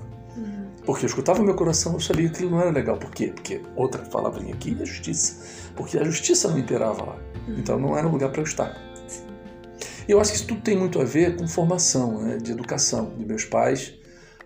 Porque 0.85 1.05
eu 1.05 1.07
escutava 1.07 1.41
o 1.41 1.45
meu 1.45 1.55
coração, 1.55 1.93
eu 1.93 1.99
sabia 1.99 2.27
que 2.27 2.35
aquilo 2.35 2.51
não 2.51 2.61
era 2.61 2.69
legal. 2.69 2.97
Por 2.97 3.09
quê? 3.09 3.27
Porque, 3.27 3.61
outra 3.75 4.01
palavrinha 4.03 4.53
aqui, 4.53 4.77
a 4.81 4.85
justiça. 4.85 5.71
Porque 5.75 5.97
a 5.97 6.03
justiça 6.03 6.49
não 6.49 6.59
imperava 6.59 7.03
lá. 7.03 7.17
Então 7.47 7.79
não 7.79 7.97
era 7.97 8.05
um 8.05 8.11
lugar 8.11 8.31
para 8.31 8.41
eu 8.41 8.45
estar. 8.45 8.77
E 10.05 10.11
eu 10.11 10.19
acho 10.19 10.31
que 10.31 10.37
isso 10.37 10.47
tudo 10.47 10.61
tem 10.61 10.77
muito 10.77 10.99
a 10.99 11.05
ver 11.05 11.37
com 11.37 11.47
formação, 11.47 12.21
né, 12.21 12.37
de 12.37 12.51
educação, 12.51 13.13
de 13.17 13.25
meus 13.25 13.45
pais, 13.45 13.93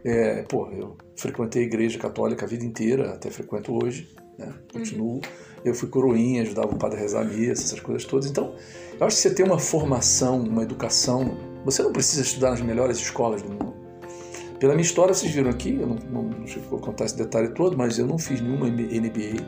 é, 0.09 0.41
pô, 0.43 0.69
eu 0.71 0.95
frequentei 1.17 1.63
a 1.63 1.65
igreja 1.65 1.99
católica 1.99 2.45
a 2.45 2.47
vida 2.47 2.63
inteira, 2.63 3.11
até 3.11 3.29
frequento 3.29 3.73
hoje, 3.73 4.07
né? 4.37 4.53
continuo. 4.71 5.15
Uhum. 5.15 5.21
Eu 5.65 5.75
fui 5.75 5.89
coroinha, 5.89 6.43
ajudava 6.43 6.73
o 6.73 6.77
padre 6.77 6.97
a 6.97 7.01
rezar 7.01 7.21
a 7.23 7.25
missa, 7.25 7.63
essas 7.63 7.81
coisas 7.81 8.05
todas. 8.05 8.29
Então, 8.29 8.55
eu 8.97 9.05
acho 9.05 9.17
que 9.17 9.21
você 9.21 9.35
tem 9.35 9.45
uma 9.45 9.59
formação, 9.59 10.39
uma 10.39 10.63
educação, 10.63 11.37
você 11.65 11.83
não 11.83 11.91
precisa 11.91 12.21
estudar 12.21 12.51
nas 12.51 12.61
melhores 12.61 12.97
escolas 12.99 13.41
do 13.41 13.49
mundo. 13.49 13.75
Pela 14.57 14.73
minha 14.73 14.85
história, 14.85 15.13
vocês 15.13 15.29
viram 15.29 15.49
aqui, 15.49 15.75
eu 15.75 15.87
não, 15.87 15.95
não, 16.09 16.23
não 16.23 16.47
sei 16.47 16.61
vou 16.69 16.79
contar 16.79 17.03
esse 17.03 17.17
detalhe 17.17 17.49
todo, 17.49 17.77
mas 17.77 17.99
eu 17.99 18.07
não 18.07 18.17
fiz 18.17 18.39
nenhuma 18.39 18.67
MBA, 18.67 19.43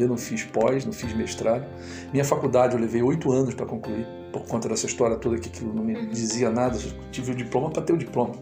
eu 0.00 0.08
não 0.08 0.16
fiz 0.16 0.42
pós, 0.42 0.84
não 0.84 0.92
fiz 0.92 1.14
mestrado. 1.14 1.64
Minha 2.12 2.24
faculdade 2.24 2.74
eu 2.74 2.80
levei 2.80 3.02
oito 3.02 3.30
anos 3.30 3.54
para 3.54 3.66
concluir, 3.66 4.04
por 4.32 4.44
conta 4.46 4.68
dessa 4.68 4.86
história 4.86 5.16
toda 5.16 5.38
que 5.38 5.48
aquilo 5.48 5.72
não 5.72 5.84
me 5.84 5.94
uhum. 5.94 6.08
dizia 6.08 6.50
nada. 6.50 6.76
Eu 6.76 7.10
tive 7.12 7.30
o 7.30 7.34
diploma 7.36 7.70
para 7.70 7.82
ter 7.82 7.92
o 7.92 7.96
diploma 7.96 8.34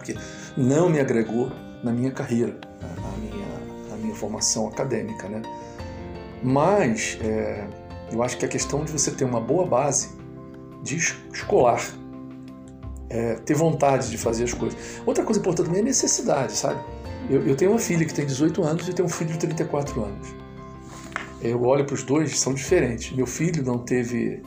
porque 0.00 0.14
não 0.56 0.88
me 0.88 1.00
agregou 1.00 1.50
na 1.82 1.92
minha 1.92 2.10
carreira, 2.10 2.58
na 2.80 3.18
minha, 3.18 3.90
na 3.90 3.96
minha 3.96 4.14
formação 4.14 4.68
acadêmica. 4.68 5.28
Né? 5.28 5.42
Mas 6.42 7.18
é, 7.22 7.66
eu 8.12 8.22
acho 8.22 8.36
que 8.36 8.44
a 8.44 8.48
questão 8.48 8.84
de 8.84 8.92
você 8.92 9.10
ter 9.10 9.24
uma 9.24 9.40
boa 9.40 9.66
base 9.66 10.10
de 10.82 10.96
escolar, 10.96 11.82
é, 13.08 13.34
ter 13.34 13.54
vontade 13.54 14.10
de 14.10 14.16
fazer 14.16 14.44
as 14.44 14.54
coisas. 14.54 14.78
Outra 15.04 15.24
coisa 15.24 15.40
importante 15.40 15.66
também 15.66 15.82
é 15.82 15.84
necessidade, 15.84 16.52
sabe? 16.52 16.80
Eu, 17.28 17.46
eu, 17.46 17.56
tenho 17.56 17.72
uma 17.72 17.78
filha 17.78 18.04
que 18.04 18.14
tem 18.14 18.24
18 18.24 18.62
anos 18.62 18.88
e 18.88 18.92
tenho 18.92 19.06
um 19.06 19.10
filho 19.10 19.32
de 19.32 19.38
34 19.38 20.02
anos. 20.02 20.28
Eu 21.42 21.62
olho 21.62 21.84
para 21.84 21.94
os 21.94 22.02
dois, 22.02 22.38
são 22.38 22.52
diferentes. 22.52 23.14
Meu 23.16 23.26
filho 23.26 23.62
não 23.62 23.78
teve 23.78 24.42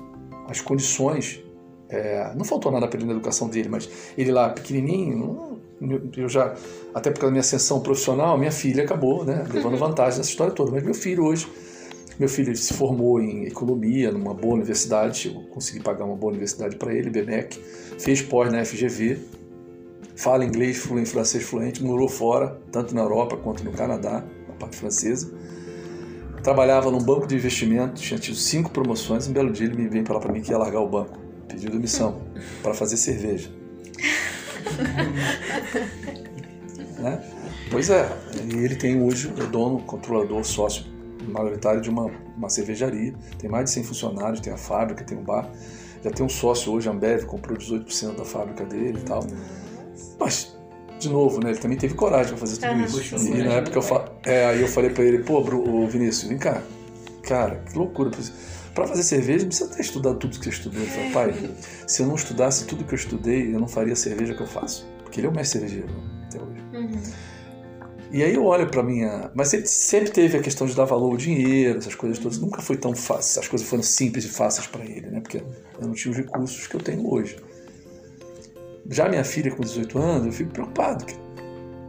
as 0.47 0.61
condições 0.61 1.42
é, 1.93 2.33
não 2.35 2.43
faltou 2.43 2.71
nada 2.71 2.87
para 2.87 2.97
ele 2.97 3.05
na 3.05 3.13
educação 3.13 3.47
dele, 3.47 3.69
mas 3.69 3.87
ele 4.17 4.31
lá 4.31 4.49
pequenininho, 4.49 5.59
eu 6.17 6.27
já, 6.27 6.55
até 6.93 7.11
por 7.11 7.19
causa 7.19 7.27
da 7.27 7.31
minha 7.31 7.41
ascensão 7.41 7.81
profissional, 7.81 8.35
minha 8.35 8.51
filha 8.51 8.83
acabou 8.83 9.23
né, 9.23 9.45
levando 9.53 9.77
vantagem 9.77 10.17
nessa 10.17 10.29
história 10.29 10.53
toda. 10.53 10.71
Mas 10.71 10.81
meu 10.83 10.95
filho 10.95 11.23
hoje, 11.23 11.47
meu 12.17 12.27
filho 12.27 12.55
se 12.57 12.73
formou 12.73 13.21
em 13.21 13.45
economia 13.45 14.11
numa 14.11 14.33
boa 14.33 14.55
universidade, 14.55 15.31
eu 15.33 15.43
consegui 15.53 15.81
pagar 15.81 16.05
uma 16.05 16.15
boa 16.15 16.31
universidade 16.31 16.77
para 16.77 16.91
ele, 16.91 17.11
BMEC, 17.11 17.59
fez 17.99 18.23
pós 18.23 18.51
na 18.51 18.65
FGV, 18.65 19.19
fala 20.15 20.43
inglês 20.43 20.77
fluente, 20.77 21.11
francês 21.11 21.43
fluente, 21.43 21.83
morou 21.83 22.09
fora, 22.09 22.59
tanto 22.71 22.95
na 22.95 23.01
Europa 23.01 23.37
quanto 23.37 23.63
no 23.63 23.71
Canadá, 23.71 24.23
na 24.47 24.55
parte 24.55 24.77
francesa. 24.77 25.31
Trabalhava 26.41 26.89
num 26.89 27.01
banco 27.01 27.27
de 27.27 27.35
investimentos, 27.35 28.01
tinha 28.01 28.19
tido 28.19 28.35
cinco 28.35 28.71
promoções. 28.71 29.27
Um 29.27 29.31
belo 29.31 29.51
dia 29.51 29.67
ele 29.67 29.77
me 29.77 29.87
veio 29.87 30.05
falar 30.05 30.19
para 30.19 30.33
mim 30.33 30.41
que 30.41 30.51
ia 30.51 30.57
largar 30.57 30.81
o 30.81 30.89
banco 30.89 31.22
pediu 31.53 31.69
demissão 31.69 32.21
para 32.61 32.73
fazer 32.73 32.97
cerveja. 32.97 33.49
né? 36.99 37.23
Pois 37.69 37.89
é, 37.89 38.09
e 38.43 38.55
ele 38.57 38.75
tem 38.75 39.01
hoje, 39.01 39.31
é 39.37 39.45
dono, 39.45 39.79
controlador, 39.79 40.43
sócio 40.43 40.91
majoritário 41.27 41.79
de 41.79 41.89
uma, 41.89 42.11
uma 42.35 42.49
cervejaria, 42.49 43.13
tem 43.39 43.49
mais 43.49 43.65
de 43.65 43.71
100 43.71 43.83
funcionários, 43.83 44.39
tem 44.41 44.51
a 44.51 44.57
fábrica, 44.57 45.03
tem 45.03 45.17
um 45.17 45.23
bar. 45.23 45.49
Já 46.03 46.11
tem 46.11 46.25
um 46.25 46.29
sócio 46.29 46.73
hoje, 46.73 46.89
Ambev, 46.89 47.23
comprou 47.23 47.57
18% 47.57 48.17
da 48.17 48.25
fábrica 48.25 48.65
dele 48.65 48.99
e 48.99 49.03
tal. 49.03 49.25
Mas, 50.19 50.53
de 50.99 51.07
novo, 51.07 51.39
né? 51.41 51.51
Ele 51.51 51.59
também 51.59 51.77
teve 51.77 51.93
coragem 51.93 52.33
para 52.33 52.45
fazer 52.45 52.57
tudo 52.57 52.99
isso. 52.99 53.15
E 53.15 53.41
na 53.41 53.53
época 53.53 53.77
eu, 53.77 53.81
fa... 53.81 54.11
é, 54.25 54.47
aí 54.47 54.61
eu 54.61 54.67
falei 54.67 54.89
para 54.89 55.05
ele, 55.05 55.19
pô, 55.19 55.41
Bru, 55.41 55.63
ô, 55.65 55.87
Vinícius, 55.87 56.27
vem 56.27 56.37
cá. 56.37 56.61
Cara, 57.23 57.63
que 57.71 57.77
loucura. 57.77 58.11
Para 58.73 58.87
fazer 58.87 59.03
cerveja, 59.03 59.41
não 59.41 59.49
precisa 59.49 59.69
ter 59.69 59.81
estudado 59.81 60.17
tudo 60.17 60.39
que 60.39 60.45
você 60.45 60.49
estudou. 60.49 60.81
Falou, 60.85 61.11
pai, 61.11 61.55
se 61.87 62.01
eu 62.01 62.07
não 62.07 62.15
estudasse 62.15 62.65
tudo 62.65 62.83
que 62.83 62.93
eu 62.93 62.97
estudei, 62.97 63.53
eu 63.53 63.59
não 63.59 63.67
faria 63.67 63.93
a 63.93 63.95
cerveja 63.95 64.33
que 64.33 64.41
eu 64.41 64.47
faço. 64.47 64.87
Porque 65.03 65.19
ele 65.19 65.27
é 65.27 65.29
o 65.29 65.33
mestre 65.33 65.59
cervejeiro 65.59 65.89
até 66.25 66.41
hoje. 66.41 66.61
Uhum. 66.73 67.01
E 68.11 68.23
aí 68.23 68.33
eu 68.33 68.45
olho 68.45 68.69
pra 68.69 68.83
minha. 68.83 69.31
Mas 69.33 69.53
ele 69.53 69.65
sempre 69.65 70.11
teve 70.11 70.37
a 70.37 70.41
questão 70.41 70.65
de 70.65 70.75
dar 70.75 70.85
valor 70.85 71.11
ao 71.11 71.17
dinheiro, 71.17 71.79
essas 71.79 71.95
coisas 71.95 72.19
todas. 72.19 72.39
Nunca 72.39 72.61
foi 72.61 72.77
tão 72.77 72.95
fácil. 72.95 73.41
As 73.41 73.47
coisas 73.47 73.67
foram 73.67 73.83
simples 73.83 74.25
e 74.25 74.29
fáceis 74.29 74.67
pra 74.67 74.83
ele, 74.83 75.07
né? 75.07 75.19
Porque 75.19 75.37
eu 75.37 75.87
não 75.87 75.93
tinha 75.93 76.11
os 76.11 76.17
recursos 76.17 76.67
que 76.67 76.75
eu 76.75 76.81
tenho 76.81 77.11
hoje. 77.11 77.37
Já 78.89 79.07
minha 79.07 79.23
filha, 79.23 79.51
com 79.51 79.61
18 79.61 79.97
anos, 79.97 80.25
eu 80.27 80.31
fico 80.31 80.51
preocupado. 80.51 81.05
Que 81.05 81.15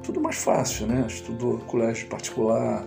tudo 0.03 0.21
mais 0.21 0.37
fácil, 0.37 0.87
né? 0.87 1.05
Estudou 1.07 1.59
colégio 1.61 2.09
particular, 2.09 2.87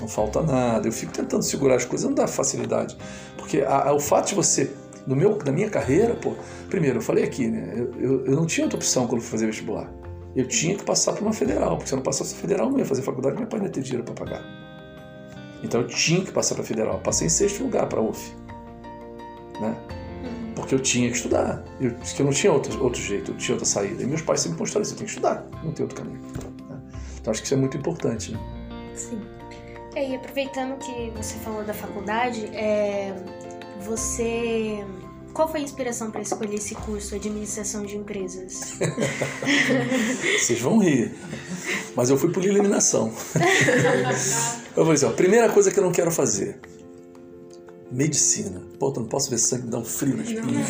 não 0.00 0.08
falta 0.08 0.42
nada. 0.42 0.86
Eu 0.88 0.92
fico 0.92 1.12
tentando 1.12 1.42
segurar 1.42 1.76
as 1.76 1.84
coisas, 1.84 2.06
não 2.08 2.14
dá 2.14 2.26
facilidade. 2.26 2.96
Porque 3.36 3.60
a- 3.60 3.88
a- 3.88 3.92
o 3.94 4.00
fato 4.00 4.28
de 4.28 4.34
você. 4.34 4.70
No 5.06 5.16
meu, 5.16 5.38
na 5.44 5.50
minha 5.50 5.70
carreira, 5.70 6.14
pô, 6.14 6.34
primeiro, 6.68 6.98
eu 6.98 7.02
falei 7.02 7.24
aqui, 7.24 7.48
né? 7.48 7.72
Eu, 7.74 7.94
eu, 8.00 8.26
eu 8.26 8.36
não 8.36 8.46
tinha 8.46 8.64
outra 8.66 8.76
opção 8.76 9.06
quando 9.06 9.20
fui 9.22 9.30
fazer 9.30 9.46
vestibular. 9.46 9.90
Eu 10.36 10.46
tinha 10.46 10.76
que 10.76 10.84
passar 10.84 11.12
por 11.14 11.22
uma 11.22 11.32
federal, 11.32 11.76
porque 11.76 11.88
se 11.88 11.94
eu 11.94 11.96
não 11.96 12.02
passasse 12.04 12.34
na 12.34 12.40
federal, 12.40 12.66
eu 12.66 12.72
não 12.72 12.78
ia 12.78 12.84
fazer 12.84 13.02
faculdade, 13.02 13.36
meu 13.36 13.46
pai 13.46 13.58
não 13.58 13.66
ia 13.66 13.72
ter 13.72 13.82
dinheiro 13.82 14.04
para 14.04 14.14
pagar. 14.14 14.42
Então 15.62 15.80
eu 15.80 15.86
tinha 15.88 16.24
que 16.24 16.30
passar 16.30 16.54
para 16.54 16.62
federal. 16.64 16.94
Eu 16.94 17.00
passei 17.00 17.26
em 17.26 17.30
sexto 17.30 17.62
lugar 17.62 17.86
para 17.88 17.98
a 18.00 18.02
UF. 18.02 18.32
Né? 19.60 19.74
Porque 20.54 20.74
eu 20.74 20.78
tinha 20.78 21.08
que 21.10 21.16
estudar. 21.16 21.64
Eu, 21.80 21.92
porque 21.94 22.22
eu 22.22 22.26
não 22.26 22.32
tinha 22.32 22.52
outro, 22.52 22.82
outro 22.82 23.00
jeito, 23.00 23.32
eu 23.32 23.36
tinha 23.36 23.54
outra 23.54 23.66
saída. 23.66 24.02
E 24.02 24.06
meus 24.06 24.22
pais 24.22 24.40
sempre 24.40 24.58
mostraram 24.58 24.82
isso: 24.82 24.92
eu 24.92 24.98
tenho 24.98 25.06
que 25.06 25.12
estudar, 25.12 25.46
não 25.64 25.72
tem 25.72 25.82
outro 25.84 25.96
caminho. 26.02 26.20
né? 26.68 26.78
Então 27.20 27.30
acho 27.30 27.40
que 27.40 27.46
isso 27.46 27.54
é 27.54 27.56
muito 27.56 27.76
importante. 27.76 28.32
Né? 28.32 28.38
Sim. 28.94 29.20
É, 29.94 30.08
e 30.08 30.14
aproveitando 30.14 30.78
que 30.78 31.10
você 31.16 31.34
falou 31.36 31.64
da 31.64 31.74
faculdade, 31.74 32.46
é, 32.54 33.12
você. 33.80 34.84
Qual 35.32 35.48
foi 35.48 35.60
a 35.60 35.62
inspiração 35.62 36.10
para 36.10 36.22
escolher 36.22 36.56
esse 36.56 36.74
curso, 36.74 37.14
Administração 37.14 37.84
de 37.84 37.96
Empresas? 37.96 38.74
Vocês 40.40 40.60
vão 40.60 40.78
rir. 40.78 41.14
Mas 41.94 42.10
eu 42.10 42.18
fui 42.18 42.30
por 42.30 42.44
eliminação. 42.44 43.12
eu 44.76 44.84
falei 44.84 44.92
assim: 44.94 45.06
ó, 45.06 45.10
primeira 45.12 45.48
coisa 45.48 45.70
que 45.70 45.78
eu 45.78 45.84
não 45.84 45.92
quero 45.92 46.10
fazer. 46.10 46.58
Medicina. 47.90 48.62
Pô, 48.78 48.88
eu 48.90 49.00
não 49.00 49.08
posso 49.08 49.30
ver 49.30 49.38
sangue, 49.38 49.64
me 49.64 49.70
dá 49.70 49.78
um 49.78 49.84
frio 49.84 50.16
na 50.16 50.22
espinha. 50.22 50.66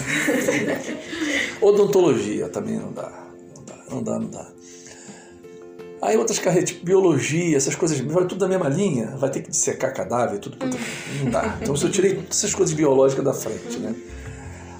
Odontologia 1.60 2.48
também 2.48 2.76
não 2.76 2.92
dá. 2.92 3.28
Não 3.54 3.64
dá, 3.64 3.84
não 3.90 4.02
dá, 4.02 4.18
não 4.18 4.30
dá. 4.30 4.52
Aí 6.03 6.16
outras 6.16 6.38
carreiras, 6.38 6.70
tipo 6.70 6.84
biologia, 6.84 7.57
essas 7.57 7.74
coisas, 7.74 8.01
vai 8.01 8.24
tudo 8.26 8.38
da 8.38 8.48
mesma 8.48 8.68
linha, 8.68 9.16
vai 9.16 9.30
ter 9.30 9.42
que 9.42 9.51
dissecar 9.51 9.92
cadáver, 9.92 10.38
tudo. 10.38 10.57
puta, 10.57 10.76
não 11.22 11.30
dá. 11.30 11.59
Então 11.61 11.74
eu 11.74 11.90
tirei 11.90 12.14
todas 12.14 12.38
essas 12.38 12.55
coisas 12.55 12.74
biológicas 12.74 13.24
da 13.24 13.34
frente, 13.34 13.78
né? 13.78 13.94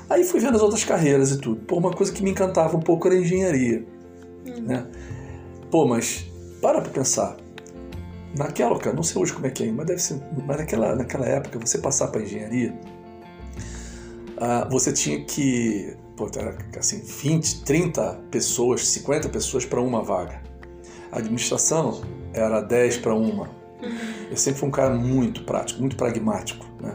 Aí 0.09 0.25
fui 0.25 0.41
vendo 0.41 0.57
as 0.57 0.63
outras 0.63 0.83
carreiras 0.83 1.31
e 1.31 1.39
tudo. 1.39 1.61
Pô, 1.61 1.77
uma 1.77 1.93
coisa 1.93 2.11
que 2.11 2.23
me 2.23 2.31
encantava 2.31 2.77
um 2.77 2.81
pouco 2.81 3.07
era 3.07 3.17
a 3.17 3.21
engenharia. 3.21 3.85
Né? 4.63 4.87
Pô, 5.71 5.87
mas 5.87 6.25
para 6.61 6.81
pra 6.81 6.91
pensar. 6.91 7.37
Naquela 8.37 8.73
ocasião, 8.73 8.95
não 8.95 9.03
sei 9.03 9.21
hoje 9.21 9.33
como 9.33 9.47
é 9.47 9.51
que 9.51 9.65
é, 9.65 9.73
mas 9.73 9.87
deve 9.87 10.01
ser. 10.01 10.21
Mas 10.47 10.57
naquela, 10.57 10.97
naquela 10.97 11.27
época, 11.27 11.59
você 11.59 11.79
passar 11.79 12.09
para 12.09 12.23
engenharia, 12.23 12.75
ah, 14.37 14.67
você 14.71 14.93
tinha 14.93 15.25
que. 15.25 15.97
Pô, 16.17 16.29
era 16.37 16.57
assim, 16.79 17.01
20, 17.01 17.65
30 17.65 18.21
pessoas, 18.31 18.87
50 18.89 19.29
pessoas 19.29 19.65
para 19.65 19.81
uma 19.81 20.03
vaga. 20.03 20.50
A 21.13 21.19
administração 21.19 22.03
era 22.33 22.61
10 22.61 22.99
para 22.99 23.15
uma. 23.15 23.51
Eu 24.31 24.37
sempre 24.37 24.61
fui 24.61 24.69
um 24.69 24.73
cara 24.73 24.95
muito 24.95 25.43
prático, 25.45 25.81
muito 25.81 25.97
pragmático. 25.97 26.67
Né? 26.81 26.95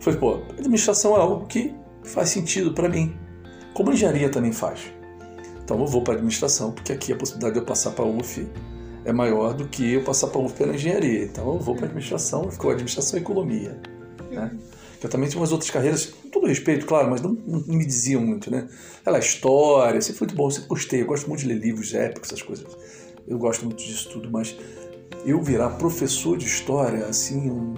Falei, 0.00 0.18
pô, 0.18 0.42
administração 0.58 1.16
é 1.16 1.20
algo 1.20 1.46
que 1.46 1.74
faz 2.04 2.30
sentido 2.30 2.72
para 2.72 2.88
mim. 2.88 3.14
Como 3.74 3.92
engenharia 3.92 4.28
também 4.28 4.52
faz. 4.52 4.92
Então 5.64 5.78
eu 5.78 5.86
vou 5.86 6.02
para 6.02 6.14
administração, 6.14 6.72
porque 6.72 6.92
aqui 6.92 7.12
a 7.12 7.16
possibilidade 7.16 7.54
de 7.54 7.60
eu 7.60 7.64
passar 7.64 7.92
para 7.92 8.04
a 8.04 8.08
UF 8.08 8.46
é 9.04 9.12
maior 9.12 9.54
do 9.54 9.66
que 9.68 9.94
eu 9.94 10.02
passar 10.02 10.28
para 10.28 10.40
a 10.40 10.44
UF 10.44 10.54
pela 10.54 10.74
engenharia. 10.74 11.24
Então 11.24 11.54
eu 11.54 11.58
vou 11.58 11.74
para 11.74 11.86
administração, 11.86 12.50
ficou 12.50 12.70
administração 12.70 13.18
e 13.18 13.22
economia. 13.22 13.80
Né? 14.30 14.50
Eu 15.02 15.08
também 15.08 15.28
tinha 15.28 15.40
umas 15.40 15.50
outras 15.50 15.70
carreiras, 15.70 16.06
com 16.06 16.28
todo 16.28 16.46
respeito, 16.46 16.86
claro, 16.86 17.10
mas 17.10 17.20
não, 17.20 17.32
não 17.32 17.60
me 17.66 17.84
diziam 17.84 18.20
muito, 18.22 18.50
né? 18.50 18.68
Ela, 19.04 19.18
história, 19.18 20.00
sempre 20.00 20.18
foi 20.18 20.26
muito 20.28 20.36
bom, 20.36 20.48
sempre 20.48 20.68
gostei, 20.68 21.02
eu 21.02 21.06
gosto 21.06 21.28
muito 21.28 21.40
de 21.40 21.48
ler 21.48 21.58
livros 21.58 21.92
épicos, 21.92 22.28
essas 22.28 22.40
coisas. 22.40 22.66
Eu 23.26 23.38
gosto 23.38 23.64
muito 23.64 23.82
disso 23.82 24.10
tudo, 24.10 24.30
mas 24.30 24.56
eu 25.24 25.40
virar 25.40 25.70
professor 25.70 26.36
de 26.36 26.46
história, 26.46 27.06
assim, 27.06 27.50
um, 27.50 27.74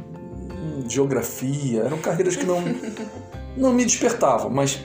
um, 0.84 0.88
geografia, 0.88 1.82
eram 1.82 1.98
carreiras 1.98 2.36
que 2.36 2.44
não, 2.44 2.62
não 3.56 3.72
me 3.72 3.84
despertavam, 3.84 4.50
mas 4.50 4.80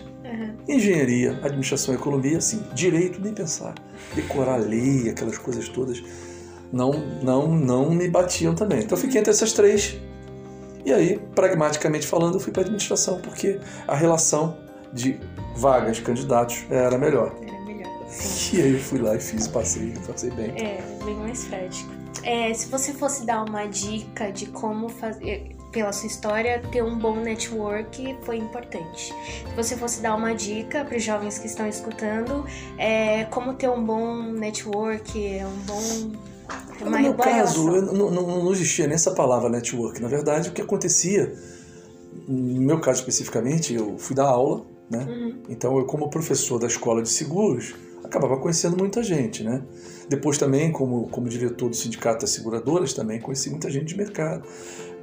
engenharia, 0.68 1.40
administração 1.44 1.94
e 1.94 1.98
economia, 1.98 2.38
assim, 2.38 2.62
direito 2.74 3.20
nem 3.22 3.34
pensar. 3.34 3.74
Decorar 4.14 4.58
lei, 4.58 5.10
aquelas 5.10 5.38
coisas 5.38 5.68
todas, 5.68 6.04
não, 6.72 6.92
não, 7.24 7.48
não 7.48 7.92
me 7.92 8.08
batiam 8.08 8.54
também. 8.54 8.80
Então 8.80 8.98
eu 8.98 9.02
fiquei 9.02 9.20
entre 9.20 9.32
essas 9.32 9.54
três. 9.54 10.00
E 10.86 10.94
aí, 10.94 11.20
pragmaticamente 11.36 12.08
falando, 12.08 12.36
eu 12.36 12.40
fui 12.40 12.54
para 12.54 12.62
administração, 12.62 13.20
porque 13.20 13.60
a 13.88 13.96
relação 13.96 14.58
de 14.94 15.20
vagas, 15.56 16.00
candidatos, 16.00 16.66
era 16.70 16.98
melhor. 16.98 17.36
Sim. 18.10 18.58
E 18.58 18.62
aí 18.62 18.74
eu 18.74 18.80
fui 18.80 19.00
lá 19.00 19.16
e 19.16 19.20
fiz, 19.20 19.48
passei, 19.48 19.94
passei 20.06 20.32
bem. 20.32 20.50
É, 20.52 20.82
bem 21.04 21.16
mais 21.16 21.46
prático. 21.46 21.90
É, 22.24 22.54
se 22.54 22.68
você 22.68 22.94
fosse 22.94 23.26
dar 23.26 23.44
uma 23.44 23.66
dica 23.66 24.32
de 24.32 24.48
como 24.48 24.90
fazer, 24.90 25.56
pela 25.72 25.92
sua 25.92 26.08
história, 26.08 26.62
ter 26.72 26.84
um 26.84 26.98
bom 26.98 27.16
network 27.18 28.18
foi 28.24 28.38
importante. 28.38 29.14
Se 29.48 29.56
você 29.56 29.78
fosse 29.78 30.02
dar 30.02 30.16
uma 30.16 30.34
dica 30.34 30.84
para 30.84 30.98
os 30.98 31.04
jovens 31.04 31.38
que 31.38 31.48
estão 31.48 31.68
escutando, 31.68 32.46
é, 32.78 33.26
como 33.26 33.54
ter 33.54 33.70
um 33.70 33.84
bom 33.84 34.24
network, 34.24 35.18
um 35.18 35.66
bom. 35.66 36.12
No 36.84 36.90
meu 36.90 37.14
caso, 37.14 37.70
eu, 37.70 37.94
não, 37.94 38.10
não, 38.10 38.44
não 38.44 38.52
existia 38.52 38.88
nessa 38.88 39.12
palavra 39.12 39.50
network. 39.50 40.02
Na 40.02 40.08
verdade, 40.08 40.50
o 40.50 40.52
que 40.52 40.62
acontecia, 40.62 41.34
no 42.28 42.62
meu 42.62 42.80
caso 42.80 43.00
especificamente, 43.00 43.74
eu 43.74 43.98
fui 44.00 44.16
dar 44.16 44.28
aula, 44.28 44.66
né? 44.90 45.06
Uhum. 45.08 45.44
Então, 45.50 45.78
eu, 45.78 45.86
como 45.86 46.10
professor 46.10 46.58
da 46.58 46.68
escola 46.68 47.04
de 47.04 47.10
seguros, 47.10 47.76
acabava 48.10 48.38
conhecendo 48.38 48.76
muita 48.76 49.04
gente, 49.04 49.44
né? 49.44 49.62
Depois 50.10 50.38
também, 50.38 50.72
como, 50.72 51.08
como 51.10 51.30
diretor 51.30 51.70
do 51.70 51.76
sindicato 51.76 52.22
das 52.22 52.32
seguradoras, 52.32 52.94
também 52.94 53.20
conheci 53.22 53.50
muita 53.50 53.70
gente 53.70 53.86
de 53.86 53.98
mercado. 53.98 54.44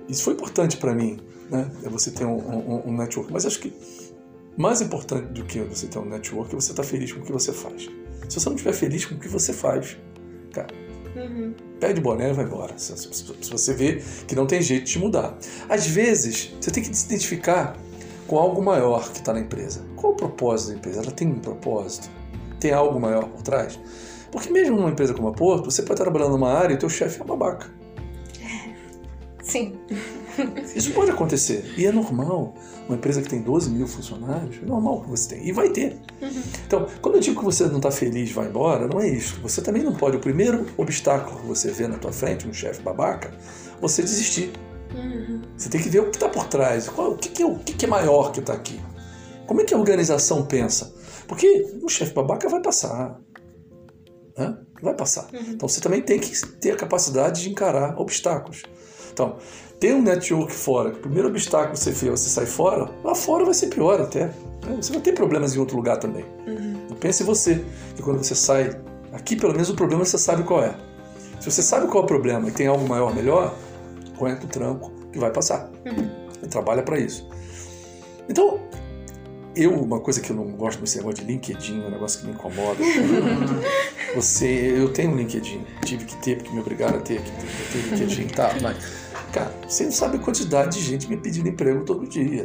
Isso 0.09 0.22
foi 0.22 0.34
importante 0.34 0.76
para 0.76 0.92
mim, 0.92 1.18
né? 1.48 1.70
É 1.84 1.88
você 1.88 2.11
ter 2.11 2.24
um, 2.24 2.36
um, 2.36 2.88
um, 2.88 2.96
network. 2.96 3.32
Mas 3.32 3.46
acho 3.46 3.61
que 3.61 3.72
mais 4.57 4.80
importante 4.80 5.32
do 5.32 5.44
que 5.44 5.61
você 5.61 5.86
ter 5.86 5.98
um 5.98 6.04
network 6.04 6.52
é 6.52 6.61
você 6.61 6.72
estar 6.72 6.82
feliz 6.82 7.12
com 7.12 7.20
o 7.20 7.22
que 7.22 7.32
você 7.32 7.52
faz. 7.52 7.88
Se 8.28 8.40
você 8.40 8.48
não 8.48 8.57
estiver 8.57 8.72
feliz 8.74 9.04
com 9.04 9.14
o 9.14 9.18
que 9.18 9.28
você 9.28 9.52
faz, 9.52 9.96
cara, 10.52 10.74
uhum. 11.14 11.54
pede 11.78 12.00
boné 12.00 12.30
e 12.30 12.32
vai 12.32 12.44
embora. 12.44 12.76
Se, 12.76 12.96
se, 12.96 13.09
se 13.12 13.50
você 13.50 13.72
vê 13.72 14.02
que 14.26 14.34
não 14.34 14.46
tem 14.46 14.61
jeito 14.61 14.86
de 14.86 14.98
mudar. 14.98 15.38
Às 15.68 15.86
vezes, 15.86 16.52
você 16.61 16.72
tem 16.72 16.82
que 16.82 16.94
se 16.94 17.07
identificar 17.07 17.76
com 18.26 18.36
algo 18.36 18.61
maior 18.61 19.09
que 19.12 19.18
está 19.18 19.32
na 19.32 19.40
empresa. 19.40 19.84
Qual 19.94 20.12
o 20.12 20.16
propósito 20.16 20.72
da 20.72 20.78
empresa? 20.78 21.00
Ela 21.02 21.12
tem 21.12 21.28
um 21.28 21.38
propósito? 21.38 22.11
Tem 22.61 22.72
algo 22.72 23.00
maior 23.00 23.28
por 23.28 23.42
trás? 23.42 23.78
Porque 24.30 24.50
mesmo 24.50 24.76
numa 24.76 24.90
empresa 24.90 25.14
como 25.14 25.28
a 25.28 25.32
Porto, 25.32 25.70
você 25.70 25.82
pode 25.82 25.94
estar 25.94 26.04
trabalhando 26.04 26.32
numa 26.32 26.52
área 26.52 26.74
e 26.74 26.76
o 26.76 26.78
teu 26.78 26.88
chefe 26.88 27.20
é 27.20 27.24
uma 27.24 27.36
babaca. 27.36 27.70
Sim. 29.42 29.74
Isso 30.74 30.92
pode 30.92 31.11
acontecer. 31.11 31.74
E 31.76 31.86
é 31.86 31.92
normal. 31.92 32.54
Uma 32.88 32.96
empresa 32.96 33.20
que 33.20 33.28
tem 33.28 33.42
12 33.42 33.70
mil 33.70 33.86
funcionários, 33.86 34.59
é 34.62 34.66
normal 34.66 35.00
que 35.00 35.11
você 35.11 35.30
tenha. 35.30 35.42
E 35.42 35.52
vai 35.52 35.70
ter. 35.70 35.98
Uhum. 36.22 36.42
Então, 36.66 36.86
quando 37.00 37.16
eu 37.16 37.20
digo 37.20 37.38
que 37.38 37.44
você 37.44 37.66
não 37.66 37.78
está 37.78 37.90
feliz 37.90 38.30
vai 38.30 38.46
embora, 38.46 38.86
não 38.86 39.00
é 39.00 39.09
isso. 39.09 39.40
Você 39.42 39.61
também 39.61 39.82
não 39.82 39.92
pode. 39.92 40.16
O 40.16 40.20
primeiro 40.20 40.66
obstáculo 40.76 41.40
que 41.40 41.46
você 41.46 41.70
vê 41.72 41.88
na 41.88 41.98
tua 41.98 42.12
frente, 42.12 42.46
um 42.46 42.52
chefe 42.52 42.80
babaca, 42.82 43.32
você 43.80 44.02
desistir. 44.02 44.52
Uhum. 44.94 45.42
Você 45.57 45.68
tem 45.68 45.80
que 45.82 45.88
ver 45.88 46.00
o 46.00 46.11
que 46.11 46.16
está 46.16 46.28
por 46.28 46.46
trás. 46.46 46.88
Qual, 46.88 47.12
o 47.12 47.16
que, 47.16 47.28
que, 47.28 47.42
é, 47.42 47.46
o 47.46 47.57
que, 47.57 47.72
que 47.72 47.84
é 47.84 47.88
maior 47.88 48.30
que 48.30 48.38
está 48.38 48.52
aqui. 48.52 48.80
Como 49.47 49.61
é 49.61 49.64
que 49.64 49.74
a 49.74 49.78
organização 49.78 50.44
pensa? 50.44 50.94
Porque 51.26 51.74
um 51.82 51.88
chefe 51.88 52.12
babaca 52.12 52.49
vai 52.49 52.61
passar. 52.61 53.20
Né? 54.36 54.57
Vai 54.82 54.94
passar. 54.94 55.28
Uhum. 55.32 55.53
Então 55.53 55.68
você 55.68 55.80
também 55.80 56.03
tem 56.03 56.18
que 56.18 56.30
ter 56.61 56.72
a 56.72 56.76
capacidade 56.76 57.42
de 57.42 57.51
encarar 57.51 57.99
obstáculos. 57.99 58.62
Então, 59.12 59.36
ter 59.80 59.94
um 59.94 60.03
network 60.03 60.53
fora, 60.53 60.90
que 60.90 60.99
o 60.99 61.01
primeiro 61.01 61.28
obstáculo 61.28 61.72
que 61.72 61.80
você 61.80 61.92
fez, 61.92 62.20
você 62.20 62.28
sai 62.28 62.47
fora, 62.47 62.90
lá 63.03 63.14
fora 63.14 63.44
vai 63.44 63.55
ser 63.55 63.68
pior 63.68 64.01
até. 64.01 64.26
Né? 64.26 64.76
Você 64.80 64.92
vai 64.92 65.01
ter 65.01 65.12
problemas 65.12 65.55
em 65.55 65.59
outro 65.59 65.76
lugar 65.76 65.99
também. 65.99 66.24
Uhum. 66.47 66.76
Pense 67.01 67.22
em 67.22 67.26
você, 67.26 67.64
que 67.94 68.03
quando 68.03 68.22
você 68.22 68.34
sai, 68.34 68.78
aqui 69.12 69.36
pelo 69.36 69.53
menos 69.53 69.70
o 69.70 69.74
problema 69.74 70.05
você 70.05 70.18
sabe 70.18 70.42
qual 70.42 70.62
é. 70.62 70.74
Se 71.40 71.51
você 71.51 71.62
sabe 71.62 71.86
qual 71.86 72.03
é 72.03 72.05
o 72.05 72.07
problema 72.07 72.49
e 72.49 72.51
tem 72.51 72.66
algo 72.66 72.86
maior, 72.88 73.14
melhor, 73.14 73.55
aguenta 74.14 74.44
o 74.47 74.49
tranco 74.49 74.90
que 75.12 75.18
vai 75.18 75.30
passar. 75.30 75.70
Uhum. 75.84 76.11
E 76.42 76.49
trabalha 76.49 76.82
para 76.82 76.99
isso. 76.99 77.28
Então, 78.28 78.61
eu, 79.57 79.72
uma 79.72 79.98
coisa 79.98 80.20
que 80.20 80.30
eu 80.30 80.36
não 80.36 80.44
gosto 80.52 80.80
desse 80.80 80.98
negócio 80.98 81.24
de 81.24 81.32
LinkedIn, 81.32 81.80
um 81.80 81.90
negócio 81.90 82.20
que 82.20 82.26
me 82.26 82.32
incomoda. 82.32 82.78
você, 84.14 84.74
eu 84.76 84.92
tenho 84.92 85.12
um 85.12 85.16
LinkedIn, 85.16 85.64
tive 85.84 86.04
que 86.04 86.14
ter, 86.16 86.36
porque 86.36 86.52
me 86.52 86.61
obrigaram 86.61 86.98
a 86.98 87.00
ter, 87.00 87.22
que 87.22 87.30
ter, 87.30 87.96
ter 87.96 88.04
LinkedIn, 88.04 88.28
tá, 88.28 88.54
mas 88.61 89.05
Cara, 89.37 89.53
você 89.68 89.84
não 89.84 89.93
sabe 89.93 90.16
a 90.16 90.18
quantidade 90.18 90.78
de 90.78 90.82
gente 90.82 91.11
me 91.11 91.16
pedindo 91.18 91.47
emprego 91.47 91.84
todo 91.84 92.07
dia. 92.07 92.45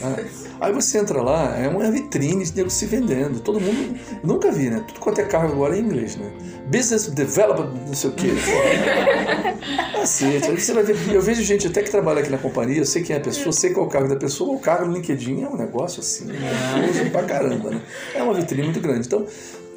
Né? 0.00 0.26
Aí 0.58 0.72
você 0.72 0.96
entra 0.96 1.20
lá, 1.20 1.54
é 1.54 1.68
uma 1.68 1.90
vitrine 1.90 2.42
de 2.42 2.56
nego 2.56 2.70
se 2.70 2.86
vendendo. 2.86 3.40
Todo 3.40 3.60
mundo. 3.60 4.00
Nunca 4.24 4.50
vi, 4.50 4.70
né? 4.70 4.82
Tudo 4.88 5.00
quanto 5.00 5.20
é 5.20 5.24
carro 5.24 5.52
agora 5.52 5.76
é 5.76 5.78
em 5.78 5.82
inglês, 5.82 6.16
né? 6.16 6.32
Business 6.64 7.08
developer, 7.08 7.66
não 7.86 7.92
sei 7.92 8.08
o 8.08 8.12
quê. 8.14 8.28
Cacete. 9.92 10.48
Aí 10.48 10.58
você 10.58 10.72
vai 10.72 10.82
ver. 10.82 10.96
Eu 11.14 11.20
vejo 11.20 11.42
gente 11.42 11.66
até 11.66 11.82
que 11.82 11.90
trabalha 11.90 12.20
aqui 12.20 12.30
na 12.30 12.38
companhia, 12.38 12.78
eu 12.78 12.86
sei 12.86 13.02
quem 13.02 13.14
é 13.14 13.18
a 13.18 13.22
pessoa, 13.22 13.52
sei 13.52 13.74
qual 13.74 13.84
é 13.84 13.88
o 13.90 13.92
cargo 13.92 14.08
da 14.08 14.16
pessoa, 14.16 14.56
o 14.56 14.58
cargo 14.58 14.86
no 14.86 14.94
LinkedIn 14.94 15.42
é 15.42 15.46
um 15.46 15.58
negócio 15.58 16.00
assim, 16.00 16.24
né? 16.24 16.40
pra 17.12 17.22
caramba, 17.24 17.68
né? 17.68 17.82
É 18.14 18.22
uma 18.22 18.32
vitrine 18.32 18.62
muito 18.62 18.80
grande. 18.80 19.06
Então, 19.06 19.26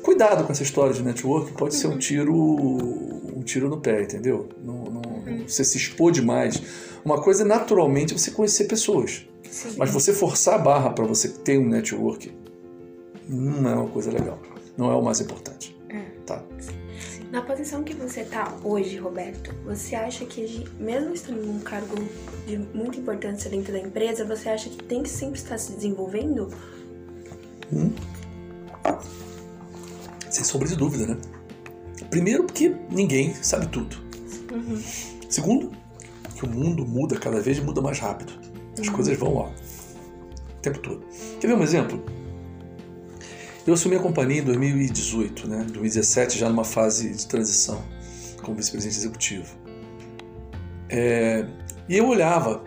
cuidado 0.01 0.45
com 0.45 0.53
essa 0.53 0.63
história 0.63 0.93
de 0.93 1.03
network, 1.03 1.51
pode 1.51 1.75
ser 1.75 1.87
um 1.87 1.97
tiro 1.97 2.33
um 3.35 3.41
tiro 3.43 3.67
no 3.67 3.77
pé, 3.77 4.03
entendeu? 4.03 4.47
Não, 4.63 4.85
não, 4.85 5.01
você 5.47 5.63
se 5.63 5.77
expor 5.77 6.11
demais. 6.11 6.61
Uma 7.03 7.21
coisa 7.21 7.43
é 7.43 7.45
naturalmente 7.45 8.13
você 8.13 8.31
conhecer 8.31 8.65
pessoas. 8.65 9.27
Sim. 9.49 9.75
Mas 9.77 9.91
você 9.91 10.13
forçar 10.13 10.55
a 10.55 10.57
barra 10.57 10.89
para 10.89 11.05
você 11.05 11.27
ter 11.27 11.57
um 11.59 11.67
network 11.67 12.31
não 13.27 13.69
é 13.69 13.75
uma 13.75 13.89
coisa 13.89 14.11
legal. 14.11 14.39
Não 14.77 14.91
é 14.91 14.95
o 14.95 15.01
mais 15.01 15.21
importante. 15.21 15.75
É. 15.89 16.01
Tá? 16.25 16.43
Na 17.31 17.41
posição 17.41 17.83
que 17.83 17.93
você 17.93 18.21
está 18.21 18.55
hoje, 18.63 18.97
Roberto, 18.97 19.53
você 19.65 19.95
acha 19.95 20.25
que, 20.25 20.65
mesmo 20.79 21.13
estando 21.13 21.43
num 21.43 21.59
cargo 21.59 21.95
de 22.45 22.57
muita 22.57 22.99
importância 22.99 23.49
dentro 23.49 23.73
da 23.73 23.79
empresa, 23.79 24.23
você 24.23 24.49
acha 24.49 24.69
que 24.69 24.83
tem 24.83 25.01
que 25.01 25.09
sempre 25.09 25.39
estar 25.39 25.57
se 25.57 25.71
desenvolvendo? 25.73 26.49
Hum. 27.71 27.91
Sem 30.29 30.43
sombra 30.43 30.67
de 30.67 30.75
dúvida, 30.75 31.07
né? 31.07 31.17
Primeiro, 32.09 32.43
porque 32.43 32.75
ninguém 32.91 33.33
sabe 33.41 33.67
tudo. 33.67 33.97
Uhum. 34.51 34.81
Segundo, 35.33 35.71
que 36.35 36.45
o 36.45 36.47
mundo 36.47 36.85
muda 36.85 37.17
cada 37.17 37.41
vez 37.41 37.57
muda 37.57 37.81
mais 37.81 37.97
rápido. 37.97 38.33
As 38.79 38.87
uhum. 38.87 38.93
coisas 38.93 39.17
vão, 39.17 39.33
ó, 39.33 39.47
o 39.47 40.61
tempo 40.61 40.77
todo. 40.77 41.03
Quer 41.41 41.47
ver 41.47 41.55
um 41.55 41.63
exemplo? 41.63 42.05
Eu 43.65 43.73
assumi 43.73 43.95
a 43.95 43.99
companhia 43.99 44.41
em 44.41 44.43
2018, 44.43 45.47
né? 45.47 45.65
2017, 45.69 46.37
já 46.37 46.47
numa 46.49 46.63
fase 46.63 47.09
de 47.09 47.25
transição 47.25 47.83
como 48.43 48.55
vice-presidente 48.55 48.99
executivo. 48.99 49.57
É, 50.87 51.47
e 51.89 51.97
eu 51.97 52.07
olhava 52.07 52.63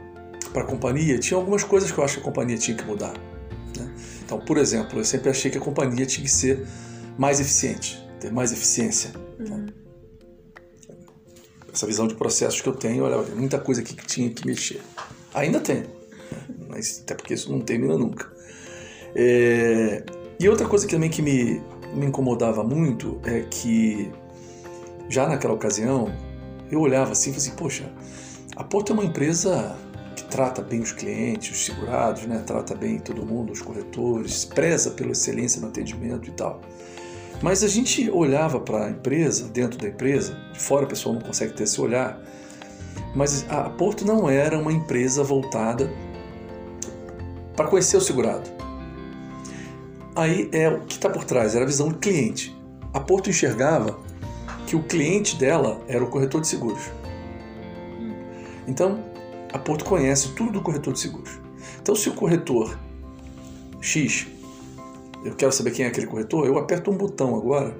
para 0.52 0.62
a 0.62 0.66
companhia, 0.66 1.20
tinha 1.20 1.38
algumas 1.38 1.62
coisas 1.62 1.92
que 1.92 1.98
eu 1.98 2.02
acho 2.02 2.14
que 2.14 2.20
a 2.20 2.24
companhia 2.24 2.58
tinha 2.58 2.76
que 2.76 2.84
mudar. 2.84 3.14
Né? 3.78 3.94
Então, 4.24 4.40
por 4.40 4.58
exemplo, 4.58 4.98
eu 4.98 5.04
sempre 5.04 5.30
achei 5.30 5.52
que 5.52 5.58
a 5.58 5.60
companhia 5.60 6.04
tinha 6.04 6.24
que 6.24 6.32
ser 6.32 6.66
mais 7.16 7.38
eficiente, 7.38 8.04
ter 8.18 8.32
mais 8.32 8.50
eficiência. 8.50 9.12
Uhum 9.38 9.75
essa 11.76 11.86
visão 11.86 12.08
de 12.08 12.14
processos 12.14 12.60
que 12.60 12.68
eu 12.68 12.74
tenho, 12.74 13.04
olha, 13.04 13.18
muita 13.34 13.58
coisa 13.58 13.82
aqui 13.82 13.94
que 13.94 14.06
tinha 14.06 14.30
que 14.30 14.46
mexer. 14.46 14.80
Ainda 15.34 15.60
tem, 15.60 15.84
mas 16.68 17.02
até 17.02 17.14
porque 17.14 17.34
isso 17.34 17.52
não 17.52 17.60
termina 17.60 17.96
nunca. 17.96 18.32
É, 19.14 20.02
e 20.40 20.48
outra 20.48 20.66
coisa 20.66 20.86
que 20.86 20.94
também 20.94 21.10
que 21.10 21.20
me, 21.20 21.60
me 21.94 22.06
incomodava 22.06 22.64
muito 22.64 23.20
é 23.24 23.40
que 23.42 24.10
já 25.08 25.28
naquela 25.28 25.54
ocasião 25.54 26.10
eu 26.70 26.80
olhava 26.80 27.12
assim 27.12 27.30
e 27.30 27.34
falei 27.34 27.48
assim, 27.48 27.56
poxa, 27.56 27.92
a 28.56 28.64
Porto 28.64 28.92
é 28.92 28.94
uma 28.94 29.04
empresa 29.04 29.76
que 30.16 30.24
trata 30.24 30.62
bem 30.62 30.80
os 30.80 30.92
clientes, 30.92 31.54
os 31.54 31.66
segurados, 31.66 32.24
né? 32.26 32.42
trata 32.46 32.74
bem 32.74 32.98
todo 32.98 33.24
mundo, 33.24 33.52
os 33.52 33.60
corretores, 33.60 34.46
preza 34.46 34.90
pela 34.90 35.12
excelência 35.12 35.60
no 35.60 35.68
atendimento 35.68 36.28
e 36.30 36.32
tal. 36.32 36.60
Mas 37.42 37.62
a 37.62 37.68
gente 37.68 38.10
olhava 38.10 38.58
para 38.58 38.86
a 38.86 38.90
empresa, 38.90 39.48
dentro 39.48 39.78
da 39.78 39.88
empresa, 39.88 40.36
de 40.52 40.58
fora 40.58 40.84
a 40.84 40.88
pessoa 40.88 41.14
não 41.14 41.22
consegue 41.22 41.52
ter 41.52 41.64
esse 41.64 41.80
olhar, 41.80 42.18
mas 43.14 43.44
a 43.48 43.68
Porto 43.70 44.06
não 44.06 44.28
era 44.28 44.58
uma 44.58 44.72
empresa 44.72 45.22
voltada 45.22 45.90
para 47.54 47.66
conhecer 47.66 47.96
o 47.96 48.00
segurado. 48.00 48.50
Aí 50.14 50.48
é 50.52 50.68
o 50.68 50.80
que 50.80 50.94
está 50.94 51.10
por 51.10 51.24
trás, 51.24 51.54
era 51.54 51.64
a 51.64 51.66
visão 51.66 51.88
do 51.88 51.96
cliente. 51.96 52.56
A 52.92 53.00
Porto 53.00 53.28
enxergava 53.28 53.98
que 54.66 54.74
o 54.74 54.82
cliente 54.82 55.36
dela 55.36 55.80
era 55.86 56.02
o 56.02 56.08
corretor 56.08 56.40
de 56.40 56.48
seguros. 56.48 56.90
Então, 58.66 59.04
a 59.52 59.58
Porto 59.58 59.84
conhece 59.84 60.30
tudo 60.30 60.52
do 60.52 60.60
corretor 60.62 60.94
de 60.94 61.00
seguros. 61.00 61.38
Então, 61.80 61.94
se 61.94 62.08
o 62.08 62.14
corretor 62.14 62.78
X 63.80 64.26
eu 65.26 65.34
quero 65.34 65.52
saber 65.52 65.72
quem 65.72 65.84
é 65.84 65.88
aquele 65.88 66.06
corretor, 66.06 66.46
eu 66.46 66.56
aperto 66.56 66.90
um 66.90 66.96
botão 66.96 67.34
agora 67.34 67.76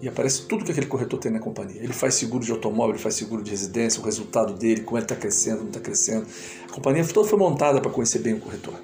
e 0.00 0.08
aparece 0.08 0.46
tudo 0.46 0.64
que 0.64 0.72
aquele 0.72 0.86
corretor 0.86 1.18
tem 1.18 1.30
na 1.30 1.38
companhia. 1.38 1.80
Ele 1.80 1.92
faz 1.92 2.14
seguro 2.14 2.44
de 2.44 2.50
automóvel, 2.50 2.94
ele 2.94 3.02
faz 3.02 3.14
seguro 3.14 3.42
de 3.42 3.50
residência, 3.50 4.00
o 4.00 4.04
resultado 4.04 4.52
dele, 4.52 4.82
como 4.82 4.98
ele 4.98 5.04
está 5.04 5.14
crescendo, 5.14 5.60
não 5.60 5.68
está 5.68 5.80
crescendo. 5.80 6.26
A 6.68 6.72
companhia 6.72 7.04
toda 7.04 7.28
foi 7.28 7.38
montada 7.38 7.80
para 7.80 7.90
conhecer 7.90 8.18
bem 8.18 8.34
o 8.34 8.40
corretor. 8.40 8.74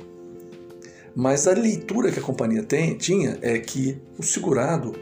Mas 1.15 1.47
a 1.47 1.53
leitura 1.53 2.11
que 2.11 2.19
a 2.19 2.23
companhia 2.23 2.63
tem, 2.63 2.97
tinha 2.97 3.39
é 3.43 3.59
que 3.59 4.01
o 4.19 4.23
segurado 4.23 4.95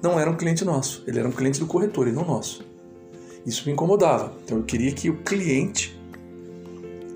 não 0.00 0.20
era 0.20 0.30
um 0.30 0.36
cliente 0.36 0.64
nosso, 0.64 1.02
ele 1.06 1.18
era 1.18 1.26
um 1.26 1.32
cliente 1.32 1.58
do 1.58 1.66
corretor 1.66 2.06
e 2.06 2.12
não 2.12 2.24
nosso. 2.24 2.64
Isso 3.44 3.64
me 3.66 3.72
incomodava. 3.72 4.32
Então 4.44 4.58
eu 4.58 4.64
queria 4.64 4.92
que 4.92 5.08
o 5.08 5.16
cliente 5.22 5.98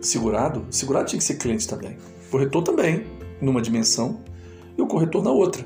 segurado, 0.01 0.67
segurado 0.71 1.07
tinha 1.07 1.19
que 1.19 1.25
ser 1.25 1.35
cliente 1.35 1.69
também. 1.69 1.97
Corretor 2.31 2.63
também, 2.63 3.07
numa 3.41 3.61
dimensão, 3.61 4.21
e 4.81 4.83
o 4.83 4.87
corretor 4.87 5.23
na 5.23 5.31
outra. 5.31 5.65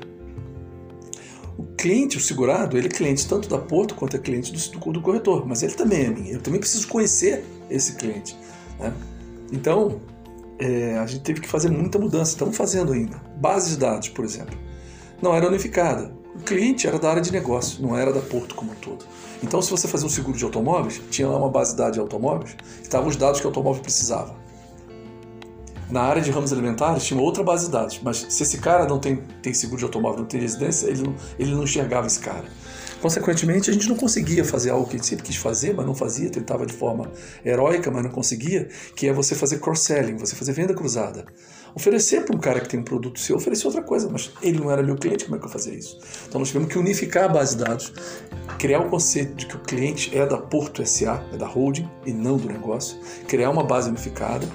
O 1.57 1.63
cliente, 1.77 2.17
o 2.17 2.19
segurado, 2.21 2.77
ele 2.77 2.87
é 2.87 2.89
cliente 2.89 3.27
tanto 3.27 3.47
da 3.47 3.57
Porto 3.57 3.95
quanto 3.95 4.15
é 4.15 4.19
cliente 4.19 4.51
do, 4.51 4.91
do 4.91 5.01
corretor, 5.01 5.47
mas 5.47 5.63
ele 5.63 5.73
também 5.73 6.05
é 6.05 6.09
minha. 6.09 6.33
Eu 6.33 6.41
também 6.41 6.59
preciso 6.59 6.87
conhecer 6.87 7.43
esse 7.69 7.95
cliente. 7.95 8.37
Né? 8.77 8.93
Então, 9.51 10.01
é, 10.59 10.97
a 10.97 11.05
gente 11.05 11.23
teve 11.23 11.39
que 11.39 11.47
fazer 11.47 11.69
muita 11.69 11.97
mudança. 11.97 12.31
Estamos 12.31 12.57
fazendo 12.57 12.91
ainda. 12.91 13.17
Base 13.37 13.71
de 13.71 13.77
dados, 13.77 14.09
por 14.09 14.25
exemplo, 14.25 14.57
não 15.21 15.33
era 15.33 15.47
unificada. 15.47 16.13
O 16.35 16.39
cliente 16.39 16.85
era 16.85 16.99
da 16.99 17.09
área 17.09 17.21
de 17.21 17.31
negócio, 17.31 17.81
não 17.81 17.97
era 17.97 18.11
da 18.11 18.19
Porto 18.19 18.55
como 18.55 18.71
um 18.71 18.75
todo. 18.75 19.05
Então, 19.41 19.61
se 19.61 19.71
você 19.71 19.87
fazia 19.87 20.05
um 20.05 20.09
seguro 20.09 20.37
de 20.37 20.43
automóveis, 20.43 21.01
tinha 21.09 21.29
lá 21.29 21.37
uma 21.37 21.49
base 21.49 21.71
de 21.71 21.77
dados 21.77 21.93
de 21.93 21.99
automóveis, 22.01 22.57
estavam 22.81 23.07
os 23.07 23.15
dados 23.15 23.39
que 23.39 23.45
o 23.45 23.49
automóvel 23.49 23.81
precisava. 23.81 24.35
Na 25.89 26.01
área 26.01 26.21
de 26.21 26.31
ramos 26.31 26.51
alimentares 26.51 27.03
tinha 27.03 27.19
outra 27.19 27.43
base 27.43 27.67
de 27.67 27.71
dados, 27.71 27.99
mas 28.01 28.25
se 28.29 28.41
esse 28.41 28.57
cara 28.57 28.87
não 28.87 28.99
tem, 28.99 29.17
tem 29.41 29.53
seguro 29.53 29.77
de 29.77 29.85
automóvel, 29.85 30.21
não 30.21 30.25
tem 30.25 30.41
residência, 30.41 30.87
ele 30.87 31.03
não, 31.03 31.15
ele 31.37 31.51
não 31.53 31.63
enxergava 31.63 32.07
esse 32.07 32.19
cara. 32.19 32.45
Consequentemente, 33.01 33.69
a 33.69 33.73
gente 33.73 33.87
não 33.87 33.95
conseguia 33.95 34.43
fazer 34.43 34.71
algo 34.71 34.87
que 34.87 34.95
a 34.95 34.97
gente 34.97 35.05
sempre 35.05 35.25
quis 35.25 35.35
fazer, 35.35 35.75
mas 35.75 35.85
não 35.85 35.93
fazia, 35.93 36.27
tentava 36.27 36.65
de 36.65 36.73
forma 36.73 37.11
heróica, 37.45 37.91
mas 37.91 38.03
não 38.03 38.09
conseguia, 38.09 38.67
que 38.95 39.07
é 39.07 39.13
você 39.13 39.35
fazer 39.35 39.59
cross-selling, 39.59 40.17
você 40.17 40.35
fazer 40.35 40.53
venda 40.53 40.73
cruzada. 40.73 41.23
Oferecer 41.75 42.25
para 42.25 42.35
um 42.35 42.39
cara 42.39 42.61
que 42.61 42.69
tem 42.69 42.79
um 42.79 42.83
produto 42.83 43.19
seu, 43.19 43.35
oferecer 43.35 43.67
outra 43.67 43.83
coisa, 43.83 44.09
mas 44.09 44.31
ele 44.41 44.59
não 44.59 44.71
era 44.71 44.81
meu 44.81 44.95
cliente, 44.95 45.25
como 45.25 45.35
é 45.35 45.39
que 45.39 45.45
eu 45.45 45.49
fazia 45.49 45.75
isso? 45.75 45.99
Então 46.27 46.39
nós 46.39 46.47
tivemos 46.47 46.71
que 46.71 46.79
unificar 46.79 47.25
a 47.25 47.27
base 47.27 47.55
de 47.55 47.63
dados, 47.63 47.93
criar 48.57 48.79
o 48.79 48.89
conceito 48.89 49.35
de 49.35 49.45
que 49.45 49.55
o 49.55 49.59
cliente 49.59 50.17
é 50.17 50.25
da 50.25 50.37
Porto 50.37 50.83
SA, 50.83 51.23
é 51.31 51.37
da 51.37 51.45
holding 51.45 51.87
e 52.07 52.11
não 52.11 52.37
do 52.37 52.47
negócio, 52.47 52.97
criar 53.27 53.51
uma 53.51 53.63
base 53.63 53.87
unificada 53.87 54.47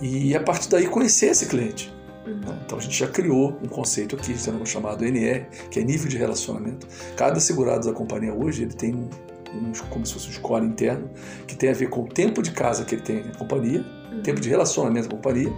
e 0.00 0.34
a 0.34 0.40
partir 0.40 0.68
daí 0.68 0.86
conhecer 0.86 1.26
esse 1.26 1.46
cliente. 1.46 1.92
Uhum. 2.26 2.40
Né? 2.40 2.58
Então 2.64 2.78
a 2.78 2.80
gente 2.80 2.98
já 2.98 3.06
criou 3.06 3.58
um 3.62 3.68
conceito 3.68 4.16
aqui, 4.16 4.36
sendo 4.38 4.64
chamado 4.66 5.04
NR, 5.04 5.46
que 5.70 5.80
é 5.80 5.84
nível 5.84 6.08
de 6.08 6.16
relacionamento. 6.16 6.86
Cada 7.16 7.38
segurado 7.40 7.86
da 7.86 7.92
companhia 7.92 8.32
hoje 8.32 8.62
ele 8.62 8.74
tem 8.74 8.94
um, 8.94 9.08
um, 9.54 9.72
como 9.90 10.06
se 10.06 10.14
fosse 10.14 10.28
um 10.28 10.32
score 10.32 10.64
interno 10.64 11.10
que 11.46 11.54
tem 11.54 11.70
a 11.70 11.74
ver 11.74 11.88
com 11.88 12.02
o 12.02 12.08
tempo 12.08 12.42
de 12.42 12.50
casa 12.50 12.84
que 12.84 12.94
ele 12.94 13.02
tem 13.02 13.24
na 13.24 13.34
companhia, 13.34 13.84
uhum. 14.12 14.22
tempo 14.22 14.40
de 14.40 14.48
relacionamento 14.48 15.08
com 15.08 15.14
a 15.14 15.18
companhia 15.18 15.52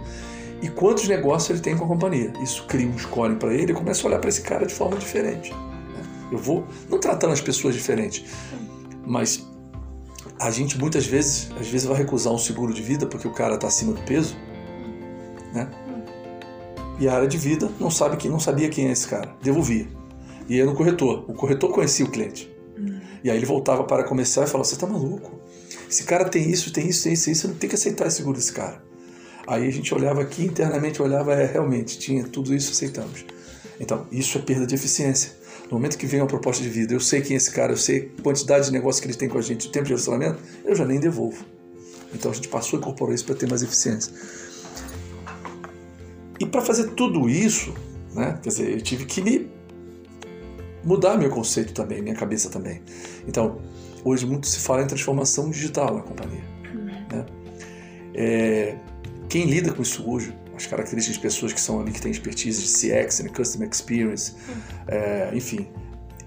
e 0.61 0.69
quantos 0.69 1.07
negócios 1.07 1.49
ele 1.49 1.59
tem 1.59 1.77
com 1.77 1.85
a 1.85 1.87
companhia. 1.87 2.33
Isso 2.41 2.65
cria 2.67 2.87
um 2.87 2.97
score 2.97 3.35
para 3.35 3.53
ele 3.53 3.71
e 3.71 3.75
começa 3.75 4.03
a 4.03 4.07
olhar 4.07 4.19
para 4.19 4.29
esse 4.29 4.41
cara 4.41 4.65
de 4.65 4.73
forma 4.73 4.97
diferente. 4.97 5.53
Né? 5.53 6.03
Eu 6.31 6.37
vou 6.37 6.65
não 6.89 6.99
tratando 6.99 7.33
as 7.33 7.41
pessoas 7.41 7.75
diferentes, 7.75 8.25
mas 9.05 9.47
a 10.39 10.51
gente 10.51 10.77
muitas 10.77 11.05
vezes, 11.05 11.49
às 11.59 11.67
vezes 11.67 11.87
vai 11.87 11.97
recusar 11.97 12.33
um 12.33 12.37
seguro 12.37 12.73
de 12.73 12.81
vida 12.81 13.05
porque 13.05 13.27
o 13.27 13.33
cara 13.33 13.55
está 13.55 13.67
acima 13.67 13.93
do 13.93 14.01
peso, 14.01 14.35
né? 15.53 15.69
E 16.99 17.07
a 17.07 17.13
área 17.13 17.27
de 17.27 17.37
vida 17.37 17.69
não 17.79 17.91
sabe 17.91 18.17
que 18.17 18.27
não 18.27 18.39
sabia 18.39 18.69
quem 18.69 18.87
é 18.87 18.91
esse 18.91 19.07
cara, 19.07 19.35
devolvia. 19.41 19.87
E 20.49 20.55
ia 20.55 20.65
no 20.65 20.73
corretor, 20.73 21.25
o 21.27 21.33
corretor 21.33 21.71
conhecia 21.71 22.05
o 22.05 22.09
cliente. 22.09 22.51
Hum. 22.77 22.99
E 23.23 23.29
aí 23.29 23.37
ele 23.37 23.45
voltava 23.45 23.83
para 23.83 24.03
começar 24.03 24.43
e 24.43 24.47
falava: 24.47 24.67
"Você 24.67 24.75
está 24.75 24.87
maluco? 24.87 25.39
Esse 25.89 26.03
cara 26.03 26.25
tem 26.25 26.49
isso, 26.49 26.71
tem 26.71 26.87
isso, 26.87 27.03
tem 27.03 27.13
isso, 27.13 27.25
tem 27.25 27.33
isso, 27.33 27.41
você 27.41 27.47
não 27.47 27.55
tem 27.55 27.69
que 27.69 27.75
aceitar 27.75 28.07
esse 28.07 28.17
seguro 28.17 28.37
desse 28.37 28.53
cara". 28.53 28.81
Aí 29.47 29.65
a 29.65 29.71
gente 29.71 29.93
olhava 29.93 30.21
aqui 30.21 30.43
internamente, 30.43 31.01
olhava, 31.01 31.33
é, 31.33 31.45
realmente 31.45 31.97
tinha 31.97 32.25
tudo 32.27 32.53
isso, 32.53 32.71
aceitamos. 32.71 33.25
Então, 33.79 34.05
isso 34.11 34.37
é 34.37 34.41
perda 34.41 34.67
de 34.67 34.75
eficiência. 34.75 35.36
No 35.69 35.73
momento 35.73 35.97
que 35.97 36.05
vem 36.05 36.21
uma 36.21 36.27
proposta 36.27 36.63
de 36.63 36.69
vida, 36.69 36.93
eu 36.93 36.99
sei 36.99 37.21
quem 37.21 37.33
é 37.33 37.37
esse 37.37 37.51
cara, 37.51 37.73
eu 37.73 37.77
sei 37.77 38.11
a 38.17 38.21
quantidade 38.21 38.65
de 38.67 38.71
negócio 38.71 39.01
que 39.01 39.07
ele 39.07 39.17
tem 39.17 39.27
com 39.27 39.37
a 39.37 39.41
gente, 39.41 39.67
o 39.67 39.71
tempo 39.71 39.85
de 39.85 39.91
relacionamento, 39.91 40.39
eu 40.63 40.73
já 40.73 40.85
nem 40.85 40.99
devolvo. 40.99 41.45
Então 42.13 42.31
a 42.31 42.33
gente 42.33 42.47
passou 42.47 42.77
a 42.77 42.79
incorporar 42.79 43.13
isso 43.13 43.25
para 43.25 43.35
ter 43.35 43.49
mais 43.49 43.61
eficiência. 43.61 44.13
E 46.39 46.45
para 46.45 46.61
fazer 46.61 46.91
tudo 46.91 47.29
isso, 47.29 47.73
né, 48.13 48.39
quer 48.41 48.49
dizer, 48.49 48.69
eu 48.71 48.81
tive 48.81 49.05
que 49.05 49.21
me 49.21 49.49
mudar 50.83 51.17
meu 51.17 51.29
conceito 51.29 51.73
também, 51.73 52.01
minha 52.01 52.15
cabeça 52.15 52.49
também. 52.49 52.81
Então, 53.27 53.59
hoje 54.05 54.25
muito 54.25 54.47
se 54.47 54.59
fala 54.59 54.83
em 54.83 54.87
transformação 54.87 55.49
digital 55.49 55.95
na 55.95 56.01
companhia. 56.01 56.43
Né? 57.11 57.25
É, 58.13 58.77
quem 59.27 59.45
lida 59.45 59.73
com 59.73 59.81
isso 59.81 60.09
hoje, 60.09 60.33
as 60.55 60.65
características 60.65 61.17
de 61.17 61.21
pessoas 61.21 61.53
que 61.53 61.59
são 61.59 61.79
ali, 61.81 61.91
que 61.91 62.01
têm 62.01 62.11
expertise 62.11 62.61
de 62.61 62.67
CX, 62.67 63.23
Customer 63.35 63.69
Experience. 63.69 64.33
É, 64.87 65.29
enfim, 65.33 65.67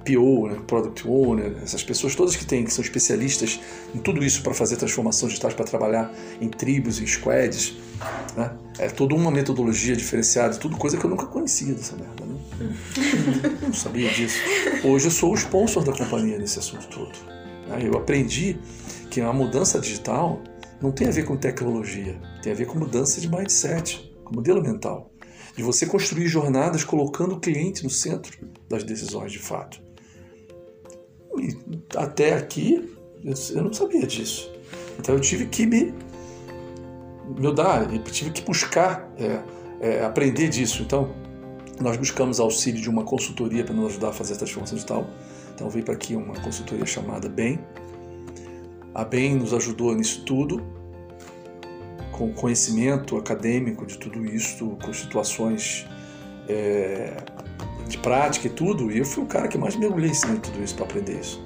PO, 0.05 0.49
né, 0.49 0.59
Product 0.67 1.07
Owner, 1.07 1.57
essas 1.63 1.83
pessoas 1.83 2.15
todas 2.15 2.35
que 2.35 2.45
têm, 2.45 2.65
que 2.65 2.73
são 2.73 2.83
especialistas 2.83 3.61
em 3.95 3.99
tudo 3.99 4.25
isso 4.25 4.43
para 4.43 4.55
fazer 4.55 4.77
transformação 4.77 5.29
digital, 5.29 5.53
para 5.53 5.65
trabalhar 5.65 6.13
em 6.41 6.49
tribos, 6.49 7.01
em 7.01 7.07
squads, 7.07 7.77
né? 8.37 8.53
é 8.79 8.89
toda 8.89 9.15
uma 9.15 9.31
metodologia 9.31 9.95
diferenciada, 9.95 10.57
tudo 10.57 10.77
coisa 10.77 10.97
que 10.97 11.05
eu 11.05 11.11
nunca 11.11 11.27
conhecia 11.27 11.75
dessa 11.75 11.97
merda. 11.97 12.25
Né? 12.25 13.59
Não 13.63 13.75
sabia 13.75 14.11
disso. 14.11 14.39
Hoje 14.85 15.07
eu 15.07 15.11
sou 15.11 15.33
o 15.33 15.35
sponsor 15.35 15.85
da 15.85 15.93
companhia 15.93 16.39
nesse 16.39 16.59
assunto 16.59 16.89
todo. 16.89 17.13
Né? 17.69 17.81
Eu 17.85 17.97
aprendi 17.97 18.59
que 19.11 19.21
a 19.21 19.33
mudança 19.33 19.79
digital 19.79 20.41
não 20.81 20.91
tem 20.91 21.09
a 21.09 21.11
ver 21.11 21.25
com 21.25 21.37
tecnologia, 21.37 22.19
tem 22.43 22.53
a 22.53 22.55
ver 22.55 22.67
com 22.67 22.79
mudança 22.79 23.21
de 23.21 23.29
mindset, 23.29 24.11
com 24.25 24.35
modelo 24.35 24.63
mental. 24.63 25.10
De 25.57 25.63
você 25.63 25.87
construir 25.87 26.29
jornadas 26.29 26.85
colocando 26.85 27.35
o 27.35 27.41
cliente 27.41 27.83
no 27.83 27.91
centro 27.91 28.37
das 28.69 28.85
decisões 28.85 29.33
de 29.33 29.39
fato. 29.39 29.81
E 31.39 31.57
até 31.97 32.35
aqui 32.35 32.97
eu 33.55 33.63
não 33.63 33.73
sabia 33.73 34.07
disso. 34.07 34.51
Então 34.99 35.15
eu 35.15 35.21
tive 35.21 35.47
que 35.47 35.67
me, 35.67 35.95
me 37.39 37.55
dar, 37.55 37.93
eu 37.93 38.03
tive 38.05 38.31
que 38.31 38.43
buscar 38.43 39.11
é, 39.19 39.43
é, 39.81 40.05
aprender 40.05 40.49
disso. 40.49 40.83
Então 40.83 41.11
nós 41.81 41.97
buscamos 41.97 42.39
auxílio 42.41 42.81
de 42.81 42.89
uma 42.89 43.05
consultoria 43.05 43.65
para 43.65 43.75
nos 43.75 43.93
ajudar 43.93 44.09
a 44.09 44.13
fazer 44.13 44.35
a 44.35 44.37
transformação 44.37 44.77
digital. 44.77 45.07
Então 45.55 45.69
veio 45.69 45.85
para 45.85 45.95
aqui 45.95 46.15
uma 46.15 46.35
consultoria 46.41 46.87
chamada 46.87 47.29
BEM. 47.29 47.59
A 48.95 49.05
BEM 49.05 49.37
nos 49.37 49.55
ajudou 49.55 49.95
nisso 49.95 50.25
tudo, 50.25 50.63
com 52.21 52.31
conhecimento 52.35 53.17
acadêmico 53.17 53.87
de 53.87 53.97
tudo 53.97 54.27
isso, 54.27 54.77
com 54.85 54.93
situações 54.93 55.87
é, 56.47 57.17
de 57.89 57.97
prática 57.97 58.47
e 58.47 58.51
tudo, 58.51 58.93
e 58.93 58.99
eu 58.99 59.07
fui 59.07 59.25
o 59.25 59.27
cara 59.27 59.49
que 59.49 59.57
mais 59.57 59.75
mergulhei 59.75 60.11
em 60.11 60.15
cima 60.15 60.35
de 60.35 60.41
tudo 60.41 60.63
isso 60.63 60.75
para 60.75 60.85
aprender 60.85 61.19
isso. 61.19 61.43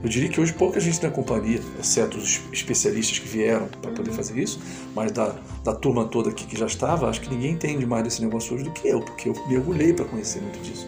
Eu 0.00 0.08
diria 0.08 0.28
que 0.28 0.40
hoje 0.40 0.52
pouca 0.52 0.78
gente 0.78 1.02
na 1.02 1.10
companhia, 1.10 1.60
exceto 1.80 2.18
os 2.18 2.40
especialistas 2.52 3.18
que 3.18 3.26
vieram 3.26 3.66
para 3.80 3.90
poder 3.90 4.12
fazer 4.12 4.40
isso, 4.40 4.60
mas 4.94 5.10
da, 5.10 5.34
da 5.64 5.74
turma 5.74 6.04
toda 6.04 6.30
aqui 6.30 6.46
que 6.46 6.56
já 6.56 6.66
estava, 6.66 7.08
acho 7.08 7.20
que 7.20 7.28
ninguém 7.28 7.54
entende 7.54 7.84
mais 7.84 8.04
desse 8.04 8.22
negócio 8.22 8.54
hoje 8.54 8.62
do 8.62 8.70
que 8.70 8.86
eu, 8.86 9.00
porque 9.00 9.28
eu 9.28 9.34
mergulhei 9.48 9.92
para 9.92 10.04
conhecer 10.04 10.40
muito 10.40 10.60
disso. 10.60 10.86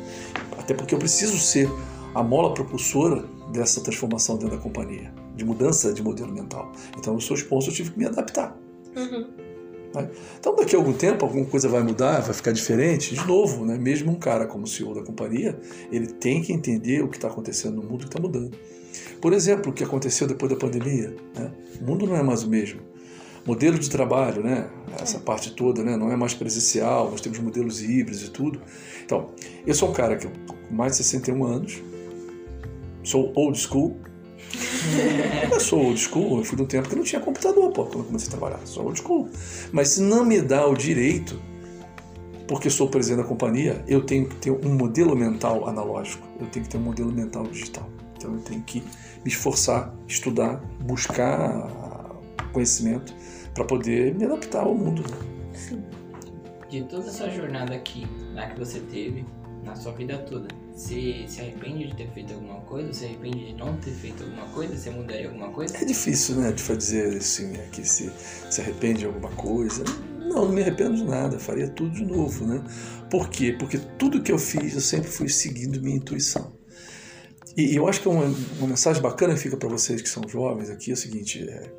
Até 0.56 0.74
porque 0.74 0.94
eu 0.94 0.98
preciso 0.98 1.36
ser 1.40 1.68
a 2.14 2.22
mola 2.22 2.54
propulsora 2.54 3.24
dessa 3.52 3.80
transformação 3.80 4.36
dentro 4.36 4.56
da 4.56 4.62
companhia, 4.62 5.12
de 5.34 5.44
mudança 5.44 5.92
de 5.92 6.04
modelo 6.04 6.32
mental. 6.32 6.70
Então, 6.96 7.14
eu 7.14 7.20
sou 7.20 7.36
sponsor, 7.36 7.72
eu 7.72 7.76
tive 7.76 7.90
que 7.90 7.98
me 7.98 8.06
adaptar. 8.06 8.63
Uhum. 8.96 9.44
Né? 9.94 10.10
Então, 10.38 10.54
daqui 10.56 10.74
a 10.74 10.78
algum 10.78 10.92
tempo, 10.92 11.24
alguma 11.24 11.46
coisa 11.46 11.68
vai 11.68 11.82
mudar, 11.82 12.20
vai 12.20 12.34
ficar 12.34 12.52
diferente. 12.52 13.14
De 13.14 13.26
novo, 13.26 13.64
né? 13.64 13.78
mesmo 13.78 14.10
um 14.10 14.18
cara 14.18 14.46
como 14.46 14.66
CEO 14.66 14.94
da 14.94 15.02
companhia, 15.02 15.58
ele 15.90 16.08
tem 16.08 16.42
que 16.42 16.52
entender 16.52 17.02
o 17.02 17.08
que 17.08 17.16
está 17.16 17.28
acontecendo 17.28 17.76
no 17.76 17.82
mundo 17.82 18.00
que 18.00 18.06
está 18.06 18.20
mudando. 18.20 18.56
Por 19.20 19.32
exemplo, 19.32 19.70
o 19.70 19.74
que 19.74 19.84
aconteceu 19.84 20.26
depois 20.26 20.50
da 20.50 20.58
pandemia. 20.58 21.14
Né? 21.34 21.50
O 21.80 21.84
mundo 21.84 22.06
não 22.06 22.16
é 22.16 22.22
mais 22.22 22.42
o 22.42 22.48
mesmo. 22.48 22.80
Modelo 23.46 23.78
de 23.78 23.90
trabalho, 23.90 24.42
né? 24.42 24.70
essa 24.98 25.18
parte 25.18 25.52
toda, 25.52 25.84
né? 25.84 25.96
não 25.96 26.10
é 26.10 26.16
mais 26.16 26.32
presencial, 26.32 27.10
nós 27.10 27.20
temos 27.20 27.38
modelos 27.38 27.82
híbridos 27.82 28.22
e 28.22 28.30
tudo. 28.30 28.60
Então, 29.04 29.30
eu 29.66 29.74
sou 29.74 29.90
um 29.90 29.92
cara 29.92 30.16
que 30.16 30.26
com 30.26 30.74
mais 30.74 30.92
de 30.92 30.98
61 30.98 31.44
anos, 31.44 31.82
sou 33.02 33.32
old 33.34 33.58
school, 33.58 33.98
eu 35.50 35.60
sou 35.60 35.80
old 35.86 35.98
school, 35.98 36.38
eu 36.38 36.44
fui 36.44 36.56
de 36.56 36.62
um 36.62 36.66
tempo 36.66 36.88
que 36.88 36.96
não 36.96 37.02
tinha 37.02 37.20
computador, 37.20 37.72
pô, 37.72 37.84
quando 37.84 37.98
eu 38.00 38.04
comecei 38.04 38.28
a 38.28 38.30
trabalhar. 38.30 38.60
Sou 38.64 38.84
old 38.84 38.98
school. 39.00 39.28
Mas 39.72 39.88
se 39.90 40.02
não 40.02 40.24
me 40.24 40.40
dá 40.40 40.66
o 40.66 40.74
direito, 40.74 41.40
porque 42.46 42.68
sou 42.68 42.88
presidente 42.88 43.22
da 43.22 43.28
companhia, 43.28 43.82
eu 43.86 44.02
tenho 44.02 44.28
que 44.28 44.36
ter 44.36 44.50
um 44.50 44.74
modelo 44.74 45.16
mental 45.16 45.68
analógico, 45.68 46.26
eu 46.40 46.46
tenho 46.46 46.64
que 46.64 46.70
ter 46.70 46.78
um 46.78 46.82
modelo 46.82 47.12
mental 47.12 47.44
digital. 47.44 47.88
Então 48.16 48.34
eu 48.34 48.40
tenho 48.40 48.62
que 48.62 48.80
me 48.80 49.30
esforçar, 49.30 49.94
estudar, 50.06 50.56
buscar 50.80 51.70
conhecimento 52.52 53.14
para 53.54 53.64
poder 53.64 54.14
me 54.14 54.24
adaptar 54.24 54.64
ao 54.64 54.74
mundo. 54.74 55.04
Sim. 55.52 55.82
De 56.68 56.82
toda 56.84 57.08
essa 57.08 57.30
jornada 57.30 57.74
aqui, 57.74 58.06
lá 58.34 58.48
que 58.48 58.58
você 58.58 58.80
teve, 58.80 59.24
na 59.64 59.74
sua 59.74 59.92
vida 59.92 60.18
toda, 60.18 60.48
você 60.74 61.24
se 61.28 61.40
arrepende 61.40 61.86
de 61.86 61.94
ter 61.94 62.10
feito 62.10 62.34
alguma 62.34 62.60
coisa? 62.62 62.92
Você 62.92 63.04
arrepende 63.04 63.46
de 63.46 63.54
não 63.54 63.76
ter 63.76 63.92
feito 63.92 64.24
alguma 64.24 64.46
coisa? 64.48 64.76
Você 64.76 64.90
mudaria 64.90 65.28
alguma 65.28 65.50
coisa? 65.50 65.76
É 65.76 65.84
difícil, 65.84 66.36
né, 66.36 66.50
de 66.50 66.76
dizer 66.76 67.16
assim, 67.16 67.54
é, 67.54 67.68
que 67.70 67.88
se, 67.88 68.10
se 68.50 68.60
arrepende 68.60 69.00
de 69.00 69.06
alguma 69.06 69.30
coisa. 69.30 69.84
Não, 70.18 70.46
não 70.46 70.52
me 70.52 70.62
arrependo 70.62 70.96
de 70.96 71.04
nada, 71.04 71.38
faria 71.38 71.68
tudo 71.68 71.90
de 71.90 72.04
novo, 72.04 72.44
né? 72.44 72.60
Por 73.08 73.28
quê? 73.28 73.54
Porque 73.56 73.78
tudo 73.98 74.20
que 74.20 74.32
eu 74.32 74.38
fiz, 74.38 74.74
eu 74.74 74.80
sempre 74.80 75.08
fui 75.08 75.28
seguindo 75.28 75.80
minha 75.80 75.96
intuição. 75.96 76.52
E 77.56 77.76
eu 77.76 77.86
acho 77.86 78.00
que 78.00 78.08
uma, 78.08 78.24
uma 78.58 78.66
mensagem 78.66 79.00
bacana 79.00 79.34
que 79.34 79.40
fica 79.40 79.56
para 79.56 79.68
vocês 79.68 80.02
que 80.02 80.08
são 80.08 80.28
jovens 80.28 80.70
aqui 80.70 80.90
é 80.90 80.94
o 80.94 80.96
seguinte: 80.96 81.48
é, 81.48 81.72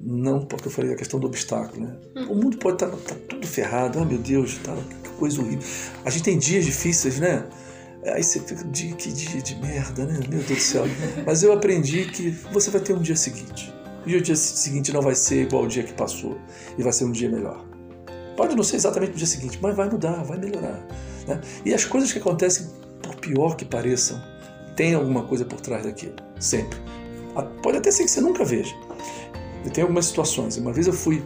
não, 0.00 0.44
porque 0.44 0.66
eu 0.66 0.72
falei 0.72 0.92
a 0.92 0.96
questão 0.96 1.20
do 1.20 1.28
obstáculo, 1.28 1.86
né? 1.86 1.96
Hum. 2.16 2.32
O 2.32 2.34
mundo 2.34 2.56
pode 2.58 2.82
estar 2.82 2.88
tá, 2.88 2.96
tá 2.96 3.16
tudo 3.28 3.46
ferrado, 3.46 4.00
oh 4.00 4.04
meu 4.04 4.18
Deus, 4.18 4.58
tá, 4.58 4.74
que 5.04 5.10
coisa 5.10 5.40
horrível. 5.40 5.64
A 6.04 6.10
gente 6.10 6.24
tem 6.24 6.36
dias 6.36 6.64
difíceis, 6.64 7.20
né? 7.20 7.46
Aí 8.06 8.22
você 8.22 8.40
fica, 8.40 8.64
dia, 8.64 8.94
que 8.94 9.12
dia 9.12 9.42
de 9.42 9.56
merda, 9.56 10.06
né? 10.06 10.18
Meu 10.28 10.40
Deus 10.40 10.46
do 10.46 10.60
céu. 10.60 10.84
Mas 11.26 11.42
eu 11.42 11.52
aprendi 11.52 12.06
que 12.06 12.30
você 12.52 12.70
vai 12.70 12.80
ter 12.80 12.94
um 12.94 13.02
dia 13.02 13.16
seguinte. 13.16 13.72
E 14.06 14.16
o 14.16 14.20
dia 14.22 14.36
seguinte 14.36 14.92
não 14.92 15.02
vai 15.02 15.14
ser 15.14 15.42
igual 15.42 15.64
ao 15.64 15.68
dia 15.68 15.82
que 15.82 15.92
passou. 15.92 16.38
E 16.78 16.82
vai 16.82 16.92
ser 16.92 17.04
um 17.04 17.12
dia 17.12 17.28
melhor. 17.28 17.64
Pode 18.36 18.56
não 18.56 18.62
ser 18.62 18.76
exatamente 18.76 19.12
o 19.12 19.16
dia 19.16 19.26
seguinte, 19.26 19.58
mas 19.60 19.76
vai 19.76 19.88
mudar, 19.90 20.24
vai 20.24 20.38
melhorar. 20.38 20.82
Né? 21.28 21.40
E 21.64 21.74
as 21.74 21.84
coisas 21.84 22.10
que 22.10 22.18
acontecem, 22.18 22.66
por 23.02 23.16
pior 23.16 23.54
que 23.54 23.66
pareçam, 23.66 24.18
tem 24.74 24.94
alguma 24.94 25.24
coisa 25.24 25.44
por 25.44 25.60
trás 25.60 25.84
daquilo. 25.84 26.16
Sempre. 26.38 26.78
Pode 27.62 27.76
até 27.76 27.90
ser 27.90 28.04
que 28.04 28.10
você 28.10 28.22
nunca 28.22 28.44
veja. 28.44 28.74
Eu 29.62 29.70
tenho 29.70 29.86
algumas 29.86 30.06
situações. 30.06 30.56
Uma 30.56 30.72
vez 30.72 30.86
eu 30.86 30.92
fui 30.94 31.22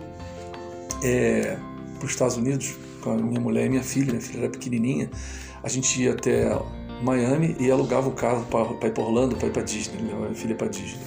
é, 1.04 1.56
para 1.98 2.04
os 2.04 2.10
Estados 2.10 2.36
Unidos 2.36 2.74
com 3.00 3.12
a 3.12 3.16
minha 3.16 3.40
mulher 3.40 3.66
e 3.66 3.68
minha 3.68 3.82
filha. 3.84 4.06
Minha 4.06 4.20
filha 4.20 4.40
era 4.40 4.50
pequenininha. 4.50 5.08
A 5.64 5.68
gente 5.68 6.02
ia 6.02 6.12
até 6.12 6.46
Miami 7.02 7.56
e 7.58 7.70
alugava 7.70 8.08
o 8.08 8.12
carro 8.12 8.44
para 8.44 8.88
ir 8.88 8.92
para 8.92 9.02
Orlando, 9.02 9.34
para 9.34 9.48
ir 9.48 9.50
para 9.50 9.62
Disney. 9.62 10.02
Minha 10.02 10.34
filha 10.34 10.54
para 10.54 10.68
Disney. 10.68 11.00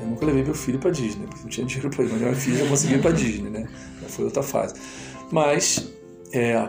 Eu 0.00 0.06
nunca 0.06 0.26
levei 0.26 0.42
meu 0.42 0.54
filho 0.54 0.78
para 0.78 0.90
Disney, 0.90 1.26
porque 1.26 1.42
não 1.42 1.50
tinha 1.50 1.66
dinheiro 1.66 1.90
para 1.90 2.04
ir, 2.04 2.10
mas 2.10 2.20
minha 2.20 2.34
filha 2.34 2.58
já 2.58 2.68
conseguia 2.68 2.96
ir 2.96 3.02
para 3.02 3.12
Disney, 3.12 3.50
né? 3.50 3.68
Foi 4.08 4.24
outra 4.24 4.42
fase. 4.42 4.74
Mas 5.30 5.92
é, 6.32 6.68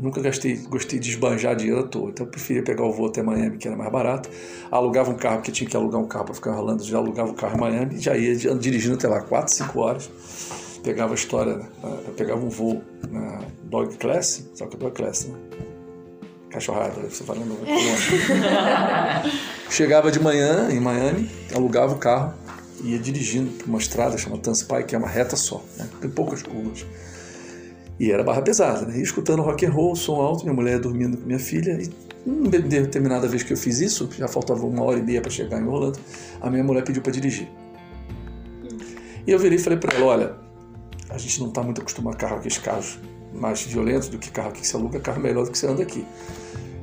nunca 0.00 0.20
gastei, 0.20 0.56
gostei 0.56 0.98
de 0.98 1.10
esbanjar 1.10 1.54
dinheiro 1.54 1.80
à 1.80 1.82
toa. 1.82 2.10
Então 2.10 2.24
eu 2.24 2.30
preferia 2.30 2.62
pegar 2.62 2.84
o 2.84 2.92
voo 2.92 3.06
até 3.06 3.22
Miami, 3.22 3.58
que 3.58 3.68
era 3.68 3.76
mais 3.76 3.90
barato. 3.90 4.30
Alugava 4.70 5.10
um 5.10 5.16
carro, 5.16 5.36
porque 5.36 5.52
tinha 5.52 5.68
que 5.68 5.76
alugar 5.76 6.00
um 6.00 6.06
carro 6.06 6.26
para 6.26 6.34
ficar 6.34 6.52
rolando. 6.52 6.82
Já 6.82 6.98
alugava 6.98 7.30
o 7.30 7.34
carro 7.34 7.56
em 7.56 7.60
Miami 7.60 7.96
e 7.96 8.00
já 8.00 8.16
ia 8.16 8.34
dirigindo 8.54 8.94
até 8.94 9.08
lá, 9.08 9.20
4, 9.20 9.52
5 9.52 9.78
horas. 9.78 10.10
Pegava 10.82 11.12
a 11.12 11.14
história, 11.14 11.56
né? 11.56 11.68
pegava 12.16 12.40
um 12.40 12.48
voo 12.48 12.82
na 13.10 13.40
Dog 13.64 13.96
Class, 13.96 14.48
só 14.54 14.66
que 14.66 14.76
é 14.76 14.78
Dog 14.78 14.94
Class, 14.94 15.26
né? 15.26 15.34
Cachorrada, 16.50 17.08
você 17.08 17.24
falando. 17.24 17.58
Chegava 19.70 20.10
de 20.10 20.20
manhã 20.20 20.68
em 20.70 20.80
Miami, 20.80 21.30
alugava 21.54 21.94
o 21.94 21.98
carro, 21.98 22.34
ia 22.82 22.98
dirigindo 22.98 23.50
por 23.50 23.68
uma 23.68 23.78
estrada 23.78 24.16
chamada 24.16 24.42
Tanspy, 24.42 24.84
que 24.84 24.94
é 24.94 24.98
uma 24.98 25.08
reta 25.08 25.36
só, 25.36 25.62
né? 25.76 25.88
tem 26.00 26.10
poucas 26.10 26.42
curvas. 26.42 26.86
E 28.00 28.10
era 28.10 28.22
barra 28.22 28.42
pesada, 28.42 28.86
né? 28.86 28.98
E 28.98 29.02
escutando 29.02 29.42
rock 29.42 29.66
and 29.66 29.70
roll, 29.70 29.96
som 29.96 30.20
alto, 30.20 30.44
minha 30.44 30.54
mulher 30.54 30.78
dormindo 30.78 31.16
com 31.16 31.26
minha 31.26 31.38
filha. 31.38 31.78
E 31.82 31.90
uma 32.24 32.48
determinada 32.48 33.26
vez 33.26 33.42
que 33.42 33.52
eu 33.52 33.56
fiz 33.56 33.80
isso, 33.80 34.08
já 34.16 34.28
faltava 34.28 34.64
uma 34.64 34.84
hora 34.84 35.00
e 35.00 35.02
meia 35.02 35.20
para 35.20 35.30
chegar 35.30 35.60
em 35.60 35.66
Orlando, 35.66 35.98
a 36.40 36.48
minha 36.48 36.62
mulher 36.62 36.84
pediu 36.84 37.02
para 37.02 37.12
dirigir. 37.12 37.48
E 39.26 39.30
eu 39.30 39.38
virei 39.38 39.58
e 39.58 39.60
falei 39.60 39.78
para 39.78 39.96
ela: 39.96 40.06
olha, 40.06 40.34
a 41.10 41.18
gente 41.18 41.40
não 41.40 41.48
está 41.48 41.62
muito 41.62 41.80
acostumado 41.80 42.14
a 42.14 42.16
carro 42.16 42.36
aqui, 42.36 42.48
os 42.48 42.58
carros 42.58 42.98
mais 43.32 43.62
violentos 43.62 44.08
do 44.08 44.18
que 44.18 44.30
carro 44.30 44.48
aqui 44.48 44.60
que 44.60 44.66
você 44.66 44.76
aluga, 44.76 45.00
carro 45.00 45.20
melhor 45.20 45.44
do 45.44 45.50
que 45.50 45.58
você 45.58 45.66
anda 45.66 45.82
aqui. 45.82 46.04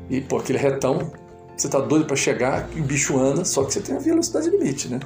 E, 0.09 0.21
pô, 0.21 0.37
aquele 0.37 0.57
retão, 0.57 1.11
você 1.55 1.67
tá 1.67 1.79
doido 1.79 2.05
para 2.05 2.15
chegar 2.15 2.69
e 2.75 2.79
o 2.79 2.83
bicho 2.83 3.17
anda, 3.17 3.43
só 3.45 3.63
que 3.63 3.73
você 3.73 3.81
tem 3.81 3.95
a 3.95 3.99
velocidade 3.99 4.49
limite, 4.49 4.87
né? 4.87 4.99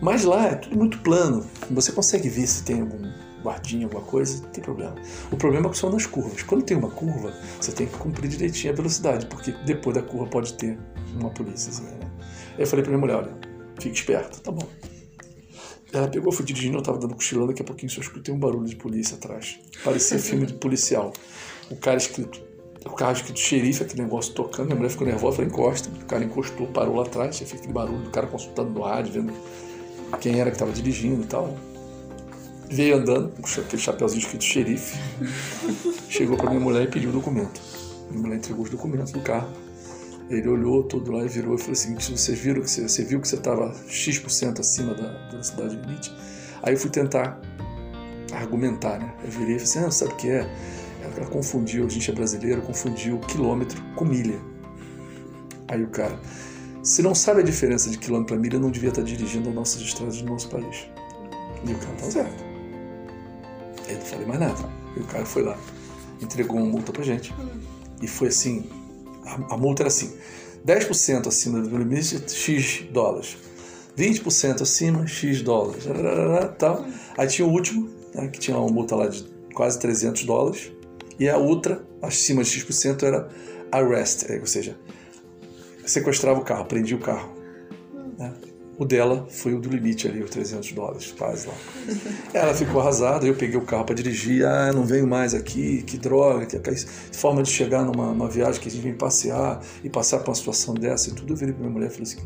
Mas 0.00 0.24
lá 0.24 0.46
é 0.46 0.54
tudo 0.56 0.76
muito 0.76 0.98
plano, 0.98 1.46
você 1.70 1.90
consegue 1.90 2.28
ver 2.28 2.46
se 2.46 2.62
tem 2.64 2.80
algum 2.80 3.10
guardinha, 3.42 3.86
alguma 3.86 4.02
coisa, 4.02 4.42
não 4.42 4.50
tem 4.50 4.62
problema. 4.62 4.94
O 5.30 5.36
problema 5.36 5.68
é 5.68 5.70
que 5.70 5.78
são 5.78 5.90
nas 5.90 6.04
curvas. 6.04 6.42
Quando 6.42 6.64
tem 6.64 6.76
uma 6.76 6.90
curva, 6.90 7.32
você 7.60 7.72
tem 7.72 7.86
que 7.86 7.96
cumprir 7.96 8.28
direitinho 8.28 8.72
a 8.72 8.76
velocidade, 8.76 9.26
porque 9.26 9.52
depois 9.64 9.94
da 9.94 10.02
curva 10.02 10.26
pode 10.26 10.54
ter 10.54 10.76
uma 11.18 11.30
polícia. 11.30 11.70
Assim, 11.70 11.84
né? 11.84 12.10
Aí 12.56 12.62
eu 12.62 12.66
falei 12.66 12.82
pra 12.82 12.90
minha 12.90 13.00
mulher, 13.00 13.16
olha, 13.16 13.32
fique 13.80 13.94
esperto, 13.94 14.40
tá 14.40 14.50
bom. 14.50 14.66
Ela 15.96 16.08
pegou, 16.08 16.30
foi 16.30 16.44
dirigindo, 16.44 16.76
eu 16.76 16.82
tava 16.82 16.98
dando 16.98 17.14
cochilando, 17.14 17.48
daqui 17.48 17.62
a 17.62 17.64
pouquinho 17.64 17.90
só 17.90 18.02
escutei 18.02 18.34
um 18.34 18.38
barulho 18.38 18.66
de 18.66 18.76
polícia 18.76 19.16
atrás. 19.16 19.58
Parecia 19.82 20.18
filme 20.18 20.44
de 20.44 20.52
policial. 20.52 21.10
O 21.70 21.76
cara 21.76 21.96
escrito, 21.96 22.38
o 22.84 22.90
carro 22.90 23.12
escrito 23.12 23.40
xerife, 23.40 23.82
aquele 23.82 24.02
negócio 24.02 24.34
tocando, 24.34 24.66
minha 24.66 24.76
mulher 24.76 24.90
ficou 24.90 25.06
nervosa, 25.06 25.36
falei, 25.36 25.50
encosta. 25.50 25.88
O 25.88 26.04
cara 26.04 26.22
encostou, 26.22 26.66
parou 26.66 26.96
lá 26.96 27.02
atrás, 27.02 27.38
feito 27.38 27.54
aquele 27.54 27.72
barulho 27.72 28.02
do 28.02 28.10
cara 28.10 28.26
consultando 28.26 28.70
no 28.72 28.82
rádio, 28.82 29.10
vendo 29.14 29.32
quem 30.20 30.38
era 30.38 30.50
que 30.50 30.56
estava 30.56 30.70
dirigindo 30.70 31.22
e 31.22 31.26
tal. 31.26 31.56
Veio 32.68 32.96
andando, 32.96 33.30
com 33.30 33.60
aquele 33.60 33.80
chapéuzinho 33.80 34.20
escrito 34.20 34.44
xerife. 34.44 34.98
Chegou 36.10 36.36
para 36.36 36.50
minha 36.50 36.60
mulher 36.60 36.82
e 36.82 36.90
pediu 36.90 37.08
o 37.08 37.12
documento. 37.14 37.58
Minha 38.10 38.22
mulher 38.22 38.36
entregou 38.36 38.64
os 38.64 38.70
documentos 38.70 39.12
do 39.12 39.20
carro. 39.20 39.48
Ele 40.28 40.48
olhou 40.48 40.82
todo 40.82 41.12
lá 41.12 41.24
e 41.24 41.28
virou 41.28 41.54
e 41.54 41.58
falou 41.58 41.72
assim: 41.72 41.94
vocês 41.94 42.38
viram 42.38 42.60
que 42.60 42.70
você, 42.70 42.88
você 42.88 43.04
viu 43.04 43.20
que 43.20 43.28
você 43.28 43.36
estava 43.36 43.74
X% 43.88 44.58
acima 44.58 44.94
da 44.94 45.28
velocidade 45.30 45.76
limite? 45.76 46.12
Aí 46.62 46.74
eu 46.74 46.78
fui 46.78 46.90
tentar 46.90 47.40
argumentar, 48.32 48.98
né? 48.98 49.14
Eu 49.22 49.30
virei 49.30 49.56
e 49.56 49.58
falei 49.58 49.62
assim: 49.62 49.78
ah, 49.80 49.90
sabe 49.90 50.12
o 50.12 50.16
que 50.16 50.30
é? 50.30 50.50
Ela 51.16 51.26
confundiu, 51.26 51.86
a 51.86 51.88
gente 51.88 52.10
é 52.10 52.14
brasileiro, 52.14 52.60
confundiu 52.62 53.18
quilômetro 53.20 53.80
com 53.94 54.04
milha. 54.04 54.38
Aí 55.68 55.82
o 55.82 55.88
cara, 55.88 56.18
se 56.82 57.02
não 57.02 57.14
sabe 57.14 57.40
a 57.40 57.44
diferença 57.44 57.88
de 57.88 57.96
quilômetro 57.96 58.34
para 58.34 58.42
milha, 58.42 58.58
não 58.58 58.70
devia 58.70 58.90
estar 58.90 59.02
dirigindo 59.02 59.48
as 59.48 59.54
nossas 59.54 59.80
estradas 59.80 60.20
do 60.20 60.26
nosso 60.26 60.48
país. 60.48 60.88
E 61.64 61.72
o 61.72 61.78
cara 61.78 61.94
tá 61.94 62.10
certo. 62.10 62.44
Aí 63.86 63.94
eu 63.94 63.98
não 63.98 64.06
falei 64.06 64.26
mais 64.26 64.40
nada. 64.40 64.68
E 64.96 65.00
o 65.00 65.04
cara 65.04 65.24
foi 65.24 65.42
lá, 65.42 65.56
entregou 66.20 66.58
uma 66.58 66.66
multa 66.66 66.92
pra 66.92 67.02
gente. 67.02 67.32
E 68.02 68.06
foi 68.06 68.28
assim, 68.28 68.68
a, 69.26 69.56
multa 69.56 69.82
era 69.82 69.88
assim, 69.88 70.16
10% 70.66 71.26
acima 71.26 71.60
do 71.60 71.76
limite, 71.76 72.22
X 72.28 72.84
dólares. 72.92 73.36
20% 73.96 74.62
acima, 74.62 75.06
X 75.06 75.42
dólares. 75.42 75.84
Tal. 76.58 76.84
Aí 77.16 77.26
tinha 77.26 77.46
o 77.46 77.50
último, 77.50 77.88
né, 78.14 78.28
que 78.28 78.38
tinha 78.38 78.56
uma 78.56 78.70
multa 78.70 78.94
lá 78.94 79.08
de 79.08 79.24
quase 79.54 79.78
300 79.78 80.24
dólares. 80.24 80.72
E 81.18 81.28
a 81.28 81.36
outra, 81.36 81.82
acima 82.02 82.42
de 82.42 82.50
X%, 82.50 83.02
era 83.02 83.28
arrest, 83.72 84.26
ou 84.38 84.46
seja, 84.46 84.76
sequestrava 85.84 86.40
o 86.40 86.44
carro, 86.44 86.66
prendia 86.66 86.96
o 86.96 87.00
carro. 87.00 87.32
Né? 88.18 88.32
O 88.78 88.84
dela 88.84 89.26
foi 89.30 89.54
o 89.54 89.58
do 89.58 89.70
limite 89.70 90.06
ali, 90.06 90.22
os 90.22 90.28
300 90.28 90.70
dólares, 90.72 91.14
quase 91.16 91.46
lá. 91.46 91.54
Ela 92.34 92.52
ficou 92.52 92.78
arrasada, 92.78 93.26
eu 93.26 93.34
peguei 93.34 93.56
o 93.56 93.62
carro 93.62 93.86
para 93.86 93.94
dirigir, 93.94 94.44
ah, 94.44 94.70
não 94.70 94.84
venho 94.84 95.06
mais 95.06 95.32
aqui, 95.32 95.82
que 95.82 95.96
droga, 95.96 96.44
que 96.44 96.58
forma 97.16 97.42
de 97.42 97.48
chegar 97.48 97.84
numa, 97.84 98.28
viagem 98.28 98.60
que 98.60 98.68
a 98.68 98.70
gente 98.70 98.82
vem 98.82 98.92
passear 98.92 99.62
e 99.82 99.88
passar 99.88 100.18
por 100.18 100.28
uma 100.28 100.34
situação 100.34 100.74
dessa 100.74 101.08
e 101.08 101.14
tudo. 101.14 101.32
Eu 101.32 101.36
virei 101.36 101.54
para 101.54 101.62
minha 101.62 101.72
mulher 101.72 101.86
e 101.86 101.90
falei 101.90 102.02
assim, 102.02 102.18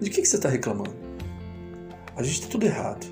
de 0.00 0.10
que, 0.10 0.22
que 0.22 0.26
você 0.26 0.36
está 0.36 0.48
reclamando? 0.48 0.92
A 2.16 2.22
gente 2.24 2.34
está 2.34 2.48
tudo 2.48 2.66
errado, 2.66 3.06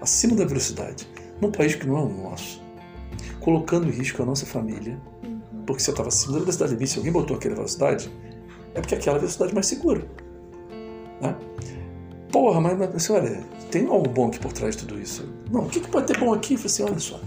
acima 0.00 0.36
da 0.36 0.44
velocidade, 0.44 1.08
num 1.40 1.50
país 1.50 1.74
que 1.74 1.84
não 1.84 1.98
é 1.98 2.00
o 2.02 2.08
nosso, 2.08 2.62
colocando 3.40 3.88
em 3.88 3.90
risco 3.90 4.22
a 4.22 4.24
nossa 4.24 4.46
família, 4.46 5.00
porque 5.66 5.82
você 5.82 5.90
estava 5.90 6.08
acima 6.08 6.34
da 6.34 6.38
velocidade 6.38 6.74
limite, 6.74 6.92
se 6.92 6.98
alguém 6.98 7.12
botou 7.12 7.36
aquela 7.36 7.56
velocidade, 7.56 8.08
é 8.72 8.80
porque 8.80 8.94
aquela 8.94 9.16
é 9.16 9.18
a 9.18 9.20
velocidade 9.20 9.52
mais 9.52 9.66
segura. 9.66 10.06
Né? 11.20 11.36
Porra, 12.32 12.60
mas, 12.60 12.78
mas 12.78 13.10
olha, 13.10 13.42
tem 13.70 13.86
algo 13.86 14.08
bom 14.08 14.28
aqui 14.28 14.38
por 14.38 14.52
trás 14.52 14.76
de 14.76 14.86
tudo 14.86 15.00
isso. 15.00 15.28
Não, 15.50 15.62
o 15.62 15.68
que, 15.68 15.80
que 15.80 15.88
pode 15.88 16.06
ter 16.06 16.18
bom 16.18 16.32
aqui? 16.32 16.54
Eu 16.54 16.58
falei 16.58 16.72
assim, 16.72 16.82
olha 16.84 16.98
só, 16.98 17.20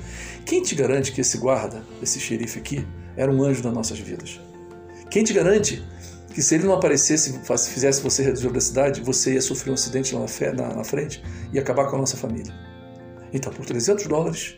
quem 0.45 0.61
te 0.61 0.75
garante 0.75 1.11
que 1.11 1.21
esse 1.21 1.37
guarda, 1.37 1.83
esse 2.01 2.19
xerife 2.19 2.59
aqui, 2.59 2.87
era 3.17 3.31
um 3.31 3.43
anjo 3.43 3.61
das 3.61 3.73
nossas 3.73 3.99
vidas? 3.99 4.39
Quem 5.09 5.23
te 5.23 5.33
garante 5.33 5.83
que 6.33 6.41
se 6.41 6.55
ele 6.55 6.63
não 6.63 6.73
aparecesse, 6.73 7.39
fizesse 7.69 8.01
você 8.01 8.23
reduzir 8.23 8.47
a 8.47 8.49
velocidade, 8.49 9.01
você 9.01 9.33
ia 9.33 9.41
sofrer 9.41 9.71
um 9.71 9.75
acidente 9.75 10.15
lá 10.15 10.21
na, 10.21 10.53
na, 10.53 10.75
na 10.77 10.83
frente 10.83 11.23
e 11.51 11.59
acabar 11.59 11.87
com 11.87 11.97
a 11.97 11.99
nossa 11.99 12.17
família? 12.17 12.53
Então, 13.31 13.51
por 13.51 13.65
300 13.65 14.07
dólares... 14.07 14.55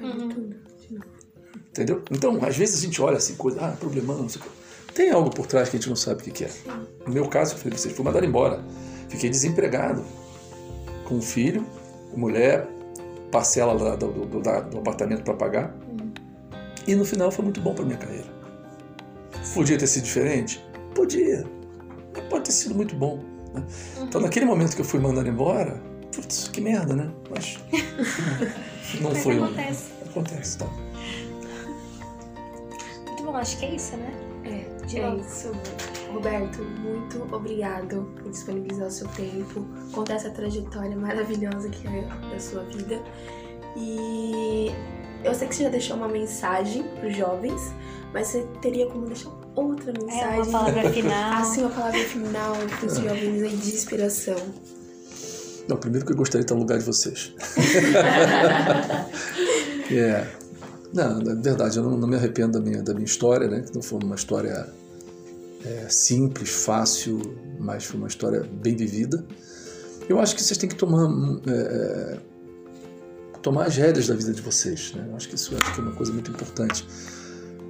Uhum. 0.00 0.50
Entendeu? 1.70 2.02
Então, 2.10 2.42
às 2.42 2.56
vezes 2.56 2.78
a 2.78 2.80
gente 2.80 3.00
olha 3.02 3.18
assim, 3.18 3.34
coisa, 3.34 3.60
ah, 3.60 3.72
problemão, 3.72 4.22
não 4.22 4.28
sei 4.28 4.40
o 4.40 4.44
que 4.44 4.55
tem 4.96 5.10
algo 5.10 5.28
por 5.28 5.46
trás 5.46 5.68
que 5.68 5.76
a 5.76 5.78
gente 5.78 5.90
não 5.90 5.94
sabe 5.94 6.22
o 6.22 6.32
que, 6.32 6.42
é. 6.42 6.50
No 7.06 7.12
meu 7.12 7.28
caso, 7.28 7.54
eu 7.54 7.58
falei, 7.58 7.78
fui 7.78 8.04
mandado 8.04 8.24
embora. 8.24 8.64
Fiquei 9.10 9.28
desempregado. 9.28 10.02
Com 11.04 11.16
um 11.16 11.22
filho, 11.22 11.64
mulher, 12.16 12.66
parcela 13.30 13.76
do, 13.76 14.08
do, 14.10 14.26
do, 14.26 14.40
do 14.40 14.78
apartamento 14.78 15.22
para 15.22 15.34
pagar. 15.34 15.76
E 16.86 16.94
no 16.94 17.04
final 17.04 17.30
foi 17.30 17.44
muito 17.44 17.60
bom 17.60 17.74
para 17.74 17.84
minha 17.84 17.98
carreira. 17.98 18.26
Podia 19.52 19.76
ter 19.76 19.86
sido 19.86 20.04
diferente? 20.04 20.64
Podia. 20.94 21.46
Mas 22.14 22.24
pode 22.24 22.44
ter 22.44 22.52
sido 22.52 22.74
muito 22.74 22.94
bom. 22.96 23.22
Né? 23.52 23.62
Então, 24.00 24.20
naquele 24.20 24.46
momento 24.46 24.74
que 24.74 24.80
eu 24.80 24.84
fui 24.84 24.98
mandado 24.98 25.28
embora, 25.28 25.78
putz, 26.14 26.48
que 26.48 26.60
merda, 26.60 26.96
né? 26.96 27.12
Mas 27.30 27.58
não 29.00 29.10
Mas 29.10 29.22
foi 29.22 29.36
acontece. 29.36 29.84
um. 30.02 30.08
Acontece, 30.08 30.58
tá? 30.58 30.66
Muito 33.06 33.22
bom, 33.22 33.36
acho 33.36 33.58
que 33.58 33.66
é 33.66 33.74
isso, 33.74 33.96
né? 33.98 34.25
É, 34.86 34.88
De 34.88 35.00
é 35.00 35.14
isso. 35.16 35.50
Roberto, 36.12 36.62
muito 36.62 37.26
obrigado 37.34 38.08
por 38.16 38.30
disponibilizar 38.30 38.86
o 38.86 38.90
seu 38.90 39.08
tempo, 39.08 39.66
contar 39.92 40.14
essa 40.14 40.30
trajetória 40.30 40.96
maravilhosa 40.96 41.68
que 41.68 41.86
é 41.88 42.02
da 42.30 42.38
sua 42.38 42.62
vida. 42.62 43.02
E 43.76 44.70
eu 45.24 45.34
sei 45.34 45.48
que 45.48 45.54
você 45.56 45.64
já 45.64 45.68
deixou 45.68 45.96
uma 45.96 46.08
mensagem 46.08 46.84
para 46.84 47.08
os 47.08 47.16
jovens, 47.16 47.74
mas 48.14 48.28
você 48.28 48.46
teria 48.62 48.86
como 48.86 49.06
deixar 49.06 49.30
outra 49.54 49.90
É 49.90 49.98
mensagem? 49.98 50.54
uma 50.54 50.64
palavra 50.64 50.90
final. 50.92 51.32
Assim, 51.42 51.60
uma 51.62 51.70
palavra 51.70 52.04
final 52.04 52.54
para 52.54 52.86
os 52.86 52.96
jovens 52.96 53.42
aí 53.42 53.56
de 53.56 53.74
inspiração. 53.74 54.36
Não, 55.68 55.76
primeiro 55.76 56.06
que 56.06 56.12
eu 56.12 56.16
gostaria 56.16 56.42
de 56.42 56.44
estar 56.44 56.54
no 56.54 56.60
lugar 56.60 56.78
de 56.78 56.84
vocês. 56.84 57.32
é. 59.90 60.26
Não, 60.96 61.20
na 61.20 61.34
verdade, 61.34 61.76
eu 61.76 61.82
não, 61.82 61.98
não 61.98 62.08
me 62.08 62.16
arrependo 62.16 62.52
da 62.52 62.60
minha, 62.60 62.82
da 62.82 62.94
minha 62.94 63.04
história, 63.04 63.46
né? 63.48 63.60
Que 63.60 63.74
não 63.74 63.82
foi 63.82 63.98
uma 64.02 64.14
história 64.14 64.66
é, 65.62 65.88
simples, 65.90 66.48
fácil, 66.48 67.20
mas 67.60 67.84
foi 67.84 67.98
uma 67.98 68.08
história 68.08 68.48
bem 68.50 68.74
vivida. 68.74 69.22
Eu 70.08 70.18
acho 70.18 70.34
que 70.34 70.42
vocês 70.42 70.56
têm 70.56 70.70
que 70.70 70.74
tomar, 70.74 71.06
é, 71.48 72.16
tomar 73.42 73.66
as 73.66 73.76
rédeas 73.76 74.06
da 74.06 74.14
vida 74.14 74.32
de 74.32 74.40
vocês. 74.40 74.94
Né? 74.94 75.04
Eu 75.10 75.16
acho 75.16 75.28
que 75.28 75.34
isso 75.34 75.54
acho 75.54 75.74
que 75.74 75.80
é 75.80 75.82
uma 75.82 75.92
coisa 75.92 76.10
muito 76.14 76.30
importante. 76.30 76.88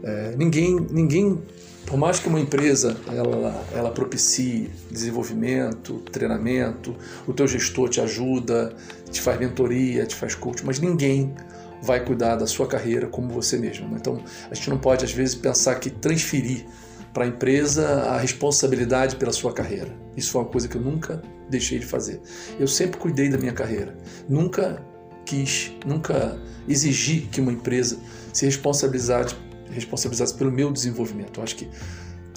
É, 0.04 0.36
ninguém, 0.36 0.78
ninguém, 0.88 1.42
por 1.84 1.96
mais 1.96 2.20
que 2.20 2.28
uma 2.28 2.38
empresa 2.38 2.96
ela, 3.08 3.60
ela 3.74 3.90
propicie 3.90 4.70
desenvolvimento, 4.88 5.94
treinamento, 6.12 6.94
o 7.26 7.32
teu 7.32 7.48
gestor 7.48 7.88
te 7.88 8.00
ajuda, 8.00 8.72
te 9.10 9.20
faz 9.20 9.36
mentoria, 9.40 10.06
te 10.06 10.14
faz 10.14 10.36
coach, 10.36 10.64
mas 10.64 10.78
ninguém 10.78 11.34
vai 11.82 12.04
cuidar 12.04 12.36
da 12.36 12.46
sua 12.46 12.66
carreira 12.66 13.06
como 13.06 13.28
você 13.28 13.56
mesmo. 13.56 13.88
né? 13.88 13.96
Então, 14.00 14.22
a 14.50 14.54
gente 14.54 14.70
não 14.70 14.78
pode, 14.78 15.04
às 15.04 15.12
vezes, 15.12 15.34
pensar 15.34 15.74
que 15.76 15.90
transferir 15.90 16.66
para 17.12 17.24
a 17.24 17.28
empresa 17.28 18.02
a 18.02 18.18
responsabilidade 18.18 19.16
pela 19.16 19.32
sua 19.32 19.52
carreira. 19.52 19.90
Isso 20.16 20.32
foi 20.32 20.42
uma 20.42 20.50
coisa 20.50 20.68
que 20.68 20.76
eu 20.76 20.82
nunca 20.82 21.22
deixei 21.48 21.78
de 21.78 21.86
fazer. 21.86 22.20
Eu 22.58 22.68
sempre 22.68 22.98
cuidei 22.98 23.28
da 23.28 23.38
minha 23.38 23.52
carreira. 23.52 23.96
Nunca 24.28 24.82
quis, 25.24 25.72
nunca 25.84 26.38
exigi 26.68 27.20
que 27.20 27.40
uma 27.40 27.52
empresa 27.52 27.98
se 28.32 28.44
responsabilizasse, 28.44 29.34
responsabilizasse 29.70 30.34
pelo 30.34 30.52
meu 30.52 30.72
desenvolvimento. 30.72 31.40
Eu 31.40 31.44
acho 31.44 31.56
que 31.56 31.68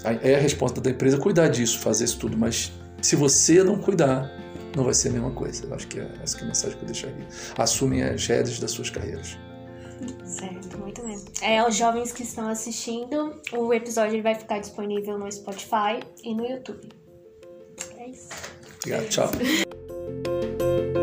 é 0.04 0.34
a 0.34 0.40
responsabilidade 0.40 0.84
da 0.84 0.90
empresa 0.90 1.18
cuidar 1.18 1.48
disso, 1.48 1.78
fazer 1.80 2.04
isso 2.04 2.18
tudo, 2.18 2.36
mas 2.36 2.72
se 3.02 3.16
você 3.16 3.62
não 3.62 3.78
cuidar, 3.78 4.30
não 4.76 4.84
vai 4.84 4.94
ser 4.94 5.08
a 5.08 5.12
mesma 5.12 5.30
coisa. 5.30 5.66
Eu 5.66 5.74
acho 5.74 5.86
que 5.88 6.00
é 6.00 6.08
essa 6.22 6.36
que 6.36 6.42
é 6.42 6.44
a 6.44 6.48
mensagem 6.48 6.76
que 6.76 6.84
eu 6.84 6.86
deixaria. 6.86 7.26
Assumem 7.58 8.02
as 8.02 8.26
rédeas 8.26 8.58
das 8.58 8.70
suas 8.70 8.90
carreiras. 8.90 9.38
Certo, 10.24 10.78
muito 10.78 11.02
bem. 11.02 11.18
É, 11.42 11.58
aos 11.58 11.76
jovens 11.76 12.12
que 12.12 12.22
estão 12.22 12.48
assistindo, 12.48 13.40
o 13.52 13.72
episódio 13.74 14.22
vai 14.22 14.34
ficar 14.34 14.58
disponível 14.58 15.18
no 15.18 15.30
Spotify 15.30 16.00
e 16.22 16.34
no 16.34 16.46
YouTube. 16.46 16.88
É 17.98 18.08
isso. 18.08 18.28
Obrigado, 18.78 19.08
tchau. 19.08 19.30